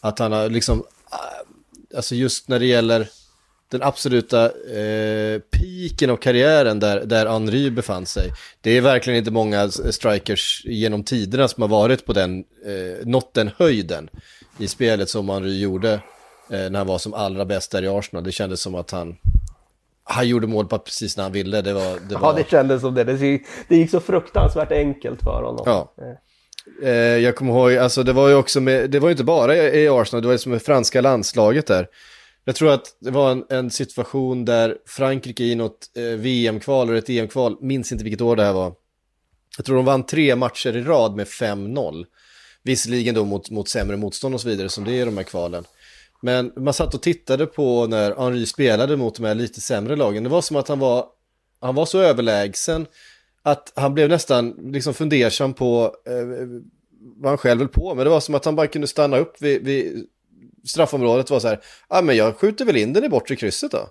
Att 0.00 0.18
han 0.18 0.32
har 0.32 0.48
liksom, 0.48 0.78
eh, 1.12 1.96
alltså 1.96 2.14
just 2.14 2.48
när 2.48 2.58
det 2.58 2.66
gäller 2.66 3.08
den 3.72 3.82
absoluta 3.82 4.44
eh, 4.44 5.38
piken 5.50 6.10
av 6.10 6.16
karriären 6.16 6.80
där, 6.80 7.04
där 7.04 7.26
Henry 7.26 7.70
befann 7.70 8.06
sig. 8.06 8.32
Det 8.60 8.76
är 8.76 8.80
verkligen 8.80 9.18
inte 9.18 9.30
många 9.30 9.68
strikers 9.68 10.62
genom 10.64 11.04
tiderna 11.04 11.48
som 11.48 11.62
har 11.62 11.68
varit 11.68 12.06
på 12.06 12.12
den, 12.12 12.38
eh, 12.38 13.06
nått 13.06 13.34
den 13.34 13.50
höjden 13.58 14.08
i 14.58 14.68
spelet 14.68 15.08
som 15.08 15.28
Henry 15.28 15.60
gjorde 15.60 15.92
eh, 16.50 16.70
när 16.70 16.78
han 16.78 16.86
var 16.86 16.98
som 16.98 17.14
allra 17.14 17.44
bäst 17.44 17.70
där 17.70 17.84
i 17.84 17.88
Arsenal. 17.88 18.24
Det 18.24 18.32
kändes 18.32 18.60
som 18.60 18.74
att 18.74 18.90
han, 18.90 19.16
han 20.04 20.28
gjorde 20.28 20.46
mål 20.46 20.66
på 20.66 20.78
precis 20.78 21.16
när 21.16 21.24
han 21.24 21.32
ville. 21.32 21.62
Det 21.62 21.72
var, 21.72 21.98
det 22.08 22.14
var... 22.14 22.28
Ja, 22.28 22.32
det 22.32 22.50
kändes 22.50 22.80
som 22.80 22.94
det. 22.94 23.04
Det 23.68 23.76
gick 23.76 23.90
så 23.90 24.00
fruktansvärt 24.00 24.72
enkelt 24.72 25.22
för 25.22 25.42
honom. 25.42 25.62
Ja. 25.66 25.92
Eh, 26.82 26.90
jag 26.92 27.36
kommer 27.36 27.52
ihåg, 27.52 27.76
alltså 27.76 28.02
det 28.02 28.12
var 28.12 28.28
ju 28.28 28.34
också 28.34 28.60
med, 28.60 28.90
det 28.90 28.98
var 28.98 29.08
ju 29.08 29.12
inte 29.12 29.24
bara 29.24 29.56
i 29.56 29.88
Arsenal, 29.88 30.22
det 30.22 30.28
var 30.28 30.32
ju 30.32 30.38
som 30.38 30.52
med 30.52 30.62
franska 30.62 31.00
landslaget 31.00 31.66
där. 31.66 31.88
Jag 32.44 32.56
tror 32.56 32.72
att 32.72 32.96
det 33.00 33.10
var 33.10 33.30
en, 33.30 33.44
en 33.48 33.70
situation 33.70 34.44
där 34.44 34.78
Frankrike 34.86 35.44
i 35.44 35.54
något 35.54 35.90
eh, 35.96 36.02
VM-kval 36.02 36.88
eller 36.88 36.98
ett 36.98 37.08
EM-kval, 37.08 37.56
minns 37.60 37.92
inte 37.92 38.04
vilket 38.04 38.20
år 38.20 38.36
det 38.36 38.44
här 38.44 38.52
var. 38.52 38.74
Jag 39.56 39.66
tror 39.66 39.76
de 39.76 39.84
vann 39.84 40.06
tre 40.06 40.36
matcher 40.36 40.76
i 40.76 40.82
rad 40.82 41.16
med 41.16 41.26
5-0. 41.26 42.04
Visserligen 42.62 43.14
då 43.14 43.24
mot, 43.24 43.50
mot 43.50 43.68
sämre 43.68 43.96
motstånd 43.96 44.34
och 44.34 44.40
så 44.40 44.48
vidare 44.48 44.68
som 44.68 44.84
det 44.84 44.92
är 44.92 45.02
i 45.02 45.04
de 45.04 45.16
här 45.16 45.24
kvalen. 45.24 45.64
Men 46.22 46.52
man 46.56 46.74
satt 46.74 46.94
och 46.94 47.02
tittade 47.02 47.46
på 47.46 47.86
när 47.86 48.14
Henri 48.14 48.46
spelade 48.46 48.96
mot 48.96 49.14
de 49.14 49.24
här 49.24 49.34
lite 49.34 49.60
sämre 49.60 49.96
lagen. 49.96 50.22
Det 50.22 50.28
var 50.28 50.42
som 50.42 50.56
att 50.56 50.68
han 50.68 50.78
var, 50.78 51.06
han 51.60 51.74
var 51.74 51.86
så 51.86 51.98
överlägsen 51.98 52.86
att 53.42 53.72
han 53.76 53.94
blev 53.94 54.08
nästan 54.08 54.50
liksom 54.50 54.94
fundersam 54.94 55.54
på 55.54 55.94
eh, 56.06 56.62
vad 57.16 57.30
han 57.30 57.38
själv 57.38 57.60
höll 57.60 57.68
på 57.68 57.94
med. 57.94 58.06
Det 58.06 58.10
var 58.10 58.20
som 58.20 58.34
att 58.34 58.44
han 58.44 58.56
bara 58.56 58.66
kunde 58.66 58.86
stanna 58.86 59.16
upp 59.16 59.42
vid, 59.42 59.64
vid 59.64 60.06
straffområdet 60.64 61.30
var 61.30 61.40
så 61.40 61.48
här, 61.48 61.60
ja 61.88 61.98
ah, 61.98 62.02
men 62.02 62.16
jag 62.16 62.36
skjuter 62.36 62.64
väl 62.64 62.76
in 62.76 62.92
den 62.92 63.04
i 63.04 63.08
bortre 63.08 63.36
krysset 63.36 63.70
då. 63.70 63.88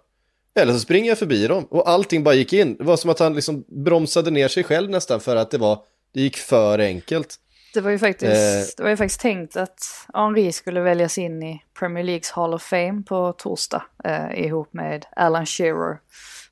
Eller 0.56 0.74
så 0.74 0.80
springer 0.80 1.10
jag 1.10 1.20
förbi 1.20 1.48
dem 1.48 1.66
och 1.70 1.90
allting 1.90 2.24
bara 2.24 2.34
gick 2.34 2.54
in. 2.54 2.78
Det 2.78 2.84
var 2.84 2.98
som 2.98 3.10
att 3.10 3.20
han 3.20 3.34
liksom 3.34 3.64
bromsade 3.68 4.32
ner 4.32 4.48
sig 4.48 4.64
själv 4.64 4.90
nästan 4.90 5.20
för 5.20 5.36
att 5.36 5.52
det 5.52 5.58
var, 5.58 5.84
det 6.14 6.22
gick 6.22 6.38
för 6.38 6.80
enkelt. 6.80 7.38
Det 7.74 7.82
var 7.82 7.92
ju 7.92 8.00
faktiskt, 8.00 8.78
det 8.78 8.84
var 8.84 8.90
ju 8.90 8.98
faktiskt 8.98 9.22
tänkt 9.22 9.56
att 9.56 10.08
Henri 10.14 10.52
skulle 10.52 10.82
väljas 10.82 11.18
in 11.18 11.44
i 11.44 11.64
Premier 11.80 12.04
Leagues 12.04 12.32
Hall 12.32 12.54
of 12.54 12.62
Fame 12.62 13.04
på 13.04 13.34
torsdag 13.38 13.84
eh, 14.04 14.46
ihop 14.46 14.74
med 14.74 15.06
Alan 15.16 15.46
Shearer. 15.46 16.00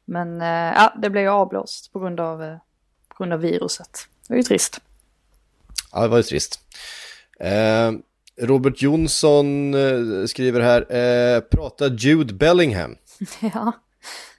Men 0.06 0.42
eh, 0.42 0.48
ja, 0.48 0.94
det 1.02 1.10
blev 1.10 1.24
ju 1.24 1.30
avblåst 1.30 1.94
på 1.94 2.00
grund 2.00 2.20
av, 2.20 2.44
eh, 2.44 2.58
på 3.10 3.16
grund 3.18 3.34
av 3.34 3.40
viruset. 3.40 4.08
Det 4.28 4.34
var 4.34 4.38
ju 4.38 4.44
trist. 4.44 4.82
Ja, 5.92 6.02
det 6.02 6.08
var 6.08 6.18
ju 6.18 6.24
trist. 6.24 6.60
Robert 8.42 8.82
Jonsson 8.82 9.74
eh, 9.74 10.26
skriver 10.26 10.62
här, 10.62 10.96
eh, 10.96 11.42
prata 11.42 11.88
Jude 11.88 12.34
Bellingham. 12.34 12.96
ja, 13.54 13.72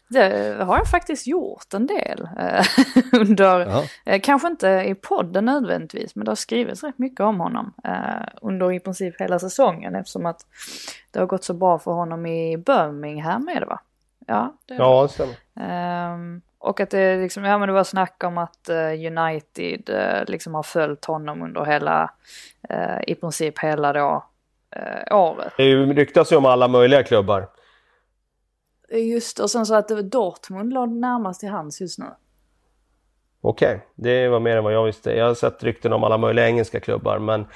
det 0.08 0.56
har 0.64 0.78
jag 0.78 0.90
faktiskt 0.90 1.26
gjort 1.26 1.74
en 1.74 1.86
del 1.86 2.28
eh, 2.38 2.64
under, 3.20 3.84
eh, 4.04 4.20
kanske 4.20 4.48
inte 4.48 4.68
i 4.68 4.94
podden 4.94 5.44
nödvändigtvis, 5.44 6.14
men 6.14 6.24
det 6.24 6.30
har 6.30 6.36
skrivits 6.36 6.84
rätt 6.84 6.98
mycket 6.98 7.20
om 7.20 7.40
honom 7.40 7.74
eh, 7.84 8.28
under 8.42 8.72
i 8.72 8.80
princip 8.80 9.20
hela 9.20 9.38
säsongen 9.38 9.94
eftersom 9.94 10.26
att 10.26 10.46
det 11.10 11.18
har 11.18 11.26
gått 11.26 11.44
så 11.44 11.54
bra 11.54 11.78
för 11.78 11.90
honom 11.90 12.26
i 12.26 12.56
Birmingham 12.56 13.48
är 13.48 13.60
det 13.60 13.66
va? 13.66 13.80
Ja, 14.26 14.56
det, 14.66 14.74
ja, 14.74 15.02
det 15.02 15.08
stämmer. 15.08 16.14
Um, 16.14 16.42
och 16.60 16.80
att 16.80 16.90
det 16.90 17.16
liksom, 17.16 17.44
ja 17.44 17.58
men 17.58 17.68
det 17.68 17.72
var 17.72 17.84
snack 17.84 18.24
om 18.24 18.38
att 18.38 18.68
uh, 18.70 19.16
United 19.16 19.90
uh, 19.90 20.24
liksom 20.26 20.54
har 20.54 20.62
följt 20.62 21.04
honom 21.04 21.42
under 21.42 21.64
hela, 21.64 22.10
uh, 22.70 23.02
i 23.06 23.14
princip 23.14 23.58
hela 23.58 23.92
då 23.92 24.24
året. 25.10 25.52
Det 25.56 25.74
ryktas 25.74 26.32
ju 26.32 26.36
om 26.36 26.46
alla 26.46 26.68
möjliga 26.68 27.02
klubbar. 27.02 27.48
Just 28.90 29.40
och 29.40 29.50
sen 29.50 29.66
så 29.66 29.74
att 29.74 29.88
Dortmund 29.88 30.72
låg 30.72 30.88
närmast 30.88 31.40
till 31.40 31.48
hans 31.48 31.80
just 31.80 31.98
nu. 31.98 32.06
Okej, 33.40 33.74
okay. 33.74 33.80
det 33.94 34.28
var 34.28 34.40
mer 34.40 34.56
än 34.56 34.64
vad 34.64 34.72
jag 34.72 34.84
visste. 34.84 35.12
Jag 35.12 35.26
har 35.26 35.34
sett 35.34 35.64
rykten 35.64 35.92
om 35.92 36.04
alla 36.04 36.18
möjliga 36.18 36.46
engelska 36.46 36.80
klubbar 36.80 37.18
men 37.18 37.46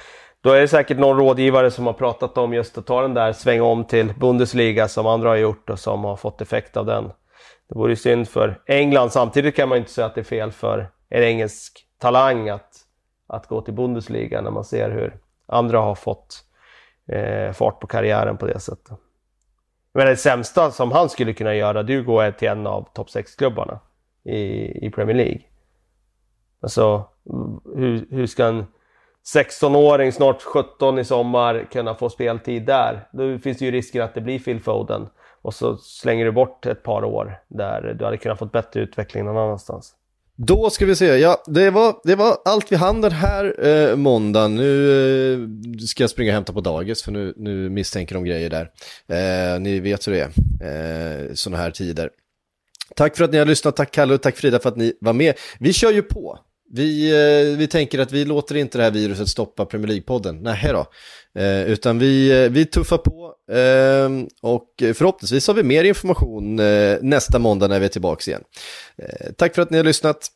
då 0.41 0.51
är 0.51 0.61
det 0.61 0.67
säkert 0.67 0.97
någon 0.97 1.17
rådgivare 1.17 1.71
som 1.71 1.85
har 1.85 1.93
pratat 1.93 2.37
om 2.37 2.53
just 2.53 2.77
att 2.77 2.85
ta 2.85 3.01
den 3.01 3.13
där 3.13 3.33
sväng 3.33 3.61
om 3.61 3.83
till 3.83 4.13
Bundesliga 4.19 4.87
som 4.87 5.05
andra 5.05 5.29
har 5.29 5.35
gjort 5.35 5.69
och 5.69 5.79
som 5.79 6.03
har 6.03 6.15
fått 6.15 6.41
effekt 6.41 6.77
av 6.77 6.85
den. 6.85 7.11
Det 7.67 7.75
vore 7.75 7.91
ju 7.91 7.95
synd 7.95 8.29
för 8.29 8.61
England. 8.65 9.09
Samtidigt 9.09 9.55
kan 9.55 9.69
man 9.69 9.77
inte 9.77 9.91
säga 9.91 10.07
att 10.07 10.15
det 10.15 10.21
är 10.21 10.25
fel 10.25 10.51
för 10.51 10.91
en 11.09 11.23
engelsk 11.23 11.87
talang 11.97 12.49
att, 12.49 12.75
att 13.27 13.47
gå 13.47 13.61
till 13.61 13.73
Bundesliga 13.73 14.41
när 14.41 14.51
man 14.51 14.65
ser 14.65 14.91
hur 14.91 15.17
andra 15.45 15.79
har 15.79 15.95
fått 15.95 16.43
eh, 17.07 17.51
fart 17.51 17.79
på 17.79 17.87
karriären 17.87 18.37
på 18.37 18.45
det 18.45 18.59
sättet. 18.59 18.97
Men 19.93 20.05
det 20.07 20.15
sämsta 20.15 20.71
som 20.71 20.91
han 20.91 21.09
skulle 21.09 21.33
kunna 21.33 21.55
göra, 21.55 21.83
det 21.83 21.93
är 21.93 21.99
att 21.99 22.05
gå 22.05 22.31
till 22.31 22.47
en 22.47 22.67
av 22.67 22.87
topp 22.93 23.07
6-klubbarna 23.07 23.79
i, 24.23 24.39
i 24.85 24.91
Premier 24.91 25.15
League. 25.15 25.41
Alltså, 26.61 27.05
hur, 27.75 28.07
hur 28.09 28.27
ska 28.27 28.45
en 28.45 28.65
16-åring, 29.35 30.11
snart 30.11 30.41
17 30.41 30.99
i 30.99 31.05
sommar, 31.05 31.67
kunna 31.71 31.95
få 31.95 32.09
speltid 32.09 32.65
där? 32.65 33.07
Då 33.11 33.39
finns 33.39 33.57
det 33.57 33.65
ju 33.65 33.71
risker 33.71 34.01
att 34.01 34.13
det 34.13 34.21
blir 34.21 34.39
Phil 34.39 34.59
Foden. 34.59 35.09
Och 35.45 35.53
så 35.53 35.77
slänger 35.77 36.25
du 36.25 36.31
bort 36.31 36.65
ett 36.65 36.83
par 36.83 37.03
år 37.03 37.39
där 37.47 37.95
du 37.99 38.05
hade 38.05 38.17
kunnat 38.17 38.39
få 38.39 38.45
bättre 38.45 38.81
utveckling 38.81 39.25
någon 39.25 39.37
annanstans. 39.37 39.93
Då 40.35 40.69
ska 40.69 40.85
vi 40.85 40.95
se, 40.95 41.05
ja 41.05 41.43
det 41.47 41.69
var, 41.69 41.95
det 42.03 42.15
var 42.15 42.37
allt 42.45 42.71
vi 42.71 42.75
hann 42.75 43.01
den 43.01 43.11
här 43.11 43.67
eh, 43.67 43.95
måndagen. 43.95 44.55
Nu 44.55 45.33
eh, 45.33 45.77
ska 45.77 46.03
jag 46.03 46.09
springa 46.09 46.31
och 46.31 46.33
hämta 46.33 46.53
på 46.53 46.61
dagis 46.61 47.03
för 47.03 47.11
nu, 47.11 47.33
nu 47.37 47.69
misstänker 47.69 48.15
de 48.15 48.23
grejer 48.23 48.49
där. 48.49 48.71
Eh, 49.07 49.59
ni 49.59 49.79
vet 49.79 50.07
hur 50.07 50.11
det 50.11 50.21
är, 50.21 51.27
eh, 51.27 51.33
sådana 51.33 51.63
här 51.63 51.71
tider. 51.71 52.09
Tack 52.95 53.17
för 53.17 53.23
att 53.23 53.31
ni 53.31 53.37
har 53.37 53.45
lyssnat, 53.45 53.75
tack 53.75 53.91
Kalle 53.91 54.13
och 54.13 54.21
tack 54.21 54.35
Frida 54.35 54.59
för 54.59 54.69
att 54.69 54.77
ni 54.77 54.93
var 55.01 55.13
med. 55.13 55.33
Vi 55.59 55.73
kör 55.73 55.91
ju 55.91 56.01
på. 56.01 56.39
Vi, 56.71 57.09
eh, 57.09 57.57
vi 57.57 57.67
tänker 57.67 57.99
att 57.99 58.11
vi 58.11 58.25
låter 58.25 58.55
inte 58.55 58.77
det 58.77 58.83
här 58.83 58.91
viruset 58.91 59.27
stoppa 59.27 59.65
Premier 59.65 59.87
League-podden. 59.87 60.41
Nej 60.41 60.69
då. 60.71 60.85
Eh, 61.41 61.63
utan 61.63 61.99
vi, 61.99 62.43
eh, 62.43 62.51
vi 62.51 62.65
tuffar 62.65 62.97
på 62.97 63.33
eh, 63.51 64.09
och 64.41 64.67
förhoppningsvis 64.93 65.47
har 65.47 65.53
vi 65.53 65.63
mer 65.63 65.83
information 65.83 66.59
eh, 66.59 66.97
nästa 67.01 67.39
måndag 67.39 67.67
när 67.67 67.79
vi 67.79 67.85
är 67.85 67.89
tillbaka 67.89 68.31
igen. 68.31 68.43
Eh, 68.97 69.31
tack 69.37 69.55
för 69.55 69.61
att 69.61 69.69
ni 69.69 69.77
har 69.77 69.83
lyssnat. 69.83 70.27